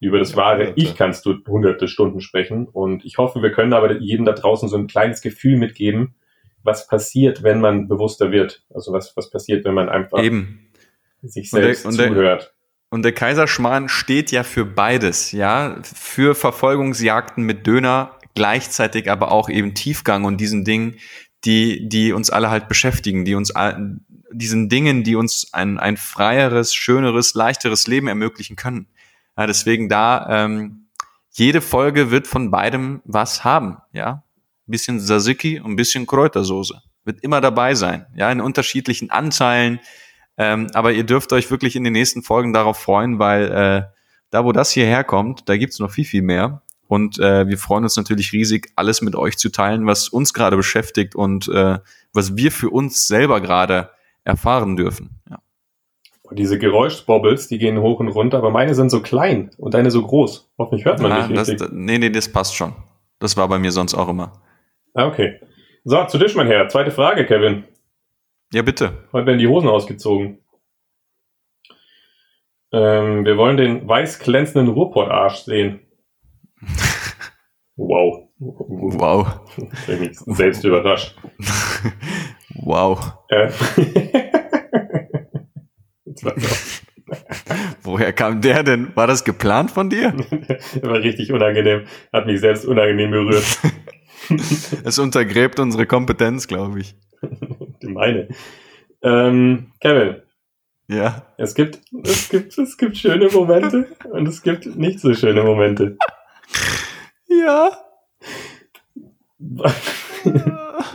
Über 0.01 0.19
das 0.19 0.37
wahre 0.37 0.75
Ich 0.77 0.95
kannst 0.97 1.27
du 1.27 1.35
hunderte 1.47 1.89
Stunden 1.89 2.21
sprechen. 2.21 2.67
Und 2.67 3.05
ich 3.05 3.19
hoffe, 3.19 3.43
wir 3.43 3.51
können 3.51 3.73
aber 3.73 3.99
jedem 4.01 4.25
da 4.25 4.33
draußen 4.33 4.69
so 4.69 4.77
ein 4.77 4.87
kleines 4.87 5.23
Gefühl 5.23 5.57
mitgeben, 5.57 6.15
was 6.63 6.87
passiert, 6.87 7.43
wenn 7.43 7.61
man 7.61 7.89
bewusster 7.89 8.31
wird. 8.31 8.63
Also 8.73 8.93
was, 8.93 9.17
was 9.17 9.31
passiert, 9.31 9.65
wenn 9.65 9.75
man 9.75 9.89
einfach 9.89 10.23
Eben. 10.23 10.71
sich 11.23 11.51
selbst 11.51 11.85
und 11.85 11.99
der, 11.99 12.09
und 12.09 12.15
zuhört. 12.15 12.43
Der, 12.43 12.51
und 12.91 13.03
der 13.03 13.13
Kaiserschmarrn 13.13 13.89
steht 13.89 14.31
ja 14.31 14.45
für 14.45 14.65
beides, 14.65 15.33
ja, 15.33 15.81
für 15.83 16.35
Verfolgungsjagden 16.35 17.45
mit 17.45 17.67
Döner, 17.67 18.17
gleichzeitig 18.35 19.11
aber 19.11 19.33
auch 19.33 19.49
eben 19.49 19.75
Tiefgang 19.75 20.25
und 20.25 20.41
diesen 20.41 20.65
Dingen, 20.65 20.97
die, 21.45 21.89
die 21.89 22.13
uns 22.13 22.31
alle 22.31 22.51
halt 22.51 22.69
beschäftigen, 22.69 23.25
die 23.25 23.35
uns, 23.35 23.53
diesen 24.33 24.69
Dingen, 24.69 25.05
die 25.05 25.17
uns 25.17 25.53
ein, 25.53 25.79
ein 25.79 25.97
freieres, 25.97 26.75
schöneres, 26.75 27.35
leichteres 27.35 27.87
Leben 27.87 28.09
ermöglichen 28.09 28.57
können. 28.57 28.89
Ja, 29.39 29.47
deswegen 29.47 29.89
da, 29.89 30.27
ähm, 30.29 30.89
jede 31.31 31.61
Folge 31.61 32.11
wird 32.11 32.27
von 32.27 32.51
beidem 32.51 33.01
was 33.05 33.45
haben, 33.45 33.77
ja. 33.93 34.25
Ein 34.67 34.73
bisschen 34.73 34.99
Tzatziki 34.99 35.61
und 35.61 35.71
ein 35.71 35.77
bisschen 35.77 36.07
Kräutersoße. 36.07 36.83
Wird 37.05 37.23
immer 37.23 37.41
dabei 37.41 37.77
sein, 37.77 38.07
ja, 38.17 38.31
in 38.33 38.41
unterschiedlichen 38.41 39.11
Anteilen. 39.11 39.79
Ähm, 40.37 40.67
aber 40.75 40.93
ihr 40.93 41.05
dürft 41.05 41.33
euch 41.33 41.53
wirklich 41.53 41.77
in 41.77 41.85
den 41.85 41.93
nächsten 41.93 42.23
Folgen 42.23 42.53
darauf 42.53 42.79
freuen, 42.79 43.21
weil 43.21 43.45
äh, 43.51 43.83
da, 44.31 44.45
wo 44.45 44.51
das 44.51 44.73
hierher 44.73 45.05
kommt, 45.05 45.49
da 45.49 45.57
gibt's 45.57 45.79
noch 45.79 45.93
viel, 45.93 46.05
viel 46.05 46.23
mehr. 46.23 46.63
Und 46.89 47.21
äh, 47.21 47.47
wir 47.47 47.59
freuen 47.59 47.85
uns 47.85 47.97
natürlich 47.97 48.33
riesig, 48.33 48.73
alles 48.75 49.03
mit 49.03 49.15
euch 49.15 49.39
zu 49.39 49.51
teilen, 49.51 49.87
was 49.87 50.09
uns 50.09 50.35
gerade 50.35 50.57
beschäftigt 50.57 51.15
und 51.15 51.47
äh, 51.49 51.79
was 52.13 52.37
wir 52.37 52.51
für 52.51 52.71
uns 52.71 53.07
selber 53.07 53.41
gerade 53.41 53.91
erfahren 54.25 54.77
dürfen. 54.77 55.21
Ja. 55.31 55.39
Diese 56.33 56.59
Geräuschbobbles, 56.59 57.49
die 57.49 57.59
gehen 57.59 57.81
hoch 57.81 58.01
und 58.01 58.09
runter, 58.09 58.39
aber 58.39 58.51
meine 58.51 58.75
sind 58.75 58.91
so 58.91 59.01
klein 59.01 59.51
und 59.59 59.75
deine 59.75 59.91
so 59.91 60.03
groß. 60.03 60.51
Hoffentlich 60.59 60.85
hört 60.85 61.01
man 61.01 61.11
Na, 61.11 61.27
nicht 61.27 61.39
richtig. 61.39 61.59
Das, 61.59 61.71
nee, 61.73 61.99
nee, 61.99 62.11
das 62.11 62.31
passt 62.31 62.55
schon. 62.55 62.75
Das 63.19 63.37
war 63.37 63.49
bei 63.49 63.59
mir 63.59 63.73
sonst 63.73 63.95
auch 63.95 64.09
immer. 64.09 64.33
Ah, 64.95 65.07
okay. 65.07 65.41
So, 65.85 66.05
zu 66.05 66.19
dich, 66.19 66.35
mein 66.35 66.47
Herr. 66.47 66.69
Zweite 66.69 66.91
Frage, 66.91 67.25
Kevin. 67.25 67.65
Ja, 68.53 68.63
bitte. 68.63 68.93
Heute 69.13 69.27
werden 69.27 69.39
die 69.39 69.49
Hosen 69.49 69.69
ausgezogen. 69.69 70.39
Ähm, 72.73 73.25
wir 73.25 73.37
wollen 73.37 73.57
den 73.57 73.89
weiß 73.89 74.19
glänzenden 74.19 74.69
Ruhrpott-Arsch 74.69 75.45
sehen. 75.45 75.81
Wow. 77.79 78.29
Wow. 78.41 79.41
Ich 79.57 79.87
bin 79.87 80.01
mich 80.01 80.19
selbst 80.19 80.65
überrascht. 80.65 81.17
wow. 82.57 83.19
Äh. 83.29 83.53
Woher 87.83 88.13
kam 88.13 88.41
der 88.41 88.63
denn? 88.63 88.95
War 88.95 89.07
das 89.07 89.25
geplant 89.25 89.71
von 89.71 89.91
dir? 89.91 90.13
war 90.83 90.99
richtig 90.99 91.33
unangenehm. 91.33 91.85
Hat 92.13 92.27
mich 92.27 92.41
selbst 92.41 92.65
unangenehm 92.65 93.11
berührt. 93.11 93.45
es 94.85 94.99
untergräbt 94.99 95.59
unsere 95.59 95.87
Kompetenz, 95.87 96.47
glaube 96.47 96.81
ich. 96.81 96.95
Die 97.83 97.89
meine. 97.89 98.29
Ähm, 99.03 99.73
Kevin. 99.81 100.23
Ja. 100.89 101.27
Es 101.37 101.55
gibt, 101.55 101.81
es 102.05 102.29
gibt, 102.29 102.57
es 102.59 102.77
gibt 102.77 102.97
schöne 102.97 103.29
Momente 103.29 103.89
und 104.11 104.27
es 104.27 104.43
gibt 104.43 104.67
nicht 104.77 105.01
so 105.01 105.13
schöne 105.15 105.43
Momente. 105.43 105.99
Ja. 107.29 107.71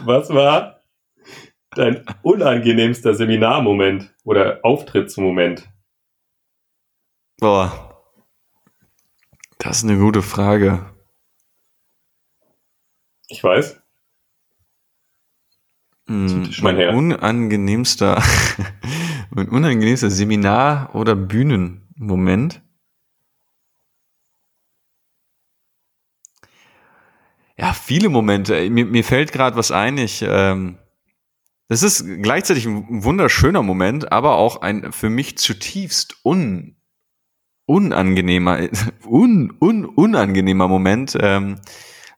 Was 0.05 0.29
war 0.29 0.82
dein 1.75 2.05
unangenehmster 2.21 3.13
Seminarmoment 3.13 4.13
oder 4.23 4.59
Auftrittsmoment? 4.63 5.69
Boah. 7.39 7.89
Das 9.59 9.77
ist 9.77 9.83
eine 9.89 9.97
gute 9.97 10.21
Frage. 10.21 10.93
Ich 13.27 13.43
weiß. 13.43 13.81
Hm, 16.07 16.49
mein 16.61 16.95
unangenehmster, 16.95 18.21
mein 19.29 19.47
unangenehmster 19.47 20.09
Seminar- 20.09 20.93
oder 20.93 21.15
Bühnenmoment. 21.15 22.61
Ja, 27.57 27.71
viele 27.71 28.09
Momente. 28.09 28.69
Mir, 28.69 28.85
mir 28.85 29.03
fällt 29.03 29.31
gerade 29.31 29.55
was 29.55 29.71
ein. 29.71 29.97
Ich, 29.97 30.25
ähm, 30.27 30.77
das 31.67 31.83
ist 31.83 32.05
gleichzeitig 32.21 32.65
ein 32.65 33.03
wunderschöner 33.03 33.63
Moment, 33.63 34.11
aber 34.11 34.35
auch 34.35 34.61
ein 34.61 34.91
für 34.91 35.09
mich 35.09 35.37
zutiefst 35.37 36.17
un, 36.23 36.75
unangenehmer, 37.65 38.69
un, 39.05 39.55
un, 39.59 39.85
unangenehmer 39.85 40.67
Moment. 40.67 41.17
Ähm, 41.19 41.59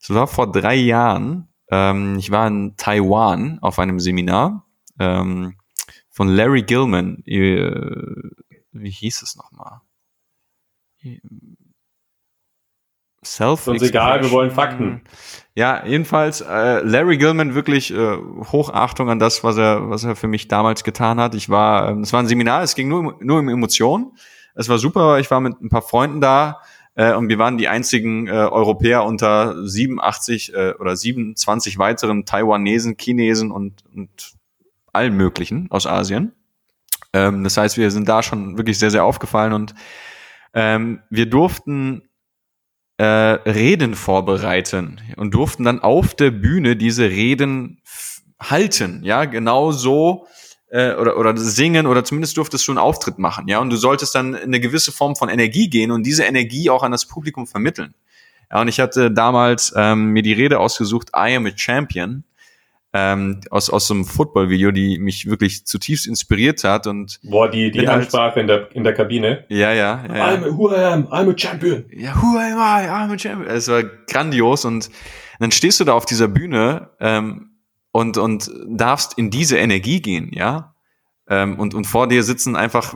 es 0.00 0.10
war 0.10 0.26
vor 0.26 0.50
drei 0.50 0.76
Jahren. 0.76 1.48
Ähm, 1.70 2.16
ich 2.18 2.30
war 2.30 2.46
in 2.48 2.76
Taiwan 2.76 3.58
auf 3.60 3.78
einem 3.78 4.00
Seminar 4.00 4.66
ähm, 4.98 5.56
von 6.10 6.28
Larry 6.28 6.62
Gilman. 6.62 7.22
Wie 7.24 8.90
hieß 8.90 9.22
es 9.22 9.36
nochmal? 9.36 9.80
Self 13.26 13.66
Uns 13.66 13.82
egal, 13.82 14.22
wir 14.22 14.30
wollen 14.30 14.50
Fakten. 14.50 15.02
Ja, 15.54 15.84
jedenfalls 15.84 16.42
äh, 16.42 16.80
Larry 16.82 17.18
Gilman 17.18 17.54
wirklich 17.54 17.92
äh, 17.92 18.16
Hochachtung 18.52 19.10
an 19.10 19.18
das, 19.18 19.42
was 19.42 19.56
er, 19.56 19.90
was 19.90 20.04
er 20.04 20.14
für 20.14 20.28
mich 20.28 20.48
damals 20.48 20.84
getan 20.84 21.18
hat. 21.18 21.34
Ich 21.34 21.48
war, 21.48 21.88
ähm, 21.88 22.02
es 22.02 22.12
war 22.12 22.20
ein 22.20 22.26
Seminar, 22.26 22.62
es 22.62 22.74
ging 22.74 22.88
nur 22.88 23.16
nur 23.20 23.38
um 23.40 23.48
Emotionen. 23.48 24.12
Es 24.54 24.68
war 24.68 24.78
super. 24.78 25.18
Ich 25.18 25.30
war 25.30 25.40
mit 25.40 25.60
ein 25.60 25.68
paar 25.68 25.82
Freunden 25.82 26.20
da 26.20 26.60
äh, 26.94 27.14
und 27.14 27.28
wir 27.28 27.38
waren 27.38 27.58
die 27.58 27.68
einzigen 27.68 28.26
äh, 28.26 28.30
Europäer 28.30 29.04
unter 29.04 29.66
87 29.66 30.54
äh, 30.54 30.74
oder 30.78 30.96
27 30.96 31.78
weiteren 31.78 32.24
Taiwanesen, 32.24 32.96
Chinesen 32.98 33.50
und, 33.50 33.84
und 33.94 34.32
allen 34.92 35.14
möglichen 35.16 35.70
aus 35.70 35.86
Asien. 35.86 36.32
Ähm, 37.12 37.44
das 37.44 37.56
heißt, 37.56 37.76
wir 37.76 37.90
sind 37.90 38.08
da 38.08 38.22
schon 38.22 38.56
wirklich 38.56 38.78
sehr, 38.78 38.90
sehr 38.90 39.04
aufgefallen 39.04 39.52
und 39.52 39.74
ähm, 40.54 41.00
wir 41.10 41.26
durften 41.26 42.05
äh, 42.98 43.04
Reden 43.04 43.94
vorbereiten 43.94 45.00
und 45.16 45.34
durften 45.34 45.64
dann 45.64 45.80
auf 45.80 46.14
der 46.14 46.30
Bühne 46.30 46.76
diese 46.76 47.10
Reden 47.10 47.82
halten, 48.40 49.02
ja, 49.04 49.24
genau 49.24 49.72
so 49.72 50.26
äh, 50.70 50.94
oder 50.94 51.18
oder 51.18 51.36
singen 51.36 51.86
oder 51.86 52.04
zumindest 52.04 52.36
durftest 52.36 52.66
du 52.66 52.72
einen 52.72 52.78
Auftritt 52.78 53.18
machen, 53.18 53.48
ja, 53.48 53.58
und 53.58 53.70
du 53.70 53.76
solltest 53.76 54.14
dann 54.14 54.34
in 54.34 54.42
eine 54.44 54.60
gewisse 54.60 54.92
Form 54.92 55.16
von 55.16 55.28
Energie 55.28 55.68
gehen 55.68 55.90
und 55.90 56.04
diese 56.04 56.24
Energie 56.24 56.70
auch 56.70 56.82
an 56.82 56.92
das 56.92 57.06
Publikum 57.06 57.46
vermitteln. 57.46 57.94
Ja, 58.50 58.60
und 58.60 58.68
ich 58.68 58.80
hatte 58.80 59.10
damals 59.10 59.74
ähm, 59.76 60.12
mir 60.12 60.22
die 60.22 60.32
Rede 60.32 60.60
ausgesucht, 60.60 61.10
I 61.16 61.34
am 61.36 61.46
a 61.46 61.50
Champion 61.54 62.24
ähm, 62.92 63.40
aus, 63.50 63.68
aus 63.68 63.88
so 63.88 63.94
einem 63.94 64.04
Football-Video, 64.04 64.70
die 64.70 64.98
mich 64.98 65.28
wirklich 65.28 65.66
zutiefst 65.66 66.06
inspiriert 66.06 66.64
hat. 66.64 66.86
Und 66.86 67.20
Boah, 67.22 67.50
die, 67.50 67.70
die 67.70 67.80
halt 67.80 68.00
Ansprache 68.00 68.36
halt, 68.36 68.36
in, 68.36 68.46
der, 68.46 68.74
in 68.74 68.84
der 68.84 68.94
Kabine. 68.94 69.44
Ja, 69.48 69.72
ja. 69.72 70.04
ja, 70.06 70.28
I'm, 70.28 70.56
who 70.56 70.70
I 70.70 70.76
am, 70.76 71.06
I'm 71.08 71.30
a 71.30 71.36
champion. 71.36 71.84
Ja, 71.90 72.14
who 72.16 72.38
am 72.38 72.58
I, 72.58 72.88
I'm 72.88 73.12
a 73.12 73.18
champion. 73.18 73.54
Es 73.54 73.68
war 73.68 73.82
grandios 73.82 74.64
und 74.64 74.90
dann 75.38 75.52
stehst 75.52 75.80
du 75.80 75.84
da 75.84 75.92
auf 75.92 76.06
dieser 76.06 76.28
Bühne 76.28 76.90
ähm, 77.00 77.50
und, 77.92 78.16
und 78.16 78.50
darfst 78.68 79.18
in 79.18 79.30
diese 79.30 79.58
Energie 79.58 80.00
gehen, 80.00 80.30
ja. 80.32 80.74
Ähm, 81.28 81.58
und, 81.58 81.74
und 81.74 81.86
vor 81.86 82.08
dir 82.08 82.22
sitzen 82.22 82.56
einfach 82.56 82.94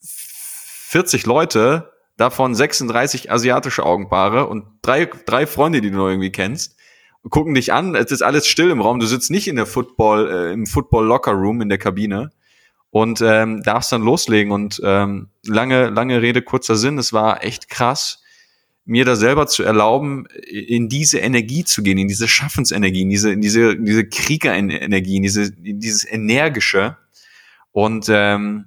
40 0.00 1.26
Leute, 1.26 1.92
davon 2.16 2.54
36 2.54 3.30
asiatische 3.30 3.84
Augenpaare 3.84 4.46
und 4.46 4.64
drei, 4.82 5.06
drei 5.06 5.46
Freunde, 5.46 5.80
die 5.80 5.90
du 5.90 5.96
noch 5.96 6.08
irgendwie 6.08 6.32
kennst 6.32 6.73
gucken 7.30 7.54
dich 7.54 7.72
an, 7.72 7.94
es 7.94 8.10
ist 8.10 8.22
alles 8.22 8.46
still 8.46 8.70
im 8.70 8.80
Raum, 8.80 8.98
du 8.98 9.06
sitzt 9.06 9.30
nicht 9.30 9.48
in 9.48 9.56
der 9.56 9.66
Football, 9.66 10.30
äh, 10.30 10.52
im 10.52 10.66
Football 10.66 11.06
Locker 11.06 11.32
Room 11.32 11.60
in 11.60 11.68
der 11.68 11.78
Kabine 11.78 12.30
und 12.90 13.20
ähm, 13.22 13.62
darfst 13.62 13.92
dann 13.92 14.02
loslegen 14.02 14.52
und 14.52 14.80
ähm, 14.84 15.28
lange, 15.44 15.88
lange 15.90 16.22
Rede, 16.22 16.42
kurzer 16.42 16.76
Sinn, 16.76 16.98
es 16.98 17.12
war 17.12 17.42
echt 17.42 17.68
krass, 17.68 18.22
mir 18.84 19.04
da 19.04 19.16
selber 19.16 19.46
zu 19.46 19.62
erlauben, 19.62 20.26
in 20.46 20.88
diese 20.88 21.18
Energie 21.18 21.64
zu 21.64 21.82
gehen, 21.82 21.96
in 21.96 22.08
diese 22.08 22.28
Schaffensenergie, 22.28 23.02
in 23.02 23.10
diese, 23.10 23.32
in 23.32 23.40
diese, 23.40 23.72
in 23.72 23.86
diese 23.86 24.06
Kriegerenergie, 24.06 25.16
in 25.16 25.22
diese, 25.22 25.44
in 25.62 25.80
dieses 25.80 26.06
Energische 26.06 26.98
und 27.72 28.06
ähm, 28.10 28.66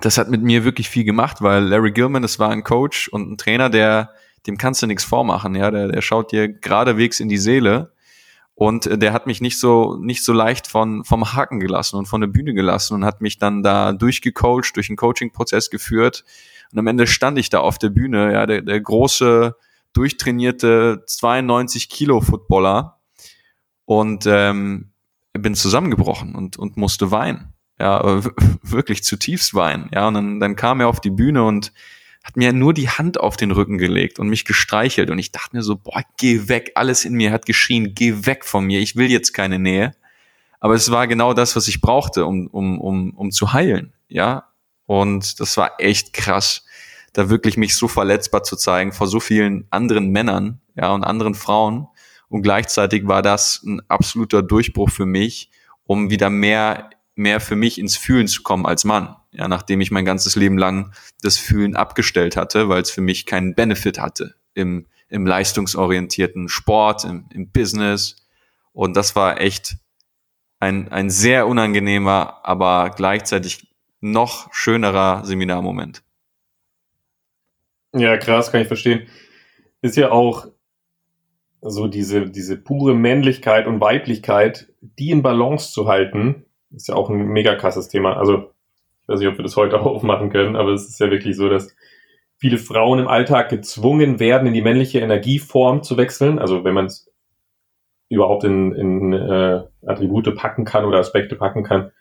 das 0.00 0.16
hat 0.16 0.30
mit 0.30 0.42
mir 0.42 0.64
wirklich 0.64 0.88
viel 0.88 1.04
gemacht, 1.04 1.42
weil 1.42 1.64
Larry 1.64 1.92
Gilman, 1.92 2.22
das 2.22 2.38
war 2.38 2.50
ein 2.50 2.64
Coach 2.64 3.08
und 3.08 3.30
ein 3.30 3.36
Trainer, 3.36 3.68
der 3.68 4.14
dem 4.46 4.58
kannst 4.58 4.82
du 4.82 4.86
nichts 4.86 5.04
vormachen, 5.04 5.54
ja, 5.54 5.70
der, 5.70 5.88
der 5.88 6.02
schaut 6.02 6.32
dir 6.32 6.48
geradewegs 6.48 7.20
in 7.20 7.28
die 7.28 7.38
Seele 7.38 7.92
und 8.54 8.86
äh, 8.86 8.98
der 8.98 9.12
hat 9.12 9.26
mich 9.26 9.40
nicht 9.40 9.58
so 9.58 9.96
nicht 9.96 10.24
so 10.24 10.32
leicht 10.32 10.66
von 10.66 11.04
vom 11.04 11.32
Haken 11.32 11.60
gelassen 11.60 11.96
und 11.96 12.06
von 12.06 12.20
der 12.20 12.28
Bühne 12.28 12.54
gelassen 12.54 12.94
und 12.94 13.04
hat 13.04 13.20
mich 13.20 13.38
dann 13.38 13.62
da 13.62 13.92
durchgecoacht, 13.92 14.76
durch 14.76 14.88
einen 14.88 14.96
Coaching-Prozess 14.96 15.70
geführt 15.70 16.24
und 16.72 16.78
am 16.78 16.86
Ende 16.86 17.06
stand 17.06 17.38
ich 17.38 17.50
da 17.50 17.60
auf 17.60 17.78
der 17.78 17.90
Bühne, 17.90 18.32
ja, 18.32 18.46
der, 18.46 18.62
der 18.62 18.80
große 18.80 19.56
durchtrainierte 19.92 21.02
92 21.06 21.88
Kilo 21.88 22.20
Footballer 22.20 23.00
und 23.84 24.24
ähm, 24.26 24.92
bin 25.32 25.54
zusammengebrochen 25.54 26.34
und, 26.34 26.56
und 26.56 26.76
musste 26.76 27.10
weinen. 27.10 27.54
Ja, 27.78 28.22
wirklich 28.62 29.02
zutiefst 29.02 29.54
weinen. 29.54 29.90
Ja, 29.92 30.08
und 30.08 30.14
dann, 30.14 30.40
dann 30.40 30.56
kam 30.56 30.80
er 30.80 30.88
auf 30.88 31.00
die 31.00 31.10
Bühne 31.10 31.44
und 31.44 31.72
hat 32.22 32.36
mir 32.36 32.52
nur 32.52 32.74
die 32.74 32.88
Hand 32.88 33.18
auf 33.18 33.36
den 33.36 33.50
Rücken 33.50 33.78
gelegt 33.78 34.18
und 34.18 34.28
mich 34.28 34.44
gestreichelt. 34.44 35.10
Und 35.10 35.18
ich 35.18 35.32
dachte 35.32 35.56
mir 35.56 35.62
so, 35.62 35.76
boah, 35.76 36.02
geh 36.18 36.48
weg. 36.48 36.72
Alles 36.74 37.04
in 37.04 37.14
mir 37.14 37.32
hat 37.32 37.46
geschrien, 37.46 37.94
geh 37.94 38.26
weg 38.26 38.44
von 38.44 38.64
mir. 38.64 38.80
Ich 38.80 38.96
will 38.96 39.10
jetzt 39.10 39.32
keine 39.32 39.58
Nähe. 39.58 39.94
Aber 40.60 40.74
es 40.74 40.90
war 40.90 41.06
genau 41.06 41.32
das, 41.32 41.56
was 41.56 41.66
ich 41.68 41.80
brauchte, 41.80 42.26
um, 42.26 42.46
um, 42.48 42.78
um, 42.78 43.10
um 43.14 43.30
zu 43.30 43.52
heilen. 43.52 43.94
Ja. 44.08 44.48
Und 44.84 45.40
das 45.40 45.56
war 45.56 45.72
echt 45.78 46.12
krass, 46.12 46.64
da 47.12 47.30
wirklich 47.30 47.56
mich 47.56 47.74
so 47.74 47.88
verletzbar 47.88 48.42
zu 48.42 48.56
zeigen 48.56 48.92
vor 48.92 49.06
so 49.06 49.20
vielen 49.20 49.66
anderen 49.70 50.10
Männern, 50.10 50.60
ja, 50.76 50.92
und 50.92 51.04
anderen 51.04 51.34
Frauen. 51.34 51.86
Und 52.28 52.42
gleichzeitig 52.42 53.06
war 53.06 53.22
das 53.22 53.62
ein 53.62 53.80
absoluter 53.88 54.42
Durchbruch 54.42 54.90
für 54.90 55.06
mich, 55.06 55.50
um 55.84 56.10
wieder 56.10 56.28
mehr, 56.28 56.90
mehr 57.14 57.40
für 57.40 57.56
mich 57.56 57.78
ins 57.78 57.96
Fühlen 57.96 58.28
zu 58.28 58.42
kommen 58.42 58.66
als 58.66 58.84
Mann 58.84 59.16
ja, 59.32 59.48
nachdem 59.48 59.80
ich 59.80 59.90
mein 59.90 60.04
ganzes 60.04 60.36
Leben 60.36 60.58
lang 60.58 60.92
das 61.22 61.38
Fühlen 61.38 61.76
abgestellt 61.76 62.36
hatte, 62.36 62.68
weil 62.68 62.82
es 62.82 62.90
für 62.90 63.00
mich 63.00 63.26
keinen 63.26 63.54
Benefit 63.54 64.00
hatte 64.00 64.34
im, 64.54 64.86
im 65.08 65.26
leistungsorientierten 65.26 66.48
Sport, 66.48 67.04
im, 67.04 67.26
im 67.32 67.50
Business. 67.50 68.16
Und 68.72 68.96
das 68.96 69.14
war 69.14 69.40
echt 69.40 69.76
ein, 70.58 70.90
ein 70.90 71.10
sehr 71.10 71.46
unangenehmer, 71.46 72.40
aber 72.42 72.90
gleichzeitig 72.90 73.68
noch 74.00 74.52
schönerer 74.52 75.24
Seminarmoment. 75.24 76.02
Ja, 77.94 78.16
krass, 78.16 78.50
kann 78.50 78.62
ich 78.62 78.68
verstehen. 78.68 79.06
Ist 79.82 79.96
ja 79.96 80.10
auch 80.10 80.46
so 81.60 81.88
diese, 81.88 82.30
diese 82.30 82.56
pure 82.56 82.94
Männlichkeit 82.94 83.66
und 83.66 83.80
Weiblichkeit, 83.80 84.72
die 84.80 85.10
in 85.10 85.22
Balance 85.22 85.72
zu 85.72 85.88
halten, 85.88 86.46
ist 86.70 86.88
ja 86.88 86.94
auch 86.94 87.10
ein 87.10 87.26
mega 87.26 87.54
krasses 87.56 87.88
Thema. 87.88 88.16
Also 88.16 88.49
weiß 89.10 89.20
nicht, 89.20 89.28
ob 89.28 89.38
wir 89.38 89.42
das 89.42 89.56
heute 89.56 89.80
aufmachen 89.80 90.30
können, 90.30 90.56
aber 90.56 90.70
es 90.70 90.88
ist 90.88 91.00
ja 91.00 91.10
wirklich 91.10 91.36
so, 91.36 91.48
dass 91.48 91.74
viele 92.38 92.58
Frauen 92.58 92.98
im 92.98 93.08
Alltag 93.08 93.50
gezwungen 93.50 94.18
werden, 94.18 94.46
in 94.46 94.54
die 94.54 94.62
männliche 94.62 95.00
Energieform 95.00 95.82
zu 95.82 95.96
wechseln. 95.96 96.38
Also 96.38 96.64
wenn 96.64 96.74
man 96.74 96.86
es 96.86 97.10
überhaupt 98.08 98.44
in, 98.44 98.72
in 98.72 99.12
äh, 99.12 99.62
Attribute 99.86 100.34
packen 100.34 100.64
kann 100.64 100.84
oder 100.84 100.98
Aspekte 100.98 101.36
packen 101.36 101.62
kann, 101.62 101.92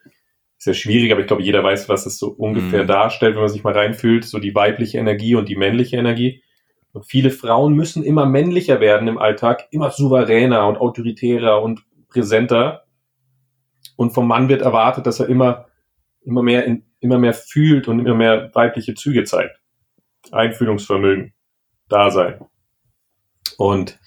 ist 0.58 0.66
ja 0.66 0.74
schwierig, 0.74 1.12
aber 1.12 1.22
ich 1.22 1.28
glaube, 1.28 1.44
jeder 1.44 1.64
weiß, 1.64 1.88
was 1.88 2.06
es 2.06 2.18
so 2.18 2.30
ungefähr 2.30 2.84
mhm. 2.84 2.88
darstellt, 2.88 3.36
wenn 3.36 3.42
man 3.42 3.50
sich 3.50 3.64
mal 3.64 3.74
reinfühlt, 3.74 4.26
so 4.26 4.40
die 4.40 4.56
weibliche 4.56 4.98
Energie 4.98 5.36
und 5.36 5.48
die 5.48 5.56
männliche 5.56 5.98
Energie. 5.98 6.44
Und 6.92 7.06
viele 7.06 7.32
Frauen 7.32 7.76
müssen 7.76 8.04
immer 8.04 8.26
männlicher 8.26 8.82
werden 8.82 9.08
im 9.08 9.18
Alltag, 9.18 9.68
immer 9.72 9.92
souveräner 9.92 10.68
und 10.68 10.78
autoritärer 10.78 11.62
und 11.62 11.86
präsenter. 12.10 12.84
Und 13.96 14.12
vom 14.12 14.28
Mann 14.28 14.50
wird 14.50 14.62
erwartet, 14.62 15.06
dass 15.06 15.20
er 15.20 15.30
immer, 15.30 15.68
immer 16.24 16.42
mehr 16.42 16.66
in, 16.66 16.89
immer 17.00 17.18
mehr 17.18 17.34
fühlt 17.34 17.88
und 17.88 18.00
immer 18.00 18.16
mehr 18.16 18.52
weibliche 18.54 18.96
Züge 18.96 19.24
zeigt. 19.24 19.60
Einfühlungsvermögen, 20.32 21.34
Dasein. 21.88 22.40
Und 23.58 24.00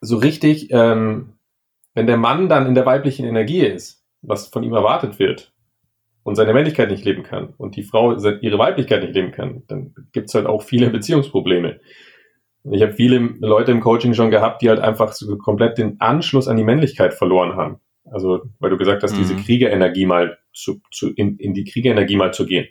so 0.00 0.16
richtig, 0.16 0.70
ähm, 0.70 1.34
wenn 1.94 2.06
der 2.06 2.16
Mann 2.16 2.48
dann 2.48 2.66
in 2.66 2.74
der 2.74 2.86
weiblichen 2.86 3.26
Energie 3.26 3.60
ist, 3.60 4.04
was 4.22 4.48
von 4.48 4.62
ihm 4.62 4.72
erwartet 4.72 5.18
wird, 5.18 5.52
und 6.28 6.34
seine 6.34 6.52
Männlichkeit 6.52 6.90
nicht 6.90 7.04
leben 7.06 7.22
kann 7.22 7.54
und 7.56 7.74
die 7.74 7.82
Frau 7.82 8.14
ihre 8.14 8.58
Weiblichkeit 8.58 9.02
nicht 9.02 9.14
leben 9.14 9.32
kann, 9.32 9.62
dann 9.66 9.94
gibt 10.12 10.28
es 10.28 10.34
halt 10.34 10.46
auch 10.46 10.62
viele 10.62 10.90
Beziehungsprobleme. 10.90 11.80
Ich 12.70 12.82
habe 12.82 12.92
viele 12.92 13.18
Leute 13.40 13.72
im 13.72 13.80
Coaching 13.80 14.12
schon 14.12 14.30
gehabt, 14.30 14.60
die 14.60 14.68
halt 14.68 14.78
einfach 14.78 15.12
so 15.12 15.38
komplett 15.38 15.78
den 15.78 16.00
Anschluss 16.00 16.46
an 16.46 16.58
die 16.58 16.64
Männlichkeit 16.64 17.14
verloren 17.14 17.56
haben. 17.56 17.80
Also, 18.04 18.42
weil 18.58 18.68
du 18.68 18.76
gesagt 18.76 19.02
hast, 19.02 19.14
mhm. 19.14 19.18
diese 19.18 19.36
Kriegerenergie 19.36 20.04
mal 20.04 20.38
zu, 20.58 20.80
zu 20.90 21.10
in, 21.10 21.38
in 21.38 21.54
die 21.54 21.64
Kriegerenergie 21.64 22.16
mal 22.16 22.32
zu 22.32 22.46
gehen. 22.46 22.68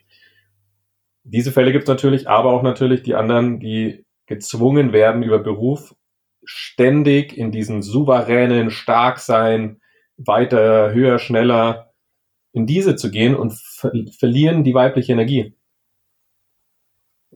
Diese 1.24 1.52
Fälle 1.52 1.72
gibt 1.72 1.84
es 1.84 1.90
natürlich, 1.90 2.30
aber 2.30 2.52
auch 2.52 2.64
natürlich 2.64 3.04
die 3.04 3.16
anderen, 3.16 3.60
die 3.60 4.06
gezwungen 4.28 4.94
werden, 4.94 5.24
über 5.24 5.40
Beruf 5.40 5.96
ständig 6.44 7.38
in 7.38 7.52
diesen 7.52 7.82
souveränen, 7.82 8.72
stark 8.72 9.20
sein, 9.20 9.82
weiter, 10.18 10.94
höher, 10.94 11.20
schneller, 11.20 11.92
in 12.54 12.66
diese 12.66 12.96
zu 12.96 13.12
gehen 13.12 13.36
und 13.36 13.54
ver 13.54 13.92
verlieren 14.18 14.64
die 14.64 14.74
weibliche 14.74 15.14
Energie. 15.14 15.54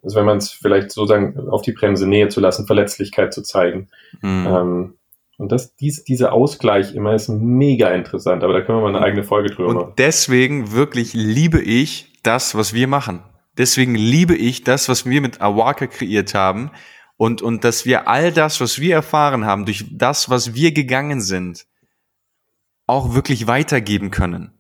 Also 0.02 0.18
wenn 0.18 0.26
man 0.26 0.38
es 0.38 0.52
vielleicht 0.52 0.92
sozusagen 0.92 1.38
auf 1.50 1.62
die 1.62 1.74
Bremse 1.74 2.08
nähe 2.08 2.30
zu 2.30 2.40
lassen, 2.40 2.66
Verletzlichkeit 2.66 3.34
zu 3.34 3.44
zeigen. 3.44 3.90
Mhm. 4.22 4.48
Ähm, 4.48 4.98
und 5.42 5.52
das, 5.52 5.76
dies, 5.76 6.04
dieser 6.04 6.34
Ausgleich 6.34 6.94
immer 6.94 7.16
ist 7.16 7.28
mega 7.28 7.90
interessant, 7.90 8.44
aber 8.44 8.54
da 8.54 8.62
können 8.62 8.78
wir 8.78 8.84
mal 8.84 8.96
eine 8.96 9.04
eigene 9.04 9.24
Folge 9.24 9.50
drüber 9.50 9.74
machen. 9.74 9.88
Und 9.90 9.98
deswegen 9.98 10.72
wirklich 10.72 11.16
liebe 11.16 11.60
ich 11.60 12.14
das, 12.22 12.54
was 12.54 12.76
wir 12.76 12.88
machen. 12.88 13.24
Deswegen 13.58 13.96
liebe 13.96 14.36
ich 14.36 14.64
das, 14.64 14.88
was 14.88 15.08
wir 15.08 15.20
mit 15.20 15.42
Awaka 15.42 15.88
kreiert 15.88 16.36
haben 16.36 16.70
und, 17.18 17.42
und 17.42 17.64
dass 17.64 17.88
wir 17.88 18.08
all 18.08 18.32
das, 18.32 18.62
was 18.62 18.80
wir 18.80 18.94
erfahren 18.94 19.46
haben, 19.46 19.66
durch 19.66 19.84
das, 19.92 20.30
was 20.30 20.54
wir 20.54 20.74
gegangen 20.74 21.22
sind, 21.22 21.66
auch 22.86 23.16
wirklich 23.16 23.48
weitergeben 23.48 24.12
können. 24.12 24.52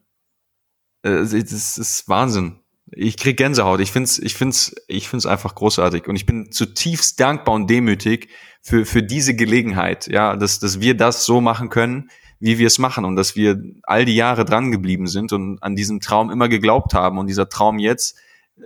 Äh, 1.03 1.11
das 1.11 1.77
ist 1.77 2.09
Wahnsinn. 2.09 2.60
Ich 2.93 3.17
krieg 3.17 3.37
Gänsehaut. 3.37 3.79
Ich 3.79 3.91
find's, 3.91 4.19
ich 4.19 4.35
find's, 4.35 4.75
ich 4.87 5.07
find's 5.07 5.25
einfach 5.25 5.55
großartig. 5.55 6.07
Und 6.07 6.15
ich 6.15 6.25
bin 6.25 6.51
zutiefst 6.51 7.19
dankbar 7.19 7.55
und 7.55 7.69
demütig 7.69 8.29
für, 8.61 8.85
für 8.85 9.01
diese 9.01 9.35
Gelegenheit, 9.35 10.07
ja, 10.07 10.35
dass, 10.35 10.59
dass 10.59 10.81
wir 10.81 10.95
das 10.95 11.25
so 11.25 11.41
machen 11.41 11.69
können, 11.69 12.09
wie 12.39 12.57
wir 12.57 12.67
es 12.67 12.79
machen 12.79 13.05
und 13.05 13.15
dass 13.15 13.35
wir 13.35 13.61
all 13.83 14.03
die 14.03 14.15
Jahre 14.15 14.45
dran 14.45 14.71
geblieben 14.71 15.07
sind 15.07 15.31
und 15.31 15.61
an 15.61 15.75
diesen 15.75 15.99
Traum 15.99 16.29
immer 16.31 16.49
geglaubt 16.49 16.93
haben 16.93 17.17
und 17.17 17.27
dieser 17.27 17.47
Traum 17.47 17.79
jetzt 17.79 18.19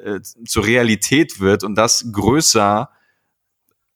äh, 0.04 0.22
zur 0.22 0.66
Realität 0.66 1.40
wird 1.40 1.64
und 1.64 1.76
das 1.76 2.12
größer 2.12 2.90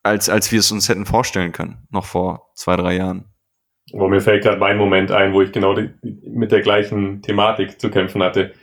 als, 0.04 0.30
als 0.30 0.52
wir 0.52 0.60
es 0.60 0.72
uns 0.72 0.90
hätten 0.90 1.06
vorstellen 1.06 1.52
können, 1.52 1.88
noch 1.92 2.06
vor 2.06 2.52
zwei, 2.56 2.76
drei 2.76 2.96
Jahren. 2.98 3.26
Wo 3.92 4.08
mir 4.08 4.22
fällt 4.22 4.44
gerade 4.44 4.60
mein 4.60 4.78
Moment 4.78 5.12
ein, 5.12 5.34
wo 5.34 5.42
ich 5.42 5.52
genau 5.52 5.74
die, 5.74 5.90
mit 6.24 6.52
der 6.52 6.62
gleichen 6.62 7.22
Thematik 7.22 7.82
zu 7.82 7.90
kämpfen 7.90 8.22
hatte 8.22 8.54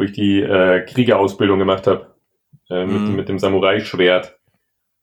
wo 0.00 0.04
ich 0.04 0.12
die 0.12 0.40
äh, 0.40 0.80
Kriegerausbildung 0.86 1.58
gemacht 1.58 1.86
habe 1.86 2.14
äh, 2.70 2.86
mit, 2.86 3.02
mhm. 3.02 3.16
mit 3.16 3.28
dem 3.28 3.38
Samurai-Schwert. 3.38 4.38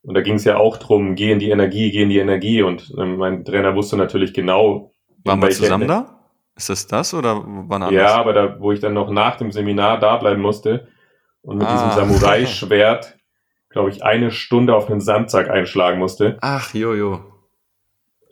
Und 0.02 0.16
da 0.16 0.22
ging 0.22 0.36
es 0.36 0.44
ja 0.44 0.58
auch 0.58 0.78
drum, 0.78 1.14
geh 1.14 1.32
in 1.32 1.38
die 1.38 1.52
Energie, 1.52 1.92
geh 1.92 2.02
in 2.02 2.10
die 2.10 2.18
Energie. 2.18 2.64
Und 2.64 2.92
äh, 2.98 3.06
mein 3.06 3.46
Trainer 3.46 3.76
wusste 3.76 3.96
natürlich 3.96 4.34
genau. 4.34 4.92
Waren 5.24 5.40
wir 5.40 5.52
zusammen 5.52 5.88
da? 5.88 6.20
Ist 6.56 6.70
das 6.70 6.88
das 6.88 7.14
oder 7.14 7.44
wann 7.46 7.84
anders? 7.84 7.94
Ja, 7.94 8.16
aber 8.16 8.34
da, 8.34 8.60
wo 8.60 8.72
ich 8.72 8.80
dann 8.80 8.96
noch 8.96 9.12
nach 9.12 9.36
dem 9.36 9.52
Seminar 9.52 10.00
da 10.00 10.18
bleiben 10.18 10.42
musste 10.42 10.88
und 11.44 11.60
mit 11.60 11.68
ah. 11.68 11.74
diesem 11.74 11.92
Samurai-Schwert, 11.92 13.20
glaube 13.70 13.92
ich, 13.92 14.04
eine 14.04 14.32
Stunde 14.32 14.76
auf 14.76 14.90
einen 14.90 15.02
Sandsack 15.02 15.48
einschlagen 15.48 16.00
musste. 16.00 16.40
Ach, 16.42 16.74
jojo. 16.74 17.20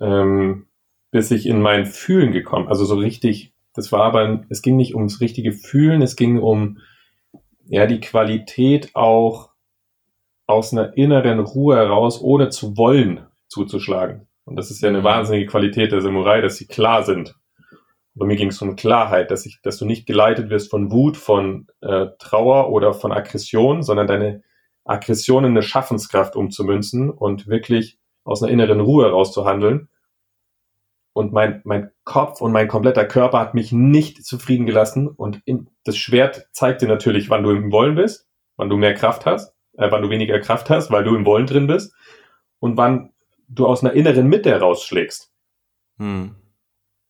Ähm, 0.01 0.65
bis 1.11 1.29
ich 1.29 1.45
in 1.45 1.61
mein 1.61 1.85
Fühlen 1.85 2.31
gekommen, 2.31 2.67
also 2.69 2.85
so 2.85 2.95
richtig 2.95 3.54
das 3.75 3.91
war 3.91 4.03
aber, 4.03 4.45
es 4.49 4.61
ging 4.61 4.77
nicht 4.77 4.95
ums 4.95 5.21
richtige 5.21 5.51
Fühlen, 5.51 6.01
es 6.01 6.15
ging 6.15 6.39
um 6.39 6.79
ja 7.67 7.85
die 7.85 7.99
Qualität 7.99 8.95
auch 8.95 9.49
aus 10.47 10.71
einer 10.71 10.95
inneren 10.97 11.39
Ruhe 11.39 11.75
heraus, 11.75 12.21
ohne 12.21 12.49
zu 12.49 12.77
wollen, 12.77 13.25
zuzuschlagen. 13.47 14.27
Und 14.45 14.57
das 14.57 14.71
ist 14.71 14.81
ja 14.81 14.89
eine 14.89 14.99
mhm. 14.99 15.05
wahnsinnige 15.05 15.47
Qualität 15.47 15.91
der 15.91 16.01
Samurai, 16.01 16.41
dass 16.41 16.57
sie 16.57 16.67
klar 16.67 17.03
sind. 17.03 17.35
Bei 18.13 18.25
mir 18.25 18.37
ging 18.37 18.49
es 18.49 18.61
um 18.61 18.77
Klarheit, 18.77 19.29
dass 19.29 19.45
ich, 19.45 19.59
dass 19.61 19.77
du 19.77 19.85
nicht 19.85 20.05
geleitet 20.05 20.49
wirst 20.49 20.71
von 20.71 20.91
Wut, 20.91 21.17
von 21.17 21.67
äh, 21.81 22.07
Trauer 22.17 22.71
oder 22.71 22.93
von 22.93 23.11
Aggression, 23.11 23.83
sondern 23.83 24.07
deine 24.07 24.43
Aggression 24.85 25.43
in 25.43 25.51
eine 25.51 25.63
Schaffenskraft 25.63 26.35
umzumünzen 26.35 27.09
und 27.09 27.47
wirklich 27.47 27.97
aus 28.23 28.41
einer 28.41 28.53
inneren 28.53 28.79
Ruhe 28.79 29.05
heraus 29.05 29.33
zu 29.33 29.45
handeln 29.45 29.89
und 31.15 31.31
mein, 31.31 31.61
mein 31.63 31.91
Kopf 32.03 32.41
und 32.41 32.51
mein 32.51 32.67
kompletter 32.67 33.05
Körper 33.05 33.39
hat 33.39 33.53
mich 33.53 33.71
nicht 33.71 34.25
zufrieden 34.25 34.65
gelassen 34.65 35.07
und 35.07 35.41
in, 35.45 35.69
das 35.85 35.95
Schwert 35.95 36.49
zeigt 36.51 36.81
dir 36.81 36.89
natürlich, 36.89 37.29
wann 37.29 37.41
du 37.41 37.51
im 37.51 37.71
Wollen 37.71 37.95
bist, 37.95 38.27
wann 38.57 38.69
du 38.69 38.75
mehr 38.75 38.93
Kraft 38.93 39.25
hast, 39.25 39.55
äh, 39.77 39.89
wann 39.89 40.01
du 40.01 40.09
weniger 40.09 40.39
Kraft 40.41 40.69
hast, 40.69 40.91
weil 40.91 41.05
du 41.05 41.15
im 41.15 41.25
Wollen 41.25 41.47
drin 41.47 41.67
bist 41.67 41.95
und 42.59 42.75
wann 42.75 43.13
du 43.47 43.65
aus 43.65 43.81
einer 43.81 43.93
inneren 43.93 44.27
Mitte 44.27 44.49
herausschlägst. 44.49 45.31
Hm. 45.99 46.35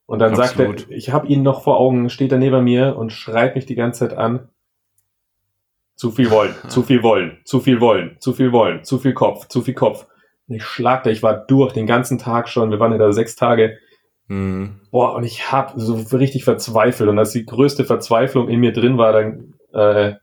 Und 0.06 0.20
dann 0.20 0.36
Absolut. 0.36 0.82
sagt 0.82 0.91
er, 0.91 0.95
ich 0.95 1.12
habe 1.12 1.26
ihn 1.26 1.41
noch 1.41 1.64
vor 1.64 1.80
Augen, 1.80 2.12
steht 2.12 2.32
er 2.32 2.38
neben 2.38 2.64
mir 2.64 2.95
und 2.97 3.12
schreit 3.12 3.56
mich 3.56 3.66
die 3.66 3.74
ganze 3.74 4.08
Zeit 4.08 4.16
an. 4.16 4.49
Zu 5.95 6.12
viel 6.12 6.30
wollen, 6.30 6.53
zu 6.68 6.84
viel 6.84 7.01
wollen, 7.01 7.39
zu 7.43 7.60
viel 7.60 7.82
wollen, 7.82 8.18
zu 8.20 8.34
viel 8.34 8.51
wollen, 8.51 8.84
zu 8.84 8.99
viel 8.99 9.16
Kopf, 9.16 9.47
zu 9.47 9.64
viel 9.64 9.74
Kopf. 9.74 10.06
Und 10.47 10.58
ich 10.58 10.64
schlag 10.64 11.01
da, 11.01 11.10
ich 11.10 11.24
war 11.24 11.47
durch 11.47 11.74
den 11.74 11.88
ganzen 11.88 12.20
Tag 12.20 12.49
schon, 12.49 12.70
wir 12.70 12.80
waren 12.80 12.91
ja 12.91 12.99
da 12.99 13.12
sechs 13.12 13.36
Tage 13.36 13.80
Mhm. 14.28 14.82
Boah, 14.91 15.15
und 15.15 15.23
ich 15.23 15.51
hab 15.51 15.73
so 15.76 15.95
richtig 16.17 16.43
verzweifelt. 16.43 17.09
Und 17.09 17.19
als 17.19 17.32
die 17.32 17.45
größte 17.45 17.86
Verzweiflung 17.86 18.49
in 18.49 18.59
mir 18.59 18.73
drin 18.73 18.97
war, 18.97 19.13
dann 19.13 19.53
äh, 19.73 20.15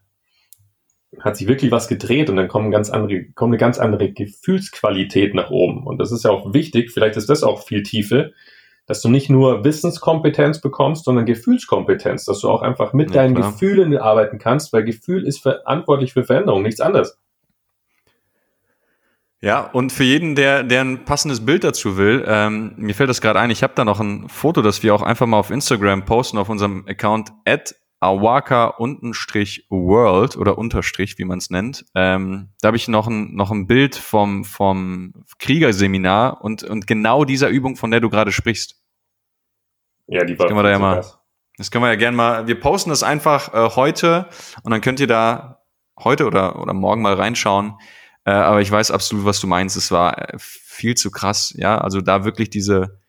hat 1.20 1.36
sich 1.36 1.46
wirklich 1.46 1.70
was 1.70 1.88
gedreht 1.88 2.30
und 2.30 2.36
dann 2.36 2.48
kommen 2.48 2.70
ganz 2.70 2.90
andere, 2.90 3.24
kommt 3.34 3.50
eine 3.50 3.59
ganz 3.59 3.78
andere 3.78 4.11
Gefühlsqualität 4.11 5.34
nach 5.34 5.50
oben. 5.50 5.86
Und 5.86 5.98
das 5.98 6.11
ist 6.11 6.24
ja 6.24 6.30
auch 6.30 6.55
wichtig, 6.55 6.90
vielleicht 6.90 7.16
ist 7.16 7.28
das 7.28 7.42
auch 7.42 7.62
viel 7.62 7.82
Tiefe, 7.82 8.32
dass 8.86 9.00
du 9.03 9.09
nicht 9.09 9.30
nur 9.30 9.64
Wissenskompetenz 9.64 10.61
bekommst, 10.61 11.05
sondern 11.05 11.26
Gefühlskompetenz, 11.26 12.24
dass 12.24 12.40
du 12.40 12.48
auch 12.48 12.62
einfach 12.62 12.92
mit 12.92 13.11
Ja, 13.11 13.22
deinen 13.22 13.34
klar. 13.34 13.53
Gefühlen 13.53 13.96
arbeiten 13.96 14.38
kannst, 14.38 14.72
weil 14.72 14.84
Gefühl 14.84 15.26
ist 15.26 15.40
verantwortlich 15.40 16.12
für 16.12 16.24
Veränderung, 16.24 16.62
nichts 16.62 16.80
anderes. 16.80 17.18
Ja, 19.45 19.62
und 19.62 19.93
für 19.93 20.05
jeden, 20.05 20.36
der, 20.36 20.62
der 20.62 20.82
ein 20.82 21.05
passendes 21.05 21.45
Bild 21.45 21.64
dazu 21.64 21.97
will, 21.97 22.24
ähm, 22.28 22.74
mir 22.76 22.95
fällt 22.95 23.11
das 23.11 23.20
gerade 23.20 23.40
ein, 23.40 23.51
ich 23.51 23.64
habe 23.64 23.72
da 23.74 23.84
noch 23.84 23.99
ein 23.99 24.28
Foto, 24.28 24.62
das 24.62 24.84
wir 24.84 24.95
auch 24.95 25.03
einfach 25.03 25.26
mal 25.26 25.38
auf 25.38 25.51
Instagram 25.51 26.05
posten, 26.05 26.38
auf 26.38 26.49
unserem 26.49 26.86
Account 26.88 27.32
at 27.45 27.74
awaka-world 27.99 28.76
oder 30.36 30.59
Unterstrich, 30.59 31.18
wie 31.18 31.24
man 31.24 31.38
es 31.38 31.51
nennt. 31.51 31.84
Ähm, 31.97 32.51
da 32.61 32.68
habe 32.68 32.76
ich 32.76 32.86
noch 32.86 33.09
ein, 33.09 33.34
noch 33.34 33.51
ein 33.51 33.66
Bild 33.66 33.97
vom, 33.97 34.45
vom 34.45 35.24
Kriegerseminar 35.40 36.40
und, 36.43 36.62
und 36.62 36.86
genau 36.86 37.24
dieser 37.24 37.49
Übung, 37.49 37.74
von 37.74 37.90
der 37.90 37.99
du 38.01 38.11
gerade 38.11 38.30
sprichst. 38.30 38.80
Ja, 40.07 40.24
die 40.24 40.38
war 40.38 40.47
können 40.47 40.59
wir 40.59 40.62
da 40.62 40.70
ja 40.70 40.78
mal-. 40.78 41.05
Das 41.57 41.72
können 41.72 41.84
wir 41.84 41.88
ja 41.90 41.97
gerne 41.97 42.16
mal, 42.16 42.47
wir 42.47 42.59
posten 42.61 42.90
das 42.90 43.03
einfach 43.03 43.53
äh, 43.55 43.70
heute 43.76 44.28
und 44.62 44.70
dann 44.70 44.80
könnt 44.80 45.01
ihr 45.01 45.09
da 45.09 45.62
heute 45.99 46.26
oder, 46.26 46.61
oder 46.61 46.74
morgen 46.74 47.03
mal 47.03 47.14
reinschauen. 47.14 47.74
Äh, 48.24 48.30
aber 48.30 48.60
ich 48.60 48.70
weiß 48.70 48.90
absolut, 48.90 49.24
was 49.24 49.40
du 49.40 49.46
meinst. 49.46 49.76
Es 49.76 49.90
war 49.90 50.34
äh, 50.34 50.36
viel 50.38 50.94
zu 50.94 51.10
krass, 51.10 51.54
ja. 51.56 51.78
Also 51.78 52.00
da 52.00 52.24
wirklich 52.24 52.50
diese 52.50 53.00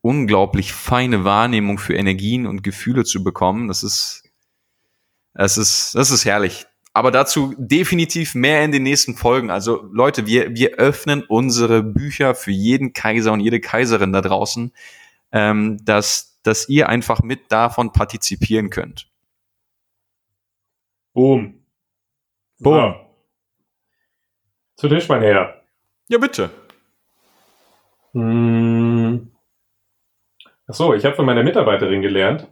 unglaublich 0.00 0.72
feine 0.72 1.24
Wahrnehmung 1.24 1.78
für 1.78 1.94
Energien 1.94 2.46
und 2.46 2.62
Gefühle 2.62 3.04
zu 3.04 3.22
bekommen, 3.22 3.68
das 3.68 3.82
ist, 3.82 4.24
das 5.34 5.56
ist, 5.58 5.94
das 5.94 6.10
ist 6.10 6.24
herrlich. 6.24 6.66
Aber 6.94 7.10
dazu 7.10 7.54
definitiv 7.56 8.34
mehr 8.34 8.64
in 8.64 8.72
den 8.72 8.82
nächsten 8.82 9.14
Folgen. 9.14 9.50
Also 9.50 9.88
Leute, 9.92 10.26
wir, 10.26 10.54
wir 10.54 10.74
öffnen 10.74 11.24
unsere 11.26 11.82
Bücher 11.82 12.34
für 12.34 12.50
jeden 12.50 12.92
Kaiser 12.92 13.32
und 13.32 13.40
jede 13.40 13.60
Kaiserin 13.60 14.12
da 14.12 14.20
draußen, 14.20 14.72
ähm, 15.32 15.78
dass, 15.84 16.38
dass 16.42 16.68
ihr 16.68 16.90
einfach 16.90 17.22
mit 17.22 17.50
davon 17.50 17.92
partizipieren 17.92 18.68
könnt. 18.68 19.08
Boom. 21.14 21.62
Boom. 22.58 22.94
So. 22.94 23.11
Zu 24.76 24.88
Tisch, 24.88 25.08
mein 25.08 25.22
Herr. 25.22 25.62
Ja, 26.08 26.18
bitte. 26.18 26.50
Hm. 28.12 29.30
Ach 30.66 30.74
so, 30.74 30.94
ich 30.94 31.04
habe 31.04 31.16
von 31.16 31.26
meiner 31.26 31.42
Mitarbeiterin 31.42 32.02
gelernt, 32.02 32.48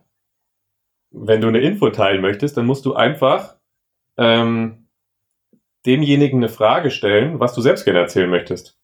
wenn 1.11 1.41
du 1.41 1.49
eine 1.49 1.61
Info 1.61 1.91
teilen 1.91 2.21
möchtest, 2.21 2.57
dann 2.57 2.67
musst 2.67 2.87
du 2.87 2.95
einfach 2.95 3.57
ähm, 4.17 4.87
demjenigen 5.87 6.39
eine 6.39 6.49
Frage 6.49 6.91
stellen, 6.91 7.41
was 7.41 7.55
du 7.55 7.61
selbst 7.61 7.85
gerne 7.85 8.01
erzählen 8.01 8.31
möchtest. 8.31 8.79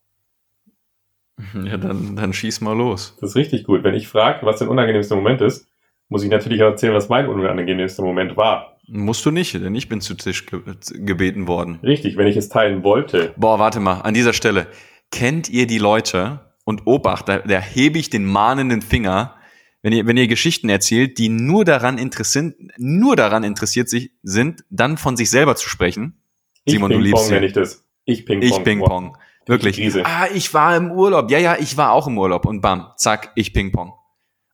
Ja, 1.65 1.77
dann, 1.77 2.17
dann 2.17 2.33
schieß 2.33 2.63
mal 2.63 2.77
los. 2.77 3.17
Das 3.21 3.31
ist 3.31 3.37
richtig 3.37 3.65
gut. 3.65 3.85
Wenn 3.85 3.95
ich 3.95 4.09
frage, 4.09 4.47
was 4.47 4.59
dein 4.59 4.69
unangenehmster 4.69 5.17
Moment 5.17 5.43
ist, 5.43 5.69
muss 6.09 6.23
ich 6.23 6.31
natürlich 6.31 6.63
auch 6.63 6.71
erzählen, 6.71 6.95
was 6.95 7.09
mein 7.09 7.29
unangenehmster 7.29 8.03
Moment 8.03 8.37
war. 8.37 8.76
Musst 8.89 9.27
du 9.27 9.31
nicht, 9.31 9.55
denn 9.55 9.75
ich 9.75 9.89
bin 9.89 10.01
zu 10.01 10.15
Tisch 10.15 10.47
ge 10.47 10.61
gebeten 10.95 11.49
worden. 11.49 11.81
Richtig, 11.83 12.17
wenn 12.17 12.27
ich 12.27 12.37
es 12.37 12.49
teilen 12.49 12.85
wollte. 12.85 13.35
Boah, 13.37 13.59
warte 13.59 13.81
mal, 13.81 14.01
an 14.01 14.15
dieser 14.15 14.33
Stelle. 14.33 14.69
Kennt 15.11 15.49
ihr 15.49 15.67
die 15.67 15.79
Leute, 15.79 16.47
und 16.67 16.87
Obacht, 16.87 17.29
da, 17.29 17.39
da 17.39 17.61
hebe 17.61 17.99
ich 17.99 18.11
den 18.11 18.27
mahnenden 18.27 18.83
Finger, 18.83 19.37
wenn 19.83 19.93
ihr, 19.93 20.05
wenn 20.07 20.17
ihr 20.17 20.27
Geschichten 20.27 20.69
erzählt, 20.69 21.17
die 21.17 21.29
nur 21.29 21.65
daran 21.65 21.97
interessiert, 21.97 22.57
nur 22.77 23.15
daran 23.15 23.45
interessiert 23.45 23.89
sich, 23.89 24.11
sind, 24.23 24.65
dann 24.69 24.99
von 24.99 25.17
sich 25.17 25.31
selber 25.31 25.55
zu 25.55 25.69
sprechen. 25.69 26.21
Ich 26.65 26.75
Simon, 26.75 26.91
du 26.91 26.99
liebst 26.99 27.31
nenne 27.31 27.47
ich 27.47 27.53
das. 27.53 27.85
Ich 28.05 28.27
Ping-Pong. 28.27 28.49
Ich 28.49 28.65
Ping-Pong. 28.65 29.17
Wirklich. 29.47 29.77
Krise. 29.77 30.05
Ah, 30.05 30.27
ich 30.35 30.53
war 30.55 30.77
im 30.77 30.91
Urlaub. 30.91 31.31
Ja, 31.31 31.39
ja, 31.39 31.57
ich 31.57 31.77
war 31.77 31.93
auch 31.93 32.09
im 32.09 32.19
Urlaub. 32.19 32.45
Und 32.47 32.61
bam, 32.61 32.89
zack, 32.97 33.31
ich 33.37 33.53
Ping-Pong. 33.53 33.93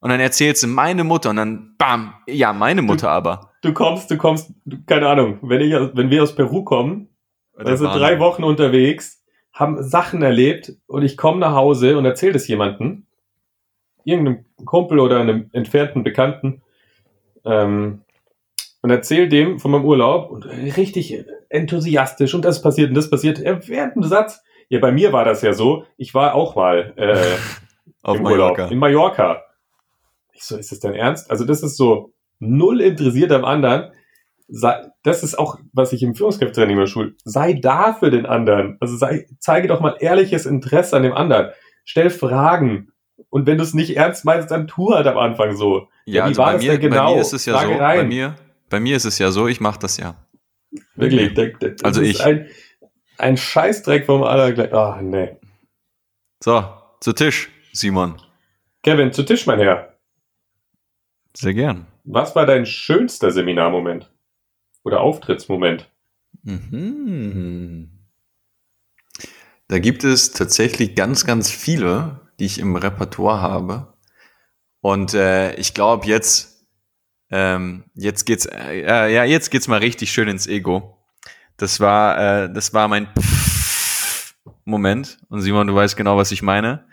Und 0.00 0.10
dann 0.10 0.20
erzählst 0.20 0.62
du 0.62 0.66
meine 0.66 1.04
Mutter 1.04 1.30
und 1.30 1.36
dann 1.36 1.76
bam, 1.78 2.12
ja, 2.26 2.52
meine 2.52 2.82
Mutter 2.82 3.08
aber. 3.10 3.51
Du 3.62 3.72
kommst, 3.72 4.10
du 4.10 4.16
kommst, 4.18 4.52
keine 4.86 5.08
Ahnung, 5.08 5.38
wenn, 5.42 5.60
ich, 5.60 5.72
wenn 5.72 6.10
wir 6.10 6.22
aus 6.22 6.34
Peru 6.34 6.64
kommen, 6.64 7.08
wir 7.56 7.76
sind 7.76 7.94
drei 7.94 8.18
Wochen 8.18 8.44
unterwegs, 8.44 9.22
haben 9.52 9.82
Sachen 9.82 10.22
erlebt 10.22 10.72
und 10.86 11.02
ich 11.02 11.16
komme 11.16 11.38
nach 11.38 11.54
Hause 11.54 11.96
und 11.96 12.04
erzähle 12.04 12.32
das 12.32 12.48
jemandem, 12.48 13.06
irgendeinem 14.04 14.44
Kumpel 14.64 14.98
oder 14.98 15.20
einem 15.20 15.48
entfernten 15.52 16.02
Bekannten, 16.02 16.62
ähm, 17.44 18.02
und 18.82 18.90
erzähle 18.90 19.28
dem 19.28 19.60
von 19.60 19.70
meinem 19.70 19.84
Urlaub 19.84 20.30
und 20.30 20.44
richtig 20.44 21.24
enthusiastisch 21.48 22.34
und 22.34 22.44
das 22.44 22.62
passiert 22.62 22.88
und 22.88 22.96
das 22.96 23.10
passiert 23.10 23.38
äh, 23.38 23.60
während 23.68 23.94
dem 23.94 24.02
Satz. 24.02 24.42
Ja, 24.68 24.80
bei 24.80 24.90
mir 24.90 25.12
war 25.12 25.24
das 25.24 25.42
ja 25.42 25.52
so, 25.52 25.84
ich 25.96 26.14
war 26.14 26.34
auch 26.34 26.56
mal 26.56 26.92
äh, 26.96 27.36
Auf 28.02 28.16
im 28.16 28.24
Mallorca. 28.24 28.62
Urlaub 28.62 28.72
in 28.72 28.78
Mallorca. 28.78 29.42
Ich 30.32 30.44
so, 30.44 30.56
ist 30.56 30.72
das 30.72 30.80
dein 30.80 30.94
Ernst? 30.94 31.30
Also 31.30 31.44
das 31.44 31.62
ist 31.62 31.76
so 31.76 32.11
null 32.42 32.80
interessiert 32.80 33.32
am 33.32 33.44
anderen. 33.44 33.92
Sei, 34.48 34.86
das 35.02 35.22
ist 35.22 35.38
auch, 35.38 35.58
was 35.72 35.92
ich 35.92 36.02
im 36.02 36.14
Führungskräftetraining 36.14 36.76
immer 36.76 36.86
schul. 36.86 37.16
Sei 37.24 37.54
da 37.54 37.94
für 37.94 38.10
den 38.10 38.26
anderen. 38.26 38.76
Also 38.80 38.96
sei, 38.96 39.26
zeige 39.38 39.68
doch 39.68 39.80
mal 39.80 39.96
ehrliches 40.00 40.44
Interesse 40.44 40.96
an 40.96 41.04
dem 41.04 41.14
anderen. 41.14 41.52
Stell 41.84 42.10
Fragen. 42.10 42.92
Und 43.30 43.46
wenn 43.46 43.56
du 43.56 43.64
es 43.64 43.72
nicht 43.72 43.96
ernst 43.96 44.24
meinst, 44.24 44.50
dann 44.50 44.66
tu 44.66 44.92
halt 44.92 45.06
am 45.06 45.16
Anfang 45.16 45.56
so. 45.56 45.88
Ja, 46.04 46.24
wie 46.24 46.28
also 46.28 46.42
war 46.42 46.52
bei 46.52 46.58
mir, 46.58 46.78
genau? 46.78 47.06
bei 47.06 47.14
mir 47.14 47.20
ist 47.20 47.32
es 47.32 47.46
ja 47.46 47.54
Frage 47.54 47.72
so, 47.72 47.78
bei 47.78 48.04
mir, 48.04 48.34
bei 48.68 48.80
mir 48.80 48.96
ist 48.96 49.04
es 49.04 49.18
ja 49.18 49.30
so, 49.30 49.48
ich 49.48 49.60
mache 49.60 49.78
das 49.78 49.96
ja. 49.96 50.16
Wirklich. 50.96 51.34
Der, 51.34 51.48
der, 51.48 51.70
das 51.70 51.84
Also 51.84 52.00
ist 52.02 52.10
ich. 52.10 52.24
Ein, 52.24 52.48
ein 53.18 53.36
Scheißdreck 53.36 54.04
vom 54.04 54.22
allergleich. 54.22 54.72
Ah, 54.74 55.00
nee. 55.00 55.36
So, 56.42 56.64
zu 57.00 57.12
Tisch, 57.12 57.50
Simon. 57.72 58.16
Kevin, 58.82 59.12
zu 59.12 59.22
Tisch, 59.22 59.46
mein 59.46 59.60
Herr. 59.60 59.96
Sehr 61.34 61.54
gern. 61.54 61.86
Was 62.04 62.34
war 62.34 62.46
dein 62.46 62.66
schönster 62.66 63.30
Seminarmoment? 63.30 64.10
Oder 64.84 65.00
Auftrittsmoment? 65.00 65.88
Mhm. 66.42 67.90
Da 69.68 69.78
gibt 69.78 70.04
es 70.04 70.32
tatsächlich 70.32 70.94
ganz, 70.94 71.24
ganz 71.24 71.50
viele, 71.50 72.20
die 72.38 72.46
ich 72.46 72.58
im 72.58 72.76
Repertoire 72.76 73.40
habe. 73.40 73.94
Und 74.80 75.14
äh, 75.14 75.54
ich 75.54 75.74
glaube 75.74 76.06
jetzt, 76.06 76.66
ähm, 77.30 77.84
jetzt 77.94 78.26
geht's, 78.26 78.46
äh, 78.46 79.12
ja, 79.12 79.24
jetzt 79.24 79.50
geht's 79.50 79.68
mal 79.68 79.78
richtig 79.78 80.12
schön 80.12 80.28
ins 80.28 80.46
Ego. 80.48 80.98
Das 81.56 81.78
war, 81.78 82.18
äh, 82.44 82.52
das 82.52 82.74
war 82.74 82.88
mein 82.88 83.08
Moment. 84.64 85.18
Und 85.28 85.42
Simon, 85.42 85.68
du 85.68 85.74
weißt 85.74 85.96
genau, 85.96 86.16
was 86.16 86.32
ich 86.32 86.42
meine. 86.42 86.84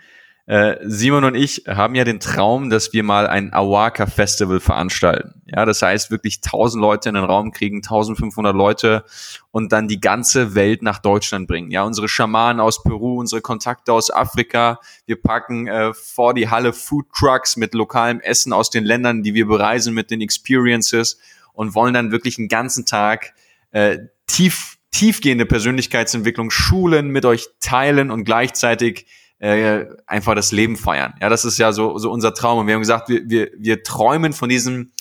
Äh, 0.46 0.76
Simon 0.82 1.24
und 1.24 1.34
ich 1.34 1.64
haben 1.68 1.94
ja 1.94 2.04
den 2.04 2.18
Traum, 2.18 2.70
dass 2.70 2.92
wir 2.92 3.04
mal 3.04 3.26
ein 3.26 3.52
Awaka 3.52 4.06
Festival 4.06 4.58
veranstalten. 4.60 5.42
Ja, 5.46 5.64
das 5.64 5.82
heißt 5.82 6.10
wirklich 6.10 6.40
1000 6.44 6.80
Leute 6.80 7.08
in 7.08 7.14
den 7.14 7.24
Raum 7.24 7.52
kriegen, 7.52 7.78
1500 7.78 8.54
Leute 8.54 9.04
und 9.50 9.72
dann 9.72 9.86
die 9.86 10.00
ganze 10.00 10.54
Welt 10.54 10.82
nach 10.82 10.98
Deutschland 10.98 11.46
bringen. 11.46 11.70
Ja, 11.70 11.84
unsere 11.84 12.08
Schamanen 12.08 12.60
aus 12.60 12.82
Peru, 12.82 13.20
unsere 13.20 13.42
Kontakte 13.42 13.92
aus 13.92 14.10
Afrika. 14.10 14.80
Wir 15.06 15.20
packen 15.20 15.68
äh, 15.68 15.92
vor 15.94 16.34
die 16.34 16.48
Halle 16.48 16.72
Food 16.72 17.06
Trucks 17.16 17.56
mit 17.56 17.74
lokalem 17.74 18.20
Essen 18.20 18.52
aus 18.52 18.70
den 18.70 18.84
Ländern, 18.84 19.22
die 19.22 19.34
wir 19.34 19.46
bereisen 19.46 19.94
mit 19.94 20.10
den 20.10 20.20
Experiences 20.20 21.18
und 21.52 21.74
wollen 21.74 21.94
dann 21.94 22.10
wirklich 22.10 22.38
einen 22.38 22.48
ganzen 22.48 22.86
Tag 22.86 23.34
äh, 23.72 23.98
tief, 24.26 24.78
tiefgehende 24.90 25.46
Persönlichkeitsentwicklung 25.46 26.50
schulen, 26.50 27.10
mit 27.10 27.24
euch 27.24 27.48
teilen 27.60 28.10
und 28.10 28.24
gleichzeitig 28.24 29.06
äh, 29.40 29.86
einfach 30.06 30.34
das 30.34 30.52
Leben 30.52 30.76
feiern. 30.76 31.14
Ja, 31.20 31.28
das 31.28 31.44
ist 31.44 31.58
ja 31.58 31.72
so, 31.72 31.98
so 31.98 32.10
unser 32.10 32.34
Traum. 32.34 32.58
Und 32.60 32.66
wir 32.66 32.74
haben 32.74 32.80
gesagt, 32.82 33.08
wir, 33.08 33.22
wir, 33.28 33.50
wir 33.58 33.82
träumen 33.82 34.32
von 34.32 34.48
diesem, 34.48 34.92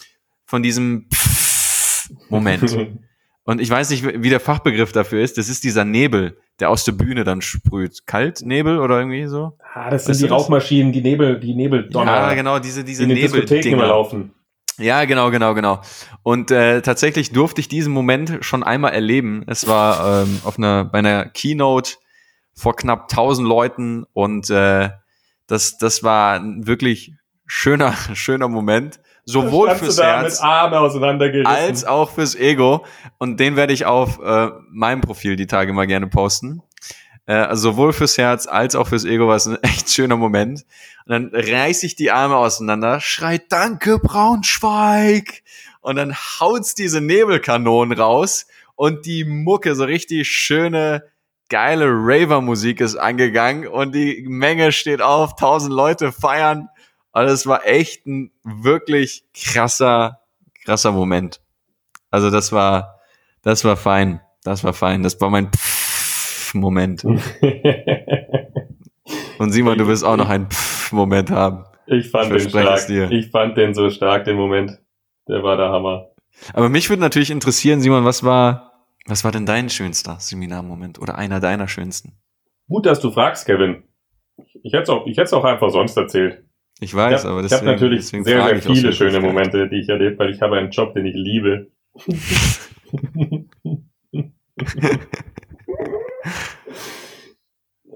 von 0.46 0.64
diesem 0.64 1.08
Moment. 2.30 2.64
Und 3.44 3.60
ich 3.60 3.70
weiß 3.70 3.90
nicht, 3.90 4.06
wie 4.06 4.30
der 4.30 4.40
Fachbegriff 4.40 4.92
dafür 4.92 5.24
ist. 5.24 5.40
Das 5.40 5.50
ist 5.50 5.64
dieser 5.64 5.84
Nebel, 5.84 6.38
der 6.60 6.70
aus 6.70 6.84
der 6.84 6.92
Bühne 6.92 7.24
dann 7.24 7.42
sprüht. 7.42 8.06
Kaltnebel 8.06 8.78
oder 8.80 9.00
irgendwie 9.00 9.26
so? 9.26 9.58
Ah, 9.74 9.90
das 9.90 10.06
sind 10.06 10.14
Weißt 10.14 10.22
die? 10.22 10.28
Rauchmaschinen, 10.28 10.94
die 10.94 11.02
Nebel, 11.02 11.40
die 11.40 11.56
Nebeldonner, 11.56 12.12
Ja, 12.12 12.34
genau, 12.36 12.60
diese, 12.60 12.82
die 12.84 12.92
diese 12.92 13.04
in 13.04 13.10
den 13.10 13.18
Diskotheken 13.18 13.70
immer 13.70 13.78
Nebel. 13.78 13.88
laufen. 13.88 14.34
Ja, 14.78 15.04
genau, 15.06 15.32
genau, 15.32 15.56
genau. 15.56 15.82
Und 16.22 16.52
äh, 16.52 16.82
tatsächlich 16.82 17.32
durfte 17.32 17.60
ich 17.60 17.68
diesen 17.68 17.92
Moment 17.92 18.38
schon 18.42 18.64
einmal 18.64 18.94
erleben. 18.94 19.44
Es 19.48 19.68
war 19.68 20.24
ähm, 20.24 20.40
auf 20.44 20.60
einer 20.60 20.86
bei 20.86 21.00
einer 21.00 21.26
Keynote 21.26 21.94
vor 22.60 22.76
knapp 22.76 23.04
1000 23.04 23.48
Leuten 23.48 24.06
und 24.14 24.50
äh, 24.50 24.90
das 25.48 25.78
das 25.78 26.04
war 26.04 26.40
ein 26.40 26.68
wirklich 26.68 27.14
schöner 27.46 27.94
schöner 28.14 28.48
Moment, 28.48 29.00
sowohl 29.26 29.74
fürs 29.76 30.00
Herz 30.00 30.42
als 31.46 31.86
auch 31.86 32.12
fürs 32.12 32.36
Ego. 32.36 32.86
Und 33.18 33.40
den 33.40 33.56
werde 33.56 33.74
ich 33.74 33.86
auf 33.86 34.20
äh, 34.20 34.50
meinem 34.70 35.02
Profil 35.02 35.36
die 35.36 35.48
Tage 35.48 35.74
mal 35.74 35.88
gerne 35.88 36.08
posten. 36.08 36.62
Äh, 37.26 37.34
also 37.34 37.72
sowohl 37.72 37.94
fürs 37.94 38.18
Herz 38.18 38.48
als 38.48 38.76
auch 38.76 38.88
fürs 38.88 39.06
Ego 39.06 39.28
war 39.28 39.36
es 39.36 39.48
ein 39.48 39.58
echt 39.64 39.90
schöner 39.90 40.18
Moment. 40.18 40.66
Und 41.06 41.12
dann 41.12 41.32
reiß 41.34 41.84
ich 41.84 41.96
die 41.96 42.12
Arme 42.12 42.36
auseinander, 42.36 43.00
schreit 43.00 43.52
Danke 43.52 44.00
Braunschweig. 44.00 45.44
Und 45.82 45.96
dann 45.96 46.14
haut's 46.16 46.76
diese 46.76 47.00
Nebelkanonen 47.00 47.98
raus 47.98 48.48
und 48.76 49.06
die 49.06 49.26
Mucke, 49.26 49.76
so 49.76 49.84
richtig 49.86 50.28
schöne, 50.28 51.04
geile 51.50 51.88
Raver-Musik 51.88 52.80
ist 52.82 52.96
angegangen 52.96 53.68
und 53.68 53.94
die 53.94 54.26
Menge 54.28 54.72
steht 54.72 55.02
auf, 55.02 55.36
tausend 55.36 55.74
Leute 55.74 56.12
feiern. 56.12 56.70
Also 57.12 57.34
es 57.34 57.48
war 57.48 57.66
echt 57.66 58.06
ein 58.06 58.32
wirklich 58.44 59.24
krasser, 59.34 60.20
krasser 60.64 60.92
Moment. 60.92 61.42
Also 62.12 62.30
das 62.30 62.52
war, 62.52 63.00
das 63.42 63.66
war 63.66 63.76
fein. 63.78 64.22
Das 64.44 64.64
war 64.64 64.74
fein. 64.74 65.02
Das 65.04 65.20
war 65.20 65.30
mein 65.30 65.52
Pff-Moment. 65.52 67.04
Und 69.40 69.52
Simon, 69.52 69.78
du 69.78 69.88
wirst 69.88 70.04
auch 70.06 70.18
noch 70.18 70.30
einen 70.30 70.50
Pff-Moment 70.50 71.32
haben. 71.32 71.66
Ich 71.88 72.10
fand 72.12 72.32
Ich 72.32 72.44
den 72.44 72.50
stark. 72.52 72.90
Ich 73.12 73.32
fand 73.32 73.58
den 73.58 73.74
so 73.74 73.90
stark, 73.90 74.26
den 74.26 74.36
Moment. 74.36 74.78
Der 75.28 75.42
war 75.44 75.58
der 75.58 75.70
Hammer. 75.70 76.10
Aber 76.54 76.70
mich 76.70 76.90
würde 76.90 77.02
natürlich 77.02 77.32
interessieren, 77.32 77.82
Simon, 77.82 78.06
was 78.06 78.24
war, 78.24 78.69
was 79.06 79.24
war 79.24 79.32
denn 79.32 79.46
dein 79.46 79.70
schönster 79.70 80.20
Seminarmoment 80.20 81.00
oder 81.00 81.18
einer 81.18 81.40
deiner 81.40 81.68
schönsten? 81.68 82.14
Gut, 82.68 82.86
dass 82.86 83.00
du 83.00 83.12
fragst, 83.12 83.46
Kevin. 83.46 83.84
Ich 84.64 84.74
hätte 84.74 84.84
es 84.84 84.90
auch, 84.90 85.06
ich 85.08 85.18
hätte 85.18 85.26
es 85.26 85.34
auch 85.34 85.44
einfach 85.44 85.70
sonst 85.70 85.98
erzählt. 85.98 86.44
Ich 86.80 86.92
Ich 86.92 86.96
weiß, 86.96 87.24
habe 87.24 87.34
aber 87.34 87.42
hab 87.42 87.50
deswegen, 87.50 87.66
natürlich 87.66 88.00
deswegen 88.02 88.24
sehr, 88.24 88.42
sehr 88.42 88.56
ich 88.56 88.64
viele 88.64 88.94
schöne. 88.94 89.20
Momente, 89.20 89.68
die 89.68 89.82
ich 89.82 89.90
erlebt, 89.90 90.20
weil 90.20 90.30
ich 90.30 90.42
habe 90.42 90.58
einen 90.58 90.72
Job, 90.72 90.94
den 90.94 91.06
ich 91.06 91.16
liebe. 91.16 91.68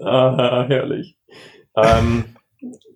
ah, 0.02 0.66
herrlich. 0.68 1.16
Ähm, 1.76 2.24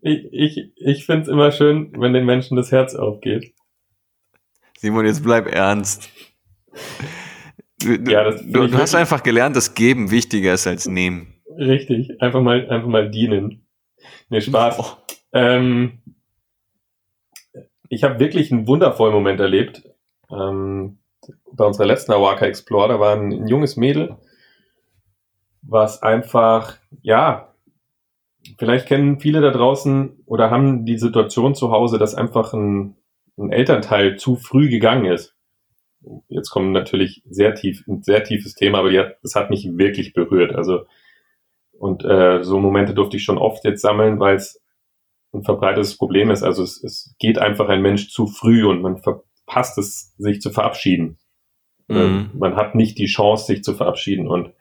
ich 0.02 0.26
ich, 0.30 0.72
ich 0.76 1.06
finde 1.06 1.22
es 1.22 1.28
immer 1.28 1.52
schön, 1.52 1.92
wenn 1.98 2.12
den 2.12 2.26
Menschen 2.26 2.56
das 2.56 2.70
Herz 2.70 2.94
aufgeht. 2.94 3.54
Simon, 4.76 5.06
jetzt 5.06 5.24
bleib 5.24 5.46
ernst. 5.46 6.10
Du, 7.80 7.94
Ja, 8.10 8.24
das 8.24 8.42
du, 8.42 8.66
du 8.66 8.78
hast 8.78 8.94
einfach 8.94 9.22
gelernt, 9.22 9.56
dass 9.56 9.74
Geben 9.74 10.10
wichtiger 10.10 10.54
ist 10.54 10.66
als 10.66 10.86
Nehmen. 10.86 11.34
Richtig, 11.56 12.20
einfach 12.20 12.40
mal, 12.40 12.68
einfach 12.68 12.88
mal 12.88 13.10
dienen. 13.10 13.66
Nee, 14.28 14.40
Spaß. 14.40 14.96
Ähm, 15.32 15.98
ich 17.88 18.04
habe 18.04 18.20
wirklich 18.20 18.52
einen 18.52 18.66
wundervollen 18.66 19.14
Moment 19.14 19.40
erlebt. 19.40 19.82
Ähm, 20.30 20.98
bei 21.52 21.64
unserer 21.64 21.86
letzten 21.86 22.12
Awaka 22.12 22.46
Explore, 22.46 22.88
da 22.88 23.00
war 23.00 23.16
ein, 23.16 23.32
ein 23.32 23.48
junges 23.48 23.76
Mädel, 23.76 24.16
was 25.62 26.02
einfach, 26.02 26.76
ja, 27.02 27.54
vielleicht 28.58 28.86
kennen 28.86 29.20
viele 29.20 29.40
da 29.40 29.50
draußen 29.50 30.22
oder 30.26 30.50
haben 30.50 30.84
die 30.84 30.98
Situation 30.98 31.54
zu 31.54 31.70
Hause, 31.70 31.98
dass 31.98 32.14
einfach 32.14 32.52
ein, 32.52 32.96
ein 33.36 33.52
Elternteil 33.52 34.16
zu 34.16 34.36
früh 34.36 34.68
gegangen 34.68 35.06
ist. 35.06 35.37
Jetzt 36.28 36.50
kommt 36.50 36.72
natürlich 36.72 37.22
sehr 37.28 37.54
tief, 37.54 37.84
ein 37.86 38.02
sehr 38.02 38.24
tiefes 38.24 38.54
Thema, 38.54 38.78
aber 38.78 38.92
hat, 38.92 39.16
das 39.22 39.34
hat 39.34 39.50
mich 39.50 39.68
wirklich 39.76 40.12
berührt. 40.12 40.54
Also 40.54 40.86
und 41.78 42.04
äh, 42.04 42.42
so 42.42 42.58
Momente 42.58 42.92
durfte 42.94 43.16
ich 43.16 43.24
schon 43.24 43.38
oft 43.38 43.64
jetzt 43.64 43.82
sammeln, 43.82 44.18
weil 44.18 44.36
es 44.36 44.60
ein 45.32 45.44
verbreitetes 45.44 45.96
Problem 45.96 46.30
ist. 46.30 46.42
Also 46.42 46.62
es, 46.62 46.82
es 46.82 47.14
geht 47.18 47.38
einfach 47.38 47.68
ein 47.68 47.82
Mensch 47.82 48.08
zu 48.10 48.26
früh 48.26 48.66
und 48.66 48.82
man 48.82 48.98
verpasst 48.98 49.78
es, 49.78 50.14
sich 50.18 50.40
zu 50.40 50.50
verabschieden. 50.50 51.18
Mhm. 51.86 51.96
Ähm, 51.96 52.30
Man 52.34 52.56
hat 52.56 52.74
nicht 52.74 52.98
die 52.98 53.06
Chance, 53.06 53.46
sich 53.46 53.62
zu 53.62 53.74
verabschieden. 53.74 54.26
Und 54.26 54.52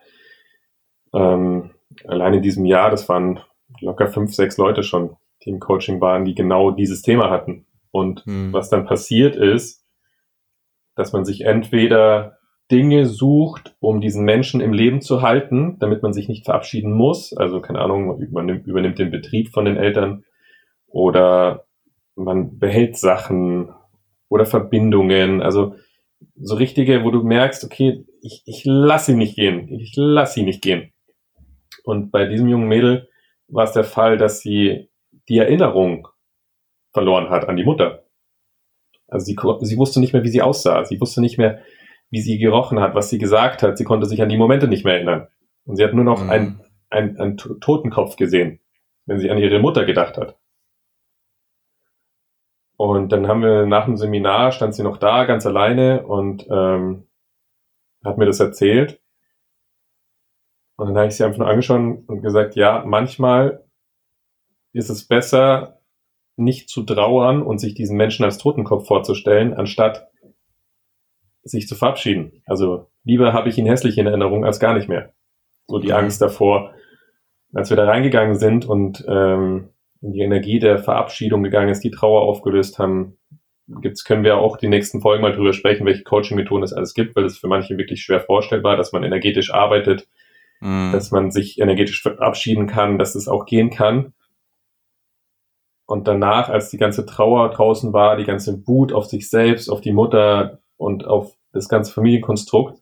ähm, 1.13 1.71
allein 2.05 2.35
in 2.35 2.41
diesem 2.41 2.65
Jahr, 2.65 2.91
das 2.91 3.09
waren 3.09 3.39
locker 3.79 4.07
fünf, 4.09 4.33
sechs 4.35 4.57
Leute 4.57 4.83
schon, 4.83 5.15
die 5.43 5.49
im 5.49 5.59
Coaching 5.59 5.99
waren, 6.01 6.25
die 6.25 6.35
genau 6.35 6.71
dieses 6.71 7.01
Thema 7.01 7.29
hatten. 7.29 7.65
Und 7.91 8.25
Hm. 8.25 8.53
was 8.53 8.69
dann 8.69 8.85
passiert 8.85 9.35
ist, 9.35 9.83
dass 10.97 11.13
man 11.13 11.23
sich 11.23 11.41
entweder 11.41 12.37
Dinge 12.69 13.05
sucht, 13.05 13.75
um 13.79 14.01
diesen 14.01 14.25
Menschen 14.25 14.59
im 14.59 14.73
Leben 14.73 14.99
zu 14.99 15.21
halten, 15.21 15.77
damit 15.79 16.03
man 16.03 16.11
sich 16.11 16.27
nicht 16.27 16.45
verabschieden 16.45 16.91
muss. 16.91 17.35
Also 17.35 17.61
keine 17.61 17.79
Ahnung, 17.79 18.29
man 18.31 18.45
nimmt, 18.45 18.67
übernimmt 18.67 18.99
den 18.99 19.11
Betrieb 19.11 19.49
von 19.49 19.63
den 19.63 19.77
Eltern 19.77 20.25
oder 20.87 21.65
man 22.15 22.59
behält 22.59 22.97
Sachen 22.97 23.69
oder 24.27 24.45
Verbindungen. 24.45 25.41
Also 25.41 25.75
so 26.35 26.55
richtige, 26.55 27.03
wo 27.03 27.11
du 27.11 27.23
merkst, 27.23 27.63
okay, 27.63 28.03
ich, 28.21 28.43
ich 28.45 28.63
lass 28.65 29.07
ihn 29.07 29.17
nicht 29.17 29.35
gehen. 29.35 29.69
Ich 29.69 29.93
lass 29.95 30.33
sie 30.33 30.43
nicht 30.43 30.61
gehen. 30.61 30.91
Und 31.83 32.11
bei 32.11 32.25
diesem 32.25 32.49
jungen 32.49 32.67
Mädel 32.67 33.07
war 33.47 33.63
es 33.63 33.71
der 33.71 33.85
Fall, 33.85 34.17
dass 34.17 34.41
sie 34.41 34.89
die 35.29 35.37
Erinnerung 35.37 36.07
verloren 36.91 37.29
hat 37.29 37.47
an 37.47 37.55
die 37.55 37.63
Mutter. 37.63 38.03
Also 39.07 39.25
sie, 39.25 39.37
sie 39.61 39.77
wusste 39.77 39.99
nicht 39.99 40.13
mehr, 40.13 40.23
wie 40.23 40.29
sie 40.29 40.41
aussah. 40.41 40.83
Sie 40.85 40.99
wusste 40.99 41.21
nicht 41.21 41.37
mehr, 41.37 41.61
wie 42.09 42.21
sie 42.21 42.37
gerochen 42.37 42.79
hat, 42.79 42.95
was 42.95 43.09
sie 43.09 43.17
gesagt 43.17 43.63
hat. 43.63 43.77
Sie 43.77 43.83
konnte 43.83 44.05
sich 44.05 44.21
an 44.21 44.29
die 44.29 44.37
Momente 44.37 44.67
nicht 44.67 44.85
mehr 44.85 44.95
erinnern. 44.95 45.27
Und 45.65 45.75
sie 45.77 45.83
hat 45.83 45.93
nur 45.93 46.03
noch 46.05 46.23
Mhm. 46.23 46.29
einen, 46.29 46.61
einen, 46.89 47.17
einen 47.17 47.37
To- 47.37 47.55
Totenkopf 47.55 48.15
gesehen, 48.15 48.59
wenn 49.05 49.19
sie 49.19 49.29
an 49.29 49.37
ihre 49.37 49.59
Mutter 49.59 49.85
gedacht 49.85 50.17
hat. 50.17 50.37
Und 52.77 53.11
dann 53.11 53.27
haben 53.27 53.41
wir 53.41 53.65
nach 53.65 53.85
dem 53.85 53.97
Seminar, 53.97 54.51
stand 54.51 54.75
sie 54.75 54.83
noch 54.83 54.97
da, 54.97 55.25
ganz 55.25 55.45
alleine 55.45 56.05
und 56.05 56.45
ähm, 56.49 57.07
hat 58.05 58.17
mir 58.17 58.25
das 58.25 58.39
erzählt. 58.39 59.01
Und 60.77 60.87
dann 60.89 60.97
habe 60.97 61.07
ich 61.07 61.15
sie 61.15 61.23
einfach 61.23 61.39
nur 61.39 61.47
angeschaut 61.49 61.79
und 62.07 62.21
gesagt, 62.21 62.55
ja, 62.55 62.83
manchmal 62.85 63.65
ist 64.73 64.89
es 64.91 65.07
besser, 65.07 65.76
nicht 66.37 66.69
zu 66.69 66.83
trauern 66.83 67.41
und 67.41 67.59
sich 67.59 67.73
diesen 67.73 67.97
Menschen 67.97 68.23
als 68.23 68.37
Totenkopf 68.37 68.87
vorzustellen, 68.87 69.53
anstatt 69.53 70.07
sich 71.43 71.67
zu 71.67 71.75
verabschieden. 71.75 72.43
Also 72.45 72.87
lieber 73.03 73.33
habe 73.33 73.49
ich 73.49 73.57
ihn 73.57 73.65
hässlich 73.65 73.97
in 73.97 74.07
Erinnerung 74.07 74.45
als 74.45 74.59
gar 74.59 74.73
nicht 74.73 74.87
mehr. 74.87 75.13
So 75.67 75.79
die. 75.79 75.91
Angst 75.93 76.21
davor, 76.21 76.73
als 77.53 77.69
wir 77.69 77.77
da 77.77 77.85
reingegangen 77.85 78.35
sind 78.35 78.65
und 78.65 79.03
ähm, 79.07 79.69
in 80.01 80.13
die 80.13 80.21
Energie 80.21 80.59
der 80.59 80.77
Verabschiedung 80.77 81.43
gegangen 81.43 81.69
ist, 81.69 81.83
die 81.83 81.91
Trauer 81.91 82.21
aufgelöst 82.21 82.79
haben, 82.79 83.17
gibt's, 83.81 84.03
können 84.03 84.23
wir 84.23 84.37
auch 84.37 84.57
die 84.57 84.69
nächsten 84.69 85.01
Folgen 85.01 85.23
mal 85.23 85.33
drüber 85.33 85.53
sprechen, 85.53 85.85
welche 85.85 86.03
Coaching-Methoden 86.03 86.63
es 86.63 86.73
alles 86.73 86.93
gibt, 86.93 87.15
weil 87.15 87.25
es 87.25 87.37
für 87.37 87.47
manche 87.47 87.77
wirklich 87.77 88.01
schwer 88.01 88.21
vorstellbar, 88.21 88.77
dass 88.77 88.93
man 88.93 89.03
energetisch 89.03 89.53
arbeitet, 89.53 90.07
Mhm. 90.59 90.91
dass 90.91 91.11
man 91.11 91.31
sich 91.31 91.59
energetisch 91.59 92.01
verabschieden 92.01 92.67
kann, 92.67 92.97
dass 92.97 93.15
es 93.15 93.27
auch 93.27 93.45
gehen 93.45 93.69
kann. 93.69 94.13
Und 95.87 96.05
danach, 96.05 96.49
als 96.49 96.69
die 96.69 96.77
ganze 96.77 97.05
Trauer 97.05 97.49
draußen 97.49 97.93
war, 97.93 98.17
die 98.17 98.25
ganze 98.25 98.67
Wut 98.67 98.91
auf 98.91 99.05
sich 99.05 99.29
selbst, 99.29 99.69
auf 99.69 99.79
die 99.79 99.93
Mutter 99.93 100.59
und 100.75 101.07
auf 101.07 101.33
das 101.53 101.69
ganze 101.69 101.93
Familienkonstrukt, 101.93 102.81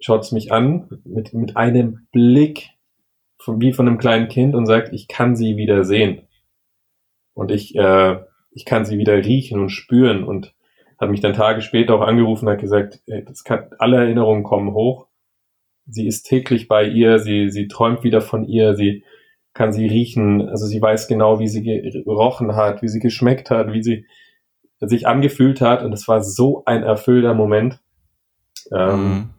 schaut 0.00 0.22
es 0.22 0.30
mich 0.30 0.52
an 0.52 0.88
mit, 1.04 1.34
mit 1.34 1.56
einem 1.56 2.06
Blick 2.12 2.70
von, 3.36 3.60
wie 3.60 3.72
von 3.72 3.88
einem 3.88 3.98
kleinen 3.98 4.28
Kind 4.28 4.54
und 4.54 4.66
sagt, 4.66 4.92
ich 4.92 5.08
kann 5.08 5.34
sie 5.34 5.56
wieder 5.56 5.84
sehen. 5.84 6.22
Und 7.34 7.50
ich, 7.50 7.74
äh, 7.74 8.20
ich 8.52 8.64
kann 8.64 8.84
sie 8.84 8.98
wieder 8.98 9.16
riechen 9.16 9.60
und 9.60 9.70
spüren 9.70 10.22
und 10.22 10.54
hat 10.98 11.10
mich 11.10 11.20
dann 11.20 11.32
Tage 11.32 11.62
später 11.62 11.96
auch 11.96 12.02
angerufen 12.02 12.46
und 12.46 12.52
hat 12.52 12.60
gesagt, 12.60 13.02
das 13.06 13.42
kann, 13.42 13.70
alle 13.78 13.96
Erinnerungen 13.96 14.44
kommen 14.44 14.72
hoch. 14.72 15.08
Sie 15.86 16.06
ist 16.06 16.22
täglich 16.24 16.68
bei 16.68 16.84
ihr, 16.84 17.18
sie, 17.18 17.50
sie 17.50 17.66
träumt 17.66 18.04
wieder 18.04 18.20
von 18.20 18.44
ihr, 18.44 18.76
sie 18.76 19.02
kann 19.52 19.72
sie 19.72 19.86
riechen, 19.86 20.48
also 20.48 20.66
sie 20.66 20.80
weiß 20.80 21.08
genau, 21.08 21.38
wie 21.40 21.48
sie 21.48 21.62
gerochen 21.62 22.54
hat, 22.54 22.82
wie 22.82 22.88
sie 22.88 23.00
geschmeckt 23.00 23.50
hat, 23.50 23.72
wie 23.72 23.82
sie 23.82 24.06
sich 24.80 25.06
angefühlt 25.06 25.60
hat 25.60 25.82
und 25.82 25.92
es 25.92 26.08
war 26.08 26.22
so 26.22 26.62
ein 26.64 26.82
erfüllter 26.82 27.34
Moment. 27.34 27.80
Ähm, 28.72 29.00
Mhm. 29.00 29.30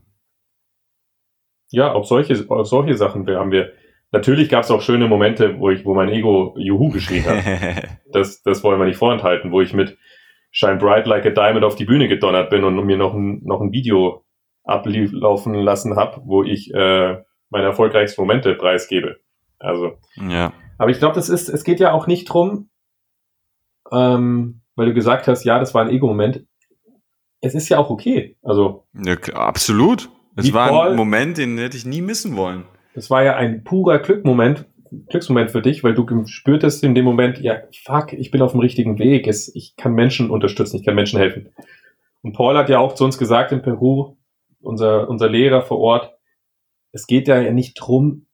ja, 1.71 1.91
auch 1.93 2.03
solche, 2.05 2.45
auch 2.49 2.63
solche 2.65 2.95
Sachen 2.95 3.25
haben 3.27 3.51
wir. 3.51 3.71
Natürlich 4.11 4.49
gab 4.49 4.63
es 4.65 4.71
auch 4.71 4.81
schöne 4.81 5.07
Momente, 5.07 5.57
wo 5.59 5.69
ich, 5.69 5.85
wo 5.85 5.93
mein 5.93 6.09
Ego 6.09 6.53
Juhu 6.57 6.89
geschrien 6.89 7.25
hat. 7.25 7.43
Das, 8.11 8.43
das 8.43 8.61
wollen 8.65 8.77
wir 8.77 8.85
nicht 8.85 8.97
vorenthalten, 8.97 9.53
wo 9.53 9.61
ich 9.61 9.73
mit 9.73 9.97
Shine 10.51 10.75
Bright 10.75 11.07
Like 11.07 11.25
a 11.25 11.29
Diamond 11.29 11.63
auf 11.63 11.75
die 11.75 11.85
Bühne 11.85 12.09
gedonnert 12.09 12.49
bin 12.49 12.65
und 12.65 12.75
mir 12.85 12.97
noch 12.97 13.13
ein, 13.13 13.39
noch 13.45 13.61
ein 13.61 13.71
Video 13.71 14.25
ablaufen 14.65 15.53
lassen 15.53 15.95
habe, 15.95 16.21
wo 16.25 16.43
ich 16.43 16.73
äh, 16.73 17.23
meine 17.49 17.65
erfolgreichsten 17.67 18.19
Momente 18.21 18.53
preisgebe. 18.55 19.21
Also, 19.61 19.93
ja. 20.15 20.53
aber 20.77 20.89
ich 20.91 20.99
glaube, 20.99 21.15
das 21.15 21.29
ist, 21.29 21.49
es 21.49 21.63
geht 21.63 21.79
ja 21.79 21.91
auch 21.93 22.07
nicht 22.07 22.25
drum, 22.25 22.69
ähm, 23.91 24.61
weil 24.75 24.87
du 24.87 24.93
gesagt 24.93 25.27
hast, 25.27 25.43
ja, 25.43 25.59
das 25.59 25.73
war 25.73 25.83
ein 25.83 25.89
Ego-Moment. 25.89 26.45
Es 27.41 27.55
ist 27.55 27.69
ja 27.69 27.77
auch 27.77 27.89
okay. 27.89 28.37
Also, 28.41 28.85
ja, 28.93 29.15
absolut. 29.33 30.09
Es 30.35 30.51
war 30.53 30.69
Paul- 30.69 30.89
ein 30.89 30.95
Moment, 30.95 31.37
den 31.37 31.57
hätte 31.57 31.77
ich 31.77 31.85
nie 31.85 32.01
missen 32.01 32.35
wollen. 32.35 32.63
das 32.95 33.09
war 33.09 33.23
ja 33.23 33.35
ein 33.35 33.63
purer 33.63 33.99
Glückmoment, 33.99 34.65
Glücksmoment 35.09 35.51
für 35.51 35.61
dich, 35.61 35.83
weil 35.83 35.93
du 35.93 36.05
gespürtest 36.05 36.83
in 36.83 36.95
dem 36.95 37.05
Moment, 37.05 37.39
ja, 37.39 37.57
fuck, 37.85 38.13
ich 38.13 38.31
bin 38.31 38.41
auf 38.41 38.51
dem 38.51 38.59
richtigen 38.61 38.99
Weg. 38.99 39.27
Es, 39.27 39.53
ich 39.55 39.75
kann 39.77 39.93
Menschen 39.93 40.29
unterstützen, 40.29 40.77
ich 40.77 40.85
kann 40.85 40.95
Menschen 40.95 41.19
helfen. 41.19 41.49
Und 42.21 42.33
Paul 42.33 42.57
hat 42.57 42.69
ja 42.69 42.79
auch 42.79 42.93
zu 42.95 43.03
uns 43.05 43.17
gesagt 43.17 43.51
in 43.51 43.61
Peru, 43.61 44.17
unser, 44.61 45.09
unser 45.09 45.29
Lehrer 45.29 45.61
vor 45.61 45.79
Ort, 45.79 46.13
es 46.91 47.07
geht 47.07 47.27
ja 47.27 47.51
nicht 47.51 47.75
drum, 47.75 48.27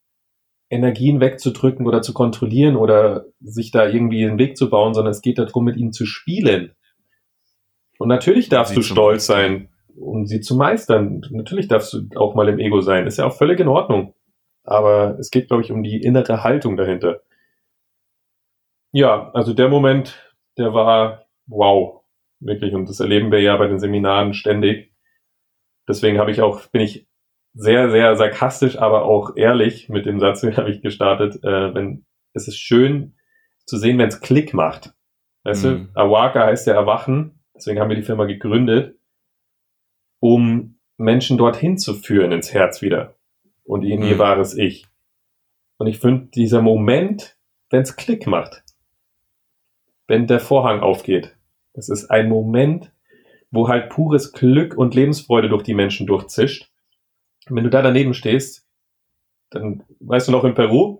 Energien 0.70 1.20
wegzudrücken 1.20 1.88
oder 1.88 2.02
zu 2.02 2.14
kontrollieren 2.14 2.76
oder 2.76 3.26
sich 3.40 3.72
da 3.72 3.88
irgendwie 3.88 4.26
einen 4.26 4.40
Weg 4.40 4.58
zu 4.58 4.70
bauen, 4.70 4.94
sondern 4.94 5.12
es 5.12 5.22
geht 5.22 5.38
darum, 5.38 5.64
mit 5.64 5.78
ihnen 5.78 5.94
zu 5.94 6.06
spielen. 6.06 6.72
Und 7.98 8.10
natürlich 8.10 8.50
darfst 8.50 8.74
Sie 8.74 8.76
du 8.76 8.82
stolz 8.84 9.26
sein, 9.26 9.70
um 9.96 10.26
sie 10.26 10.42
zu 10.42 10.56
meistern. 10.56 11.22
Natürlich 11.32 11.68
darfst 11.68 11.94
du 11.94 12.10
auch 12.16 12.36
mal 12.36 12.50
im 12.50 12.60
Ego 12.60 12.82
sein. 12.82 13.08
Ist 13.08 13.18
ja 13.18 13.26
auch 13.26 13.36
völlig 13.36 13.60
in 13.60 13.68
Ordnung. 13.68 14.14
Aber 14.64 15.18
es 15.20 15.32
geht, 15.32 15.48
glaube 15.48 15.64
ich, 15.64 15.72
um 15.72 15.82
die 15.84 16.02
innere 16.02 16.44
Haltung 16.44 16.76
dahinter. 16.78 17.22
ja, 18.92 19.32
also 19.34 19.54
der 19.54 19.70
Moment, 19.70 20.34
der 20.58 20.74
war 20.74 21.26
wow, 21.48 22.04
wirklich. 22.40 22.74
Und 22.74 22.90
das 22.90 23.00
erleben 23.00 23.32
wir 23.32 23.42
ja 23.42 23.56
bei 23.58 23.68
den 23.68 23.80
Seminaren 23.80 24.34
ständig. 24.34 24.92
Deswegen 25.88 26.20
habe 26.20 26.32
ich 26.32 26.42
auch, 26.42 26.68
bin 26.68 26.82
ich 26.82 27.07
sehr, 27.58 27.90
sehr 27.90 28.16
sarkastisch, 28.16 28.78
aber 28.78 29.04
auch 29.04 29.36
ehrlich 29.36 29.90
mit 29.90 30.06
dem 30.06 30.20
Satz, 30.20 30.42
den 30.42 30.58
habe 30.58 30.70
ich 30.70 30.82
gestartet. 30.82 31.44
Äh, 31.44 31.74
wenn 31.74 32.06
es 32.34 32.48
ist 32.48 32.60
schön 32.60 33.16
zu 33.66 33.78
sehen, 33.78 33.98
wenn 33.98 34.08
es 34.08 34.22
Klick 34.22 34.54
macht. 34.54 34.94
Weißt 35.44 35.66
mhm. 35.66 35.90
du, 35.94 36.00
Awaka 36.00 36.46
heißt 36.46 36.68
ja 36.68 36.74
Erwachen. 36.74 37.40
Deswegen 37.56 37.80
haben 37.80 37.90
wir 37.90 37.96
die 37.96 38.04
Firma 38.04 38.26
gegründet, 38.26 39.00
um 40.20 40.80
Menschen 40.98 41.38
dorthin 41.38 41.78
zu 41.78 41.96
führen 41.96 42.32
ins 42.32 42.54
Herz 42.54 42.82
wieder 42.82 43.16
und 43.64 43.84
in 43.84 44.04
ihr 44.04 44.16
mhm. 44.16 44.20
wahres 44.20 44.56
Ich. 44.56 44.86
Und 45.78 45.88
ich 45.88 46.00
finde, 46.00 46.28
dieser 46.28 46.62
Moment, 46.62 47.38
wenn 47.70 47.82
es 47.82 47.96
Klick 47.96 48.28
macht, 48.28 48.64
wenn 50.08 50.28
der 50.28 50.40
Vorhang 50.40 50.82
aufgeht, 50.82 51.36
das 51.74 51.90
ist 51.90 52.10
ein 52.10 52.30
Moment, 52.30 52.92
wo 53.52 53.68
halt 53.68 53.90
pures 53.90 54.34
Glück 54.34 54.76
und 54.76 54.96
Lebensfreude 54.96 55.50
durch 55.50 55.64
die 55.64 55.74
Menschen 55.74 56.08
durchzischt. 56.08 56.72
Wenn 57.50 57.64
du 57.64 57.70
da 57.70 57.82
daneben 57.82 58.14
stehst, 58.14 58.66
dann 59.50 59.84
weißt 60.00 60.28
du 60.28 60.32
noch 60.32 60.44
in 60.44 60.54
Peru. 60.54 61.00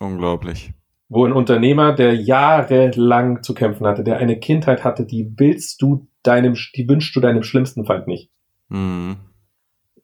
Unglaublich. 0.00 0.72
Wo 1.08 1.24
ein 1.24 1.32
Unternehmer, 1.32 1.92
der 1.92 2.14
jahrelang 2.14 3.42
zu 3.42 3.54
kämpfen 3.54 3.86
hatte, 3.86 4.02
der 4.02 4.18
eine 4.18 4.38
Kindheit 4.38 4.82
hatte, 4.84 5.06
die 5.06 5.32
willst 5.36 5.80
du 5.80 6.08
deinem, 6.22 6.56
die 6.74 6.88
wünschst 6.88 7.14
du 7.14 7.20
deinem 7.20 7.42
schlimmsten 7.42 7.84
Feind 7.84 8.08
nicht. 8.08 8.30
Mhm. 8.68 9.16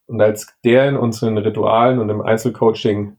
Und 0.07 0.21
als 0.21 0.55
der 0.65 0.89
in 0.89 0.97
unseren 0.97 1.39
Ritualen 1.39 1.99
und 1.99 2.09
im 2.09 2.21
Einzelcoaching 2.21 3.17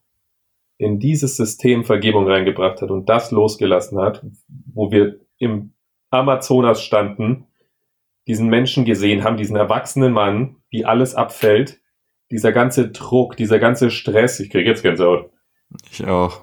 in 0.77 0.99
dieses 0.99 1.37
System 1.37 1.83
Vergebung 1.83 2.27
reingebracht 2.27 2.81
hat 2.81 2.91
und 2.91 3.09
das 3.09 3.31
losgelassen 3.31 3.99
hat, 3.99 4.25
wo 4.73 4.91
wir 4.91 5.19
im 5.37 5.73
Amazonas 6.09 6.83
standen, 6.83 7.47
diesen 8.27 8.47
Menschen 8.47 8.85
gesehen 8.85 9.23
haben, 9.23 9.37
diesen 9.37 9.55
erwachsenen 9.55 10.13
Mann, 10.13 10.57
wie 10.69 10.85
alles 10.85 11.15
abfällt, 11.15 11.81
dieser 12.33 12.51
ganze 12.51 12.89
Druck, 12.89 13.37
dieser 13.37 13.59
ganze 13.59 13.91
Stress, 13.91 14.39
ich 14.39 14.49
kriege 14.49 14.67
jetzt 14.67 14.81
Gänsehaut. 14.81 15.29
Ich 15.91 16.03
auch. 16.05 16.41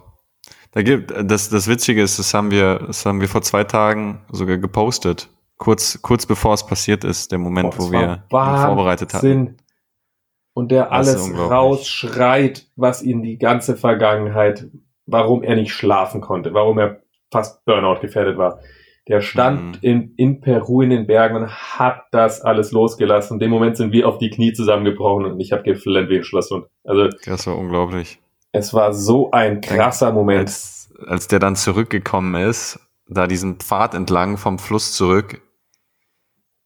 Da 0.71 0.83
gibt, 0.83 1.13
das, 1.25 1.49
das 1.49 1.67
Witzige 1.67 2.01
ist, 2.01 2.21
das 2.21 2.33
haben 2.33 2.53
wir, 2.53 2.79
das 2.87 3.05
haben 3.05 3.21
wir 3.21 3.29
vor 3.29 3.43
zwei 3.43 3.65
Tagen 3.65 4.21
sogar 4.31 4.57
gepostet. 4.59 5.29
Kurz, 5.57 6.01
kurz 6.01 6.27
bevor 6.27 6.55
es 6.55 6.65
passiert 6.65 7.03
ist, 7.03 7.33
der 7.33 7.41
Moment, 7.41 7.77
Boah, 7.77 7.83
wo 7.83 7.91
wir 7.91 8.25
vorbereitet 8.31 9.15
hatten. 9.15 9.57
Und 10.55 10.71
der 10.71 10.93
alles 10.93 11.33
rausschreit, 11.37 12.69
was 12.77 13.03
ihn 13.03 13.23
die 13.23 13.39
ganze 13.39 13.77
Vergangenheit, 13.77 14.69
warum 15.07 15.43
er 15.43 15.57
nicht 15.57 15.73
schlafen 15.73 16.21
konnte, 16.21 16.55
warum 16.55 16.79
er 16.79 17.03
fast 17.33 17.65
Burnout 17.65 18.01
gefährdet 18.01 18.39
war. 18.39 18.61
Der 19.09 19.21
stand 19.23 19.61
mhm. 19.61 19.79
in, 19.81 20.15
in 20.17 20.41
Peru 20.41 20.83
in 20.83 20.91
den 20.91 21.07
Bergen 21.07 21.37
und 21.37 21.49
hat 21.49 22.03
das 22.13 22.43
alles 22.43 22.71
losgelassen. 22.71 23.35
In 23.35 23.41
dem 23.41 23.51
Moment 23.51 23.77
sind 23.77 23.93
wir 23.93 24.07
auf 24.09 24.19
die 24.19 24.31
Knie 24.31 24.53
zusammengebrochen 24.53 25.25
und 25.25 25.41
ich 25.41 25.53
habe 25.53 25.63
geflennt 25.63 26.11
wie 26.11 26.19
ein 26.19 26.25
Schlosshund. 26.25 26.67
Also, 26.85 27.09
das 27.25 27.47
war 27.47 27.57
unglaublich. 27.57 28.21
Es 28.53 28.75
war 28.75 28.93
so 28.93 29.31
ein 29.31 29.61
krasser 29.61 30.13
Moment. 30.13 30.41
Als, 30.41 30.93
als 31.07 31.29
der 31.29 31.39
dann 31.39 31.57
zurückgekommen 31.57 32.35
ist, 32.35 32.79
da 33.09 33.27
diesen 33.27 33.57
Pfad 33.57 33.95
entlang 33.95 34.37
vom 34.37 34.59
Fluss 34.59 34.93
zurück. 34.93 35.41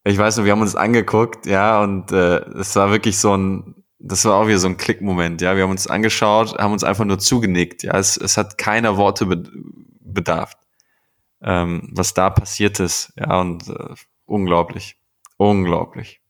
Ich 0.04 0.18
weiß 0.18 0.36
nur, 0.36 0.44
wir 0.44 0.52
haben 0.52 0.60
uns 0.60 0.76
angeguckt, 0.76 1.46
ja, 1.46 1.82
und 1.82 2.12
äh, 2.12 2.40
es 2.58 2.76
war 2.76 2.90
wirklich 2.90 3.18
so 3.18 3.34
ein, 3.34 3.84
das 3.98 4.24
war 4.26 4.34
auch 4.34 4.48
wieder 4.48 4.58
so 4.58 4.68
ein 4.68 4.76
Klickmoment, 4.76 5.40
ja. 5.40 5.56
Wir 5.56 5.62
haben 5.62 5.70
uns 5.70 5.86
angeschaut, 5.86 6.58
haben 6.58 6.72
uns 6.72 6.84
einfach 6.84 7.06
nur 7.06 7.18
zugenickt, 7.18 7.84
ja. 7.84 7.96
Es, 7.96 8.18
es 8.18 8.36
hat 8.36 8.58
keiner 8.58 8.98
Worte 8.98 9.24
bedarf 10.00 10.52
ähm, 11.44 11.90
was 11.92 12.14
da 12.14 12.30
passiert 12.30 12.80
ist. 12.80 13.12
Ja, 13.16 13.40
und 13.40 13.68
äh, 13.68 13.94
unglaublich. 14.24 14.96
Unglaublich. 15.36 16.20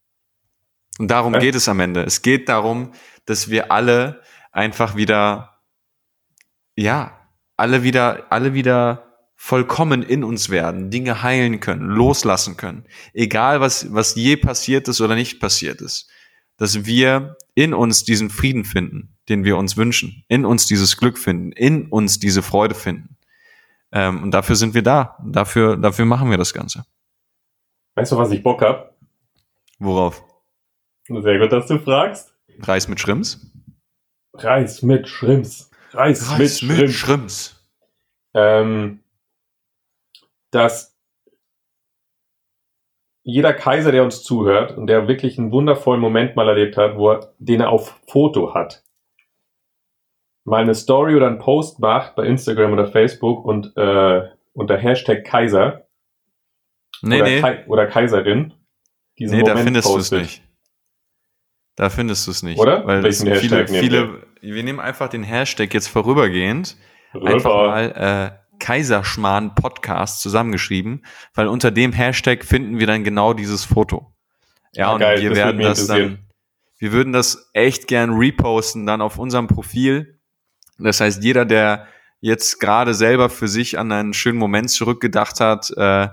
Und 0.99 1.11
darum 1.11 1.35
ja. 1.35 1.41
geht 1.41 1.55
es 1.55 1.69
am 1.69 1.81
Ende. 1.81 2.03
Es 2.03 2.23
geht 2.23 2.49
darum, 2.49 2.93
dass 3.25 3.49
wir 3.49 3.73
alle 3.73 4.23
einfach 4.53 4.97
wieder, 4.97 5.61
ja, 6.77 7.19
alle 7.57 7.83
wieder, 7.83 8.27
alle 8.31 8.55
wieder 8.55 9.05
vollkommen 9.37 10.03
in 10.03 10.25
uns 10.25 10.49
werden, 10.49 10.91
Dinge 10.91 11.23
heilen 11.23 11.61
können, 11.61 11.83
loslassen 11.83 12.57
können. 12.57 12.85
Egal 13.13 13.61
was, 13.61 13.93
was 13.93 14.15
je 14.15 14.37
passiert 14.37 14.89
ist 14.89 15.01
oder 15.01 15.15
nicht 15.15 15.41
passiert 15.41 15.81
ist. 15.81 16.09
Dass 16.57 16.87
wir 16.87 17.37
in 17.55 17.75
uns 17.75 18.05
diesen 18.05 18.31
Frieden 18.31 18.65
finden, 18.65 19.17
den 19.29 19.45
wir 19.45 19.57
uns 19.57 19.77
wünschen, 19.77 20.25
in 20.29 20.45
uns 20.45 20.67
dieses 20.67 20.97
Glück 20.97 21.19
finden, 21.19 21.51
in 21.53 21.89
uns 21.89 22.21
diese 22.21 22.43
Freude 22.43 22.75
finden. 22.77 23.17
Ähm, 23.95 24.25
und 24.25 24.33
dafür 24.33 24.57
sind 24.57 24.75
wir 24.75 24.83
da. 24.83 25.17
Dafür, 25.25 25.77
dafür 25.77 26.05
machen 26.05 26.29
wir 26.29 26.37
das 26.37 26.53
Ganze. 26.53 26.85
Weißt 27.95 28.11
du, 28.11 28.19
was 28.19 28.33
ich 28.33 28.43
Bock 28.43 28.61
hab? 28.61 28.97
Worauf? 29.79 30.23
Sehr 31.07 31.39
gut, 31.39 31.53
dass 31.53 31.69
du 31.69 31.79
fragst. 31.79 32.35
Reis 32.61 32.89
mit 32.89 32.99
Schrimps? 32.99 33.41
Reis 34.33 34.83
mit 34.83 35.09
Schrimps. 35.09 35.71
Reis, 35.93 36.29
Reis 36.29 36.63
mit, 36.63 36.71
mit 36.71 36.91
Schrimps. 36.91 36.97
Schrimps. 36.97 37.71
Ähm, 38.35 39.01
dass 40.51 40.99
jeder 43.23 43.55
Kaiser, 43.55 43.93
der 43.93 44.03
uns 44.03 44.25
zuhört 44.25 44.77
und 44.77 44.89
der 44.89 45.07
wirklich 45.07 45.39
einen 45.39 45.53
wundervollen 45.53 46.01
Moment 46.01 46.35
mal 46.35 46.49
erlebt 46.49 46.77
hat, 46.77 46.97
wo 46.97 47.13
er, 47.13 47.33
den 47.39 47.61
er 47.61 47.71
auf 47.71 48.01
Foto 48.09 48.55
hat, 48.55 48.85
mal 50.45 50.63
eine 50.63 50.75
Story 50.75 51.17
oder 51.17 51.27
einen 51.27 51.39
Post 51.39 51.81
macht 51.81 52.15
bei 52.15 52.27
Instagram 52.27 52.73
oder 52.73 52.87
Facebook 52.87 53.45
und 53.45 53.77
äh, 53.77 54.23
unter 54.53 54.77
Hashtag 54.77 55.25
Kaiser 55.25 55.87
nee, 57.03 57.17
oder, 57.17 57.25
nee. 57.25 57.41
Kai 57.41 57.67
oder 57.67 57.87
Kaiserin 57.87 58.55
diesen 59.19 59.37
nee, 59.37 59.43
Moment 59.43 59.59
da 59.59 59.63
findest 59.63 59.89
du 59.89 59.99
es 59.99 60.11
nicht. 60.11 60.43
Da 61.77 61.91
findest 61.91 62.27
du 62.27 62.31
es 62.31 62.43
nicht. 62.43 62.59
Oder? 62.59 62.87
Weil 62.87 63.03
Welchen 63.03 63.35
viele, 63.35 63.59
Hashtag 63.63 63.69
viele, 63.71 64.23
wir? 64.41 64.63
nehmen 64.63 64.81
einfach 64.81 65.09
den 65.09 65.25
Hashtag 65.25 65.75
jetzt 65.75 65.89
vorübergehend, 65.89 66.77
Rüber. 67.15 67.31
einfach 67.31 67.51
mal 67.51 68.37
äh, 68.41 68.59
Kaiserschmarrn 68.59 69.55
Podcast 69.55 70.21
zusammengeschrieben, 70.21 71.05
weil 71.35 71.49
unter 71.49 71.71
dem 71.71 71.93
Hashtag 71.93 72.45
finden 72.45 72.79
wir 72.79 72.87
dann 72.87 73.03
genau 73.03 73.35
dieses 73.35 73.65
Foto. 73.65 74.15
Ja, 74.73 74.87
ja 74.87 74.93
und 74.93 75.01
geil, 75.01 75.21
wir 75.21 75.35
werden 75.35 75.61
das 75.61 75.87
dann, 75.87 76.29
wir 76.79 76.93
würden 76.93 77.13
das 77.13 77.51
echt 77.53 77.89
gern 77.89 78.15
reposten 78.15 78.87
dann 78.87 79.01
auf 79.01 79.19
unserem 79.19 79.49
Profil 79.49 80.14
das 80.79 81.01
heißt, 81.01 81.23
jeder, 81.23 81.45
der 81.45 81.87
jetzt 82.21 82.59
gerade 82.59 82.95
selber 82.95 83.29
für 83.29 83.49
sich 83.49 83.79
an 83.79 83.93
einen 83.93 84.15
schönen 84.15 84.39
Moment 84.39 84.71
zurückgedacht 84.71 85.41
hat, 85.41 85.71
äh, 85.77 86.09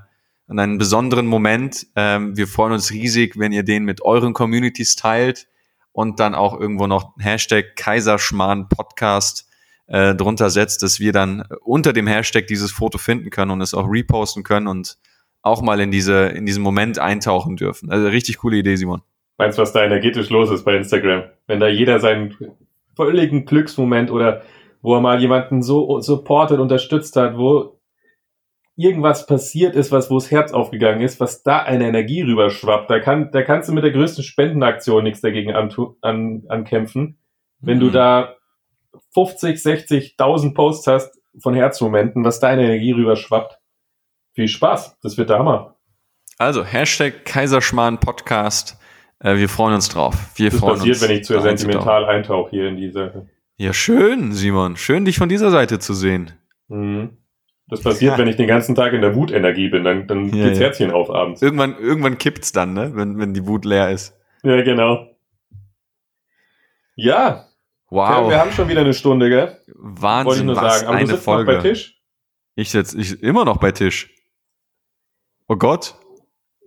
an 0.47 0.59
einen 0.59 0.77
besonderen 0.77 1.25
Moment, 1.25 1.87
ähm, 1.95 2.35
wir 2.35 2.47
freuen 2.47 2.73
uns 2.73 2.91
riesig, 2.91 3.39
wenn 3.39 3.53
ihr 3.53 3.63
den 3.63 3.85
mit 3.85 4.01
euren 4.01 4.33
Communities 4.33 4.97
teilt 4.97 5.47
und 5.93 6.19
dann 6.19 6.35
auch 6.35 6.59
irgendwo 6.59 6.87
noch 6.87 7.15
Hashtag 7.17 7.75
Kaiserschmarrn 7.77 8.67
Podcast 8.67 9.49
äh, 9.87 10.13
drunter 10.13 10.49
setzt, 10.49 10.83
dass 10.83 10.99
wir 10.99 11.13
dann 11.13 11.45
unter 11.61 11.93
dem 11.93 12.07
Hashtag 12.07 12.47
dieses 12.47 12.71
Foto 12.71 12.97
finden 12.97 13.29
können 13.29 13.51
und 13.51 13.61
es 13.61 13.73
auch 13.73 13.87
reposten 13.89 14.43
können 14.43 14.67
und 14.67 14.97
auch 15.41 15.61
mal 15.61 15.79
in 15.79 15.91
diese 15.91 16.27
in 16.27 16.45
diesen 16.45 16.61
Moment 16.61 16.99
eintauchen 16.99 17.55
dürfen. 17.55 17.89
Also 17.89 18.07
richtig 18.07 18.37
coole 18.39 18.57
Idee, 18.57 18.75
Simon. 18.75 19.01
Meinst 19.37 19.57
du, 19.57 19.63
was 19.63 19.73
da 19.73 19.83
energetisch 19.83 20.29
los 20.29 20.51
ist 20.51 20.63
bei 20.63 20.75
Instagram? 20.75 21.23
Wenn 21.47 21.59
da 21.59 21.67
jeder 21.67 21.99
seinen 21.99 22.35
völligen 22.95 23.45
Glücksmoment 23.45 24.11
oder 24.11 24.41
wo 24.81 24.95
er 24.95 25.01
mal 25.01 25.21
jemanden 25.21 25.61
so 25.61 25.99
supportet, 25.99 26.59
unterstützt 26.59 27.15
hat, 27.15 27.37
wo 27.37 27.79
irgendwas 28.75 29.27
passiert 29.27 29.75
ist, 29.75 29.91
was, 29.91 30.09
wo 30.09 30.15
das 30.15 30.31
Herz 30.31 30.53
aufgegangen 30.53 31.01
ist, 31.01 31.19
was 31.19 31.43
da 31.43 31.59
eine 31.59 31.87
Energie 31.87 32.21
rüberschwappt. 32.21 32.89
Da, 32.89 32.99
kann, 32.99 33.29
da 33.31 33.43
kannst 33.43 33.69
du 33.69 33.73
mit 33.73 33.83
der 33.83 33.91
größten 33.91 34.23
Spendenaktion 34.23 35.03
nichts 35.03 35.21
dagegen 35.21 35.53
antu, 35.53 35.95
an, 36.01 36.43
ankämpfen. 36.47 37.19
Wenn 37.59 37.77
mhm. 37.77 37.81
du 37.81 37.89
da 37.91 38.35
50, 39.13 39.61
60, 39.61 40.15
1000 40.17 40.55
Posts 40.55 40.87
hast 40.87 41.21
von 41.39 41.53
Herzmomenten, 41.53 42.23
was 42.23 42.39
da 42.39 42.47
eine 42.47 42.63
Energie 42.63 42.91
rüberschwappt. 42.91 43.59
Viel 44.33 44.47
Spaß. 44.47 44.99
Das 45.01 45.17
wird 45.17 45.29
der 45.29 45.39
Hammer. 45.39 45.75
Also, 46.37 46.63
Hashtag 46.63 47.25
Kaiserschmarrn 47.25 47.99
Podcast. 47.99 48.80
Äh, 49.23 49.37
wir 49.37 49.49
freuen 49.49 49.75
uns 49.75 49.89
drauf. 49.89 50.15
Wir 50.35 50.49
das 50.49 50.59
freuen 50.59 50.77
passiert, 50.77 50.95
uns 50.95 51.07
wenn 51.07 51.17
ich 51.17 51.23
zu 51.23 51.39
sentimental 51.39 52.05
eintauche 52.05 52.49
hier 52.49 52.67
in 52.67 52.77
diese. 52.77 53.27
Ja, 53.57 53.73
schön, 53.73 54.33
Simon. 54.33 54.75
Schön, 54.75 55.05
dich 55.05 55.17
von 55.17 55.29
dieser 55.29 55.51
Seite 55.51 55.79
zu 55.79 55.93
sehen. 55.93 56.31
Mhm. 56.67 57.17
Das 57.67 57.81
passiert, 57.81 58.13
ja. 58.13 58.17
wenn 58.17 58.27
ich 58.27 58.35
den 58.35 58.47
ganzen 58.47 58.75
Tag 58.75 58.91
in 58.91 59.01
der 59.01 59.15
Wutenergie 59.15 59.69
bin. 59.69 59.83
Dann, 59.83 60.07
dann 60.07 60.25
ja, 60.33 60.47
geht's 60.47 60.59
ja. 60.59 60.65
Herzchen 60.65 60.91
auf 60.91 61.09
abends. 61.09 61.41
Irgendwann, 61.41 61.77
irgendwann 61.77 62.17
kippt's 62.17 62.51
dann, 62.51 62.73
ne? 62.73 62.91
Wenn, 62.95 63.17
wenn 63.17 63.33
die 63.33 63.47
Wut 63.47 63.63
leer 63.63 63.91
ist. 63.91 64.17
Ja, 64.43 64.61
genau. 64.61 65.07
Ja. 66.95 67.45
Wow. 67.89 68.29
Wir 68.29 68.39
haben 68.39 68.51
schon 68.51 68.67
wieder 68.67 68.81
eine 68.81 68.93
Stunde, 68.93 69.29
gell? 69.29 69.57
Wahnsinn, 69.67 70.25
Wollte 70.25 70.39
ich 70.39 70.45
nur 70.45 70.55
was 70.55 70.79
sagen. 70.79 70.87
Aber 70.87 70.97
eine 70.97 71.05
du 71.05 71.11
sitzt 71.11 71.23
Folge. 71.23 71.53
Noch 71.53 71.61
bei 71.61 71.69
Tisch? 71.69 72.01
Ich 72.55 72.71
sitze 72.71 72.99
ich, 72.99 73.23
immer 73.23 73.45
noch 73.45 73.57
bei 73.57 73.71
Tisch. 73.71 74.13
Oh 75.47 75.55
Gott. 75.55 75.95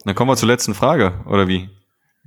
Dann 0.05 0.15
kommen 0.15 0.31
wir 0.31 0.37
zur 0.37 0.49
letzten 0.49 0.75
Frage, 0.75 1.21
oder 1.27 1.49
wie? 1.49 1.69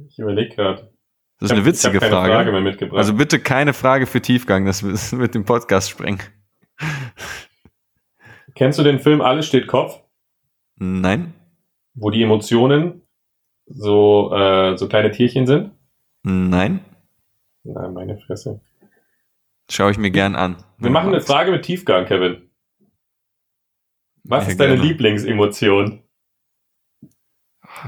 Ich 0.05 0.19
überlege 0.19 0.55
gerade. 0.55 0.91
Das 1.39 1.51
ist 1.51 1.55
eine 1.55 1.65
witzige 1.65 1.99
Frage. 1.99 2.51
Frage 2.51 2.97
also 2.97 3.13
bitte 3.13 3.39
keine 3.39 3.73
Frage 3.73 4.07
für 4.07 4.21
Tiefgang, 4.21 4.65
das 4.65 4.83
wird 4.83 5.19
mit 5.19 5.35
dem 5.35 5.45
Podcast 5.45 5.89
sprengen. 5.89 6.19
Kennst 8.55 8.79
du 8.79 8.83
den 8.83 8.99
Film 8.99 9.21
Alles 9.21 9.45
steht 9.45 9.67
Kopf? 9.67 10.01
Nein. 10.77 11.33
Wo 11.93 12.09
die 12.09 12.23
Emotionen 12.23 13.03
so, 13.65 14.33
äh, 14.33 14.77
so 14.77 14.87
kleine 14.87 15.11
Tierchen 15.11 15.45
sind? 15.45 15.71
Nein. 16.23 16.83
Nein, 17.63 17.93
meine 17.93 18.17
Fresse. 18.17 18.61
Schaue 19.69 19.91
ich 19.91 19.97
mir 19.97 20.11
gern 20.11 20.35
an. 20.35 20.63
Wir 20.77 20.89
machen 20.89 21.09
eine 21.09 21.21
Frage 21.21 21.51
mit 21.51 21.63
Tiefgang, 21.65 22.05
Kevin. 22.05 22.49
Was 24.23 24.45
Ja, 24.45 24.51
ist 24.51 24.59
deine 24.59 24.75
gerne. 24.75 24.87
Lieblingsemotion? 24.87 26.03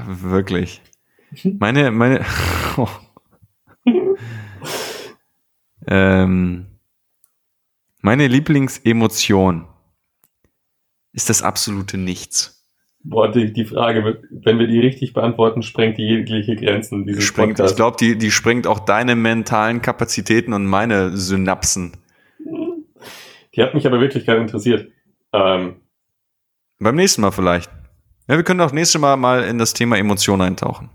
Wirklich. 0.06 0.82
Meine, 1.58 1.90
meine. 1.90 2.24
ähm, 5.86 6.66
meine 8.02 8.26
Lieblingsemotion 8.26 9.66
ist 11.12 11.28
das 11.28 11.42
absolute 11.42 11.98
Nichts. 11.98 12.56
Boah, 13.02 13.30
die, 13.30 13.52
die 13.52 13.64
Frage, 13.64 14.22
wenn 14.30 14.58
wir 14.58 14.66
die 14.66 14.78
richtig 14.78 15.14
beantworten, 15.14 15.62
sprengt 15.62 15.96
die 15.96 16.02
jegliche 16.06 16.54
Grenzen 16.54 17.06
dieses 17.06 17.24
Sprengt, 17.24 17.58
ich 17.58 17.76
glaube, 17.76 17.96
die, 17.98 18.18
die 18.18 18.30
sprengt 18.30 18.66
auch 18.66 18.80
deine 18.80 19.16
mentalen 19.16 19.80
Kapazitäten 19.80 20.52
und 20.52 20.66
meine 20.66 21.16
Synapsen. 21.16 21.92
Die 23.54 23.62
hat 23.62 23.74
mich 23.74 23.86
aber 23.86 24.00
wirklich 24.00 24.26
gerade 24.26 24.40
interessiert. 24.40 24.92
Ähm, 25.32 25.76
Beim 26.78 26.94
nächsten 26.94 27.22
Mal 27.22 27.30
vielleicht. 27.30 27.70
Ja, 28.28 28.36
wir 28.36 28.44
können 28.44 28.60
auch 28.60 28.72
nächstes 28.72 29.00
Mal 29.00 29.16
mal 29.16 29.44
in 29.44 29.58
das 29.58 29.72
Thema 29.72 29.96
Emotionen 29.96 30.42
eintauchen. 30.42 30.90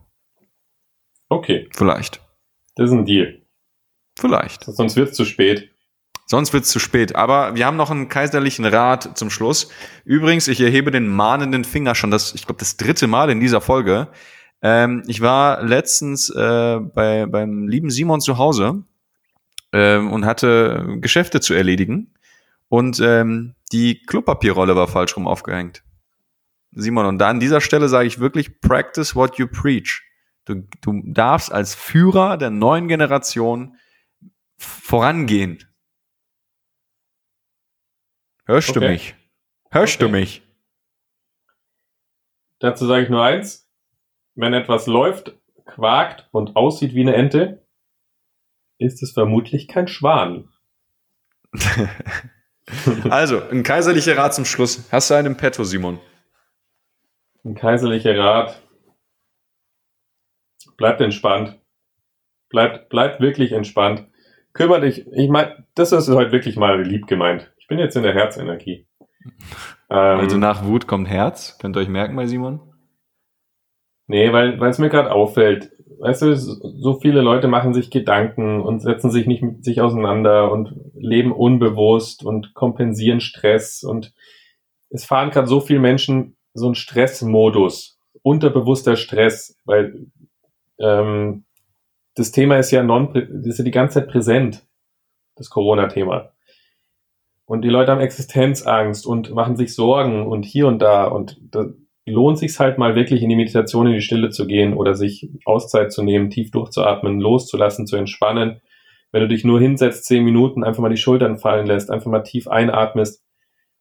Okay, 1.30 1.69
Vielleicht. 1.73 2.21
das 2.76 2.89
ist 2.89 2.95
ein 2.95 3.05
Deal. 3.05 3.41
Vielleicht. 4.17 4.63
Sonst 4.63 4.95
wird's 4.95 5.15
zu 5.15 5.26
spät. 5.26 5.71
Sonst 6.26 6.53
wird's 6.53 6.69
zu 6.69 6.80
spät. 6.80 7.15
Aber 7.15 7.55
wir 7.55 7.65
haben 7.65 7.78
noch 7.78 7.91
einen 7.91 8.09
kaiserlichen 8.09 8.65
Rat 8.65 9.17
zum 9.17 9.30
Schluss. 9.30 9.69
Übrigens, 10.05 10.47
ich 10.47 10.59
erhebe 10.59 10.89
den 10.89 11.07
mahnenden 11.07 11.63
Finger 11.63 11.93
schon 11.93 12.11
das, 12.11 12.34
ich 12.34 12.45
glaube, 12.45 12.59
das 12.59 12.78
dritte 12.78 13.07
Mal 13.07 13.30
in 13.30 13.39
dieser 13.39 13.61
Folge. 13.61 14.07
Ähm, 14.61 15.03
ich 15.05 15.21
war 15.21 15.61
letztens 15.63 16.30
äh, 16.30 16.80
bei, 16.80 17.28
beim 17.28 17.67
lieben 17.67 17.91
Simon 17.91 18.21
zu 18.21 18.38
Hause 18.39 18.84
ähm, 19.71 20.11
und 20.11 20.26
hatte 20.26 20.97
Geschäfte 20.99 21.41
zu 21.41 21.53
erledigen. 21.53 22.13
Und 22.69 22.99
ähm, 22.99 23.53
die 23.71 24.01
Klopapierrolle 24.01 24.76
war 24.76 24.88
falsch 24.88 25.15
rum 25.15 25.28
aufgehängt. 25.28 25.84
Simon, 26.71 27.05
und 27.05 27.19
da 27.19 27.30
an 27.30 27.39
dieser 27.39 27.61
Stelle 27.61 27.88
sage 27.88 28.07
ich 28.07 28.19
wirklich, 28.19 28.59
practice 28.59 29.15
what 29.15 29.38
you 29.38 29.47
preach. 29.47 30.01
Du, 30.45 30.67
du 30.81 31.01
darfst 31.05 31.51
als 31.51 31.73
Führer 31.75 32.37
der 32.37 32.51
neuen 32.51 32.87
Generation 32.87 33.77
vorangehen. 34.57 35.63
Hörst 38.45 38.75
du 38.75 38.79
Okay. 38.79 38.89
mich? 38.91 39.15
Hörst 39.71 39.95
Okay. 39.95 40.05
du 40.05 40.09
mich? 40.11 40.41
Dazu 42.59 42.85
sage 42.85 43.03
ich 43.03 43.09
nur 43.09 43.23
eins. 43.23 43.67
Wenn 44.35 44.53
etwas 44.53 44.85
läuft, 44.87 45.35
quakt 45.65 46.27
und 46.31 46.55
aussieht 46.55 46.93
wie 46.93 47.01
eine 47.01 47.15
Ente, 47.15 47.65
ist 48.77 49.01
es 49.01 49.11
vermutlich 49.13 49.67
kein 49.67 49.87
Schwan. 49.87 50.49
Also, 53.11 53.41
ein 53.49 53.61
kaiserlicher 53.61 54.17
Rat 54.17 54.33
zum 54.33 54.43
Schluss. 54.45 54.91
Hast 54.91 55.09
du 55.09 55.13
einen 55.13 55.27
im 55.27 55.37
Petto, 55.37 55.63
Simon? 55.63 55.99
Ein 57.43 57.53
kaiserlicher 57.53 58.17
Rat. 58.17 58.59
Bleibt 60.78 61.01
entspannt. 61.01 61.59
Bleibt, 62.49 62.89
bleibt 62.89 63.21
wirklich 63.21 63.51
entspannt. 63.51 64.07
Kümmert 64.53 64.84
dich. 64.84 65.05
Ich 65.11 65.30
meine, 65.30 65.65
das 65.76 65.91
ist 65.91 66.09
heute 66.09 66.32
wirklich 66.32 66.55
mal 66.55 66.82
lieb 66.82 67.07
gemeint. 67.07 67.53
Ich 67.57 67.67
bin 67.67 67.80
jetzt 67.80 67.95
in 67.95 68.03
der 68.03 68.13
Herzenergie. 68.13 68.88
Ähm, 69.89 70.19
Also 70.19 70.38
nach 70.38 70.65
Wut 70.65 70.88
kommt 70.88 71.09
Herz. 71.09 71.57
Könnt 71.59 71.76
ihr 71.76 71.82
euch 71.82 71.89
merken 71.89 72.15
bei 72.15 72.28
Simon? 72.28 72.61
Nee, 74.07 74.32
weil, 74.32 74.59
weil 74.59 74.69
es 74.69 74.78
mir 74.78 74.89
gerade 74.89 75.11
auffällt. 75.11 75.71
Weißt 75.99 76.21
du, 76.21 76.36
so 76.36 76.53
so 76.61 76.99
viele 76.99 77.21
Leute 77.21 77.47
machen 77.47 77.73
sich 77.73 77.89
Gedanken 77.89 78.61
und 78.61 78.82
setzen 78.82 79.09
sich 79.09 79.26
nicht 79.26 79.41
mit 79.41 79.63
sich 79.63 79.82
auseinander 79.82 80.51
und 80.51 80.76
leben 80.93 81.32
unbewusst 81.32 82.23
und 82.23 82.53
kompensieren 82.53 83.19
Stress 83.19 83.84
und 83.84 84.13
es 84.89 85.05
fahren 85.05 85.32
gerade 85.32 85.47
so 85.47 85.59
viele 85.59 85.80
Menschen 85.80 86.38
so 86.53 86.67
einen 86.67 86.76
Stressmodus, 86.76 87.99
unterbewusster 88.21 88.95
Stress, 88.95 89.57
weil 89.65 90.07
ähm, 90.80 91.45
das 92.15 92.32
Thema 92.32 92.57
ist 92.57 92.71
ja 92.71 92.84
non, 92.84 93.13
ist 93.13 93.57
ja 93.59 93.65
die 93.65 93.71
ganze 93.71 93.99
Zeit 93.99 94.09
präsent, 94.09 94.65
das 95.36 95.49
Corona-Thema. 95.49 96.32
Und 97.45 97.61
die 97.61 97.69
Leute 97.69 97.91
haben 97.91 98.01
Existenzangst 98.01 99.05
und 99.05 99.32
machen 99.32 99.55
sich 99.55 99.76
Sorgen 99.76 100.26
und 100.26 100.45
hier 100.45 100.67
und 100.67 100.80
da 100.80 101.05
und 101.05 101.38
da 101.51 101.65
lohnt 102.07 102.39
sich 102.39 102.57
halt 102.59 102.78
mal 102.78 102.95
wirklich 102.95 103.21
in 103.21 103.30
die 103.30 103.36
Meditation, 103.36 103.88
in 103.88 103.93
die 103.93 104.01
Stille 104.01 104.30
zu 104.30 104.47
gehen 104.47 104.73
oder 104.73 104.95
sich 104.95 105.30
Auszeit 105.45 105.91
zu 105.91 106.03
nehmen, 106.03 106.30
tief 106.30 106.51
durchzuatmen, 106.51 107.19
loszulassen, 107.19 107.86
zu 107.86 107.97
entspannen. 107.97 108.61
Wenn 109.11 109.21
du 109.21 109.28
dich 109.28 109.43
nur 109.43 109.59
hinsetzt, 109.59 110.05
zehn 110.05 110.23
Minuten, 110.23 110.63
einfach 110.63 110.82
mal 110.82 110.89
die 110.89 110.97
Schultern 110.97 111.38
fallen 111.38 111.67
lässt, 111.67 111.91
einfach 111.91 112.09
mal 112.09 112.23
tief 112.23 112.47
einatmest, 112.47 113.23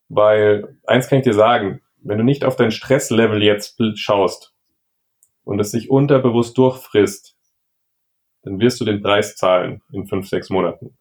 weil 0.08 0.76
eins 0.86 1.08
kann 1.08 1.18
ich 1.18 1.24
dir 1.24 1.34
sagen, 1.34 1.80
wenn 2.02 2.18
du 2.18 2.24
nicht 2.24 2.44
auf 2.44 2.56
dein 2.56 2.70
Stresslevel 2.70 3.42
jetzt 3.42 3.80
schaust 3.94 4.53
und 5.44 5.60
es 5.60 5.70
sich 5.70 5.90
unterbewusst 5.90 6.58
durchfrisst, 6.58 7.36
dann 8.42 8.60
wirst 8.60 8.80
du 8.80 8.84
den 8.84 9.02
Preis 9.02 9.36
zahlen 9.36 9.82
in 9.92 10.06
fünf, 10.06 10.28
sechs 10.28 10.50
Monaten. 10.50 10.96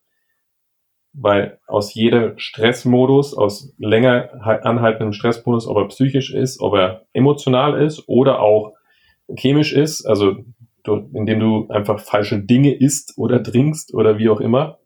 Weil 1.14 1.60
aus 1.68 1.94
jedem 1.94 2.38
Stressmodus, 2.38 3.36
aus 3.36 3.74
länger 3.78 4.30
anhaltendem 4.66 5.14
Stressmodus, 5.14 5.68
ob 5.68 5.78
er 5.78 5.88
psychisch 5.88 6.34
ist, 6.34 6.60
ob 6.60 6.74
er 6.76 7.06
emotional 7.14 7.82
ist 7.82 8.08
oder 8.08 8.39
auch 8.39 8.74
chemisch 9.38 9.74
ist, 9.74 10.06
also 10.06 10.38
du, 10.84 11.10
indem 11.14 11.39
du 11.39 11.68
einfach 11.70 12.00
falsche 12.00 12.41
Dinge 12.41 12.74
isst 12.74 13.18
oder 13.18 13.44
trinkst 13.44 13.94
oder 13.94 14.18
wie 14.18 14.30
auch 14.30 14.39
immer, 14.39 14.80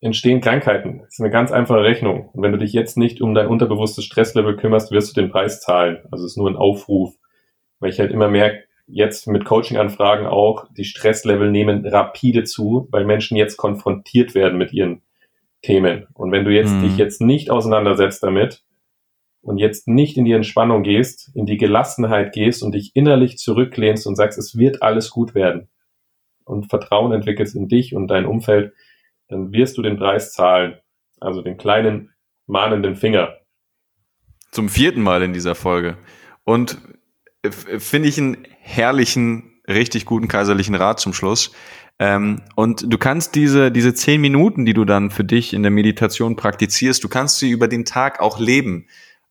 entstehen 0.00 0.40
Krankheiten. 0.40 1.00
Das 1.00 1.14
ist 1.14 1.20
eine 1.20 1.30
ganz 1.30 1.52
einfache 1.52 1.82
Rechnung. 1.82 2.30
Und 2.30 2.42
wenn 2.42 2.52
du 2.52 2.58
dich 2.58 2.72
jetzt 2.72 2.96
nicht 2.96 3.20
um 3.20 3.34
dein 3.34 3.48
unterbewusstes 3.48 4.04
Stresslevel 4.04 4.56
kümmerst, 4.56 4.90
wirst 4.92 5.14
du 5.14 5.20
den 5.20 5.30
Preis 5.30 5.60
zahlen. 5.60 5.98
Also 6.10 6.24
es 6.24 6.32
ist 6.32 6.38
nur 6.38 6.48
ein 6.48 6.56
Aufruf. 6.56 7.14
Weil 7.80 7.90
ich 7.90 7.98
halt 7.98 8.12
immer 8.12 8.28
merke, 8.28 8.64
jetzt 8.86 9.26
mit 9.26 9.44
Coaching-Anfragen 9.44 10.26
auch, 10.26 10.66
die 10.72 10.84
Stresslevel 10.84 11.50
nehmen 11.50 11.86
rapide 11.86 12.44
zu, 12.44 12.88
weil 12.90 13.04
Menschen 13.04 13.36
jetzt 13.36 13.56
konfrontiert 13.56 14.34
werden 14.34 14.58
mit 14.58 14.72
ihren 14.72 15.02
Themen. 15.62 16.06
Und 16.14 16.32
wenn 16.32 16.44
du 16.44 16.50
jetzt 16.50 16.72
Mhm. 16.72 16.82
dich 16.82 16.96
jetzt 16.96 17.20
nicht 17.20 17.50
auseinandersetzt 17.50 18.22
damit 18.22 18.64
und 19.42 19.58
jetzt 19.58 19.88
nicht 19.88 20.16
in 20.16 20.24
die 20.24 20.32
Entspannung 20.32 20.82
gehst, 20.82 21.30
in 21.34 21.46
die 21.46 21.56
Gelassenheit 21.56 22.32
gehst 22.32 22.62
und 22.62 22.72
dich 22.72 22.92
innerlich 22.94 23.38
zurücklehnst 23.38 24.06
und 24.06 24.16
sagst, 24.16 24.38
es 24.38 24.56
wird 24.56 24.82
alles 24.82 25.10
gut 25.10 25.34
werden 25.34 25.68
und 26.44 26.68
Vertrauen 26.68 27.12
entwickelst 27.12 27.54
in 27.54 27.68
dich 27.68 27.94
und 27.94 28.08
dein 28.08 28.26
Umfeld, 28.26 28.72
dann 29.28 29.52
wirst 29.52 29.78
du 29.78 29.82
den 29.82 29.96
Preis 29.96 30.32
zahlen. 30.32 30.78
Also 31.20 31.42
den 31.42 31.58
kleinen 31.58 32.10
mahnenden 32.46 32.96
Finger. 32.96 33.36
Zum 34.50 34.68
vierten 34.68 35.02
Mal 35.02 35.22
in 35.22 35.32
dieser 35.32 35.54
Folge. 35.54 35.96
Und 36.44 36.78
finde 37.48 38.08
ich 38.08 38.18
einen 38.18 38.46
herrlichen, 38.60 39.60
richtig 39.68 40.04
guten 40.04 40.28
kaiserlichen 40.28 40.74
Rat 40.74 41.00
zum 41.00 41.12
Schluss. 41.12 41.52
Ähm, 41.98 42.40
und 42.54 42.84
du 42.90 42.96
kannst 42.96 43.34
diese, 43.34 43.70
diese 43.70 43.94
zehn 43.94 44.20
Minuten, 44.20 44.64
die 44.64 44.72
du 44.72 44.84
dann 44.84 45.10
für 45.10 45.24
dich 45.24 45.52
in 45.52 45.62
der 45.62 45.70
Meditation 45.70 46.34
praktizierst, 46.34 47.04
du 47.04 47.08
kannst 47.08 47.38
sie 47.38 47.50
über 47.50 47.68
den 47.68 47.84
Tag 47.84 48.20
auch 48.20 48.38
leben. 48.38 48.86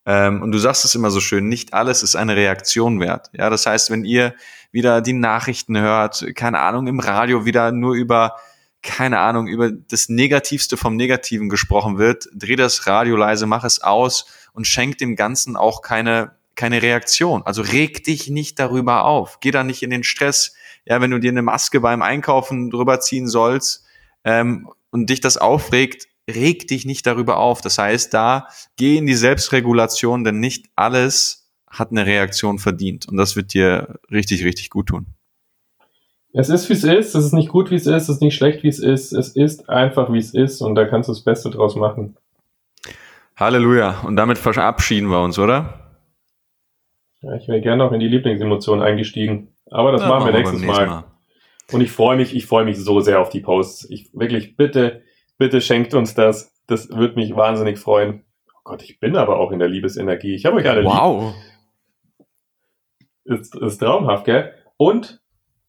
Ähm, 0.06 0.42
und 0.42 0.52
du 0.52 0.60
sagst 0.60 0.86
es 0.86 0.96
immer 0.96 1.12
so 1.12 1.20
schön, 1.20 1.50
nicht 1.50 1.74
alles 1.74 2.04
ist 2.04 2.16
eine 2.16 2.36
Reaktion 2.36 3.00
wert. 3.00 3.30
Ja, 3.34 3.50
das 3.50 3.66
heißt, 3.66 3.90
wenn 3.92 4.06
ihr 4.06 4.36
wieder 4.72 5.02
die 5.02 5.14
Nachrichten 5.14 5.78
hört, 5.80 6.26
keine 6.36 6.60
Ahnung, 6.60 6.88
im 6.88 7.00
Radio 7.00 7.46
wieder 7.46 7.72
nur 7.72 7.96
über, 7.96 8.36
keine 8.84 9.20
Ahnung, 9.20 9.48
über 9.48 9.72
das 9.72 10.08
Negativste 10.08 10.78
vom 10.78 10.96
Negativen 10.96 11.50
gesprochen 11.50 11.98
wird, 11.98 12.30
dreh 12.34 12.56
das 12.56 12.86
Radio 12.88 13.16
leise, 13.16 13.46
mach 13.46 13.64
es 13.64 13.82
aus 13.82 14.26
und 14.54 14.68
schenk 14.68 14.98
dem 15.00 15.16
Ganzen 15.16 15.58
auch 15.58 15.82
keine, 15.82 16.32
keine 16.60 16.82
Reaktion. 16.82 17.42
Also 17.46 17.62
reg 17.62 18.04
dich 18.04 18.30
nicht 18.30 18.60
darüber 18.60 19.06
auf. 19.06 19.40
Geh 19.40 19.50
da 19.50 19.64
nicht 19.64 19.82
in 19.82 19.92
den 19.92 20.04
Stress. 20.04 20.54
Ja, 20.86 21.00
wenn 21.00 21.10
du 21.10 21.18
dir 21.18 21.32
eine 21.32 21.42
Maske 21.42 21.80
beim 21.80 22.02
Einkaufen 22.02 22.70
drüber 22.70 23.00
ziehen 23.00 23.30
sollst 23.30 23.86
ähm, 24.26 24.70
und 24.92 25.10
dich 25.10 25.22
das 25.22 25.38
aufregt, 25.38 26.10
reg 26.30 26.68
dich 26.68 26.86
nicht 26.86 27.08
darüber 27.08 27.38
auf. 27.38 27.62
Das 27.62 27.78
heißt, 27.78 28.14
da 28.14 28.50
geh 28.76 28.98
in 28.98 29.06
die 29.06 29.16
Selbstregulation, 29.16 30.26
denn 30.26 30.42
nicht 30.42 30.66
alles 30.76 31.50
hat 31.70 31.92
eine 31.92 32.06
Reaktion 32.06 32.60
verdient. 32.60 33.08
Und 33.08 33.16
das 33.16 33.38
wird 33.38 33.54
dir 33.54 33.98
richtig, 34.12 34.44
richtig 34.44 34.70
gut 34.70 34.88
tun. 34.88 35.06
Es 36.34 36.50
ist, 36.50 36.68
wie 36.68 36.74
es 36.74 36.84
ist. 36.84 37.16
Es 37.16 37.26
ist 37.26 37.34
nicht 37.34 37.50
gut, 37.50 37.72
wie 37.72 37.76
es 37.76 37.88
ist. 37.88 38.04
Es 38.04 38.10
ist 38.10 38.22
nicht 38.22 38.36
schlecht, 38.36 38.64
wie 38.64 38.68
es 38.68 38.80
ist. 38.80 39.14
Es 39.14 39.30
ist 39.30 39.70
einfach, 39.70 40.12
wie 40.12 40.20
es 40.20 40.34
ist. 40.34 40.62
Und 40.62 40.76
da 40.76 40.86
kannst 40.86 41.08
du 41.08 41.14
das 41.14 41.24
Beste 41.24 41.52
draus 41.52 41.78
machen. 41.78 42.18
Halleluja. 43.38 44.02
Und 44.02 44.18
damit 44.18 44.38
verabschieden 44.38 45.10
wir 45.10 45.22
uns, 45.22 45.40
oder? 45.40 45.89
Ja, 47.22 47.36
ich 47.36 47.48
wäre 47.48 47.62
gerne 47.62 47.84
noch 47.84 47.92
in 47.92 48.00
die 48.00 48.08
Lieblingsemotion 48.08 48.82
eingestiegen. 48.82 49.56
Aber 49.70 49.92
das 49.92 50.02
Ja, 50.02 50.08
machen 50.08 50.26
wir 50.26 50.34
nächstes 50.34 50.62
nächsten 50.62 50.86
Mal. 50.86 51.04
Und 51.72 51.82
ich 51.82 51.92
freue 51.92 52.18
mich, 52.18 52.36
ich 52.36 52.48
freue 52.48 52.66
mich 52.66 52.78
so 52.78 53.00
sehr 53.00 53.20
auf 53.20 53.30
die 53.30 53.42
Posts. 53.42 53.90
Ich 53.92 54.10
wirklich, 54.14 54.56
bitte, 54.56 55.04
bitte 55.38 55.62
schenkt 55.62 55.94
uns 55.94 56.16
das. 56.16 56.56
Das 56.68 56.90
würde 56.90 57.16
mich 57.16 57.36
wahnsinnig 57.36 57.78
freuen. 57.78 58.24
Oh 58.56 58.60
Gott, 58.64 58.84
ich 58.84 59.00
bin 59.00 59.16
aber 59.16 59.40
auch 59.40 59.52
in 59.52 59.60
der 59.60 59.68
Liebesenergie. 59.68 60.34
Ich 60.34 60.46
habe 60.46 60.58
euch 60.58 60.70
alle 60.70 60.84
Wow. 60.84 61.36
lieb. 61.36 61.46
Ist, 63.40 63.56
ist 63.56 63.78
traumhaft, 63.78 64.26
gell? 64.26 64.54
Und 64.78 65.22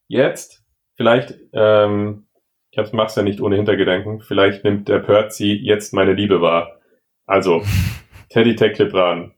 jetzt, 0.09 0.65
vielleicht, 0.97 1.35
ähm, 1.53 2.27
ich 2.71 2.79
hab's, 2.79 2.93
mach's 2.93 3.17
ja 3.17 3.23
nicht 3.23 3.41
ohne 3.41 3.57
Hintergedanken, 3.57 4.21
vielleicht 4.21 4.65
nimmt 4.65 4.89
der 4.89 5.01
Percy 5.01 5.53
jetzt 5.53 5.93
meine 5.93 6.15
Liebe 6.15 6.41
wahr. 6.41 6.79
Also, 7.27 7.63
Teddy 8.31 8.57
Tecklebran, 8.57 9.35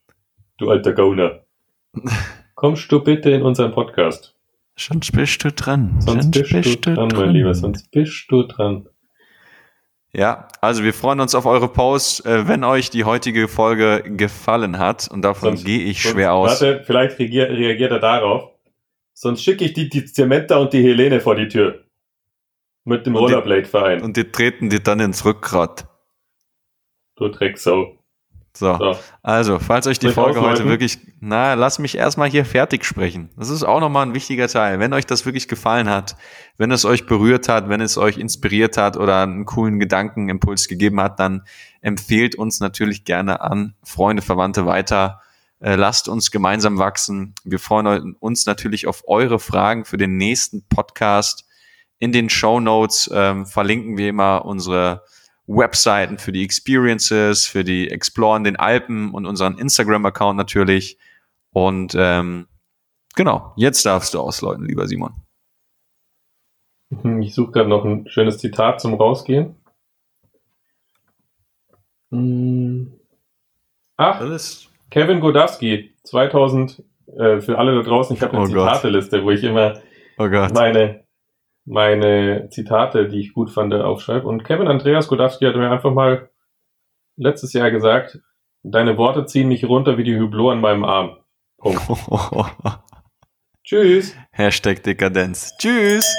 du 0.58 0.70
alter 0.70 0.92
Gauner. 0.92 1.41
Kommst 2.54 2.90
du 2.92 3.00
bitte 3.02 3.30
in 3.30 3.42
unseren 3.42 3.72
Podcast? 3.72 4.34
Sonst 4.76 5.12
bist 5.12 5.44
du 5.44 5.52
dran. 5.52 6.00
Sonst 6.00 6.30
bist, 6.30 6.86
du 6.86 6.94
dran, 6.94 7.08
mein 7.14 7.30
Lieber, 7.30 7.54
sonst 7.54 7.90
bist 7.90 8.26
du 8.30 8.42
dran. 8.44 8.88
Ja, 10.14 10.48
also 10.60 10.84
wir 10.84 10.92
freuen 10.94 11.20
uns 11.20 11.34
auf 11.34 11.46
eure 11.46 11.68
Posts, 11.68 12.20
äh, 12.26 12.46
wenn 12.48 12.64
euch 12.64 12.90
die 12.90 13.04
heutige 13.04 13.48
Folge 13.48 14.02
gefallen 14.16 14.78
hat. 14.78 15.08
Und 15.10 15.22
davon 15.22 15.50
Sonst- 15.56 15.64
gehe 15.64 15.80
ich 15.80 16.02
Sonst- 16.02 16.12
schwer 16.14 16.32
aus. 16.34 16.60
Warte, 16.60 16.82
vielleicht 16.84 17.18
reagier, 17.18 17.48
reagiert 17.50 17.92
er 17.92 17.98
darauf. 17.98 18.50
Sonst 19.14 19.42
schicke 19.42 19.64
ich 19.64 19.72
die, 19.74 19.88
die 19.88 20.04
Zementa 20.04 20.56
und 20.58 20.72
die 20.72 20.82
Helene 20.82 21.20
vor 21.20 21.34
die 21.34 21.48
Tür. 21.48 21.84
Mit 22.84 23.06
dem 23.06 23.12
die- 23.14 23.18
Rollerblade-Verein. 23.20 24.02
Und 24.02 24.16
die 24.16 24.24
treten 24.24 24.68
dir 24.68 24.80
dann 24.80 25.00
ins 25.00 25.24
Rückgrat. 25.24 25.86
Du 27.16 27.28
Drecksau. 27.28 27.98
So. 28.54 28.76
So. 28.76 28.96
Also, 29.22 29.58
falls 29.58 29.86
euch 29.86 29.98
die 29.98 30.08
ich 30.08 30.14
Folge 30.14 30.42
heute 30.42 30.68
wirklich, 30.68 30.98
na, 31.20 31.54
lass 31.54 31.78
mich 31.78 31.96
erstmal 31.96 32.28
hier 32.28 32.44
fertig 32.44 32.84
sprechen. 32.84 33.30
Das 33.36 33.48
ist 33.48 33.62
auch 33.62 33.80
nochmal 33.80 34.04
ein 34.06 34.14
wichtiger 34.14 34.46
Teil. 34.46 34.78
Wenn 34.78 34.92
euch 34.92 35.06
das 35.06 35.24
wirklich 35.24 35.48
gefallen 35.48 35.88
hat, 35.88 36.16
wenn 36.58 36.70
es 36.70 36.84
euch 36.84 37.06
berührt 37.06 37.48
hat, 37.48 37.70
wenn 37.70 37.80
es 37.80 37.96
euch 37.96 38.18
inspiriert 38.18 38.76
hat 38.76 38.98
oder 38.98 39.22
einen 39.22 39.46
coolen 39.46 39.78
Gedankenimpuls 39.80 40.68
gegeben 40.68 41.00
hat, 41.00 41.18
dann 41.18 41.44
empfehlt 41.80 42.34
uns 42.34 42.60
natürlich 42.60 43.04
gerne 43.04 43.40
an 43.40 43.74
Freunde, 43.82 44.20
Verwandte 44.22 44.66
weiter. 44.66 45.22
Äh, 45.60 45.76
lasst 45.76 46.08
uns 46.08 46.30
gemeinsam 46.30 46.78
wachsen. 46.78 47.34
Wir 47.44 47.58
freuen 47.58 47.86
eu- 47.86 48.12
uns 48.20 48.44
natürlich 48.44 48.86
auf 48.86 49.04
eure 49.06 49.38
Fragen 49.38 49.84
für 49.86 49.96
den 49.96 50.16
nächsten 50.18 50.62
Podcast. 50.68 51.46
In 51.98 52.12
den 52.12 52.28
Show 52.28 52.60
Notes 52.60 53.08
ähm, 53.14 53.46
verlinken 53.46 53.96
wir 53.96 54.08
immer 54.08 54.44
unsere 54.44 55.04
Webseiten 55.46 56.18
für 56.18 56.32
die 56.32 56.44
Experiences, 56.44 57.46
für 57.46 57.64
die 57.64 57.90
Explore 57.90 58.36
in 58.36 58.44
den 58.44 58.56
Alpen 58.56 59.12
und 59.12 59.26
unseren 59.26 59.58
Instagram-Account 59.58 60.36
natürlich. 60.36 60.98
Und 61.50 61.94
ähm, 61.96 62.46
genau, 63.16 63.52
jetzt 63.56 63.84
darfst 63.84 64.14
du 64.14 64.20
ausläuten, 64.20 64.64
lieber 64.66 64.86
Simon. 64.86 65.12
Ich 67.20 67.34
suche 67.34 67.52
gerade 67.52 67.68
noch 67.68 67.84
ein 67.84 68.06
schönes 68.08 68.38
Zitat 68.38 68.80
zum 68.80 68.94
Rausgehen. 68.94 69.56
Hm. 72.10 72.92
Ach. 73.96 74.20
Kevin 74.90 75.20
Godowski, 75.20 75.94
2000, 76.04 76.82
äh, 77.16 77.40
für 77.40 77.58
alle 77.58 77.74
da 77.74 77.82
draußen, 77.82 78.14
ich 78.14 78.22
habe 78.22 78.34
eine 78.34 78.42
Oh. 78.42 78.46
Zitateliste, 78.46 79.24
wo 79.24 79.30
ich 79.30 79.42
immer 79.42 79.80
Oh 80.18 80.28
meine, 80.28 81.01
meine 81.64 82.48
Zitate, 82.50 83.08
die 83.08 83.20
ich 83.20 83.32
gut 83.32 83.50
fand, 83.50 83.74
aufschreibe. 83.74 84.26
Und 84.26 84.44
Kevin 84.44 84.68
Andreas 84.68 85.08
Godowski 85.08 85.44
hat 85.44 85.56
mir 85.56 85.70
einfach 85.70 85.92
mal 85.92 86.30
letztes 87.16 87.52
Jahr 87.52 87.70
gesagt, 87.70 88.20
deine 88.62 88.96
Worte 88.96 89.26
ziehen 89.26 89.48
mich 89.48 89.64
runter 89.64 89.98
wie 89.98 90.04
die 90.04 90.18
Hublot 90.18 90.52
an 90.52 90.60
meinem 90.60 90.84
Arm. 90.84 91.18
Punkt. 91.58 91.80
Tschüss. 93.64 94.16
Hashtag 94.32 94.82
Dekadenz. 94.82 95.56
Tschüss. 95.58 96.16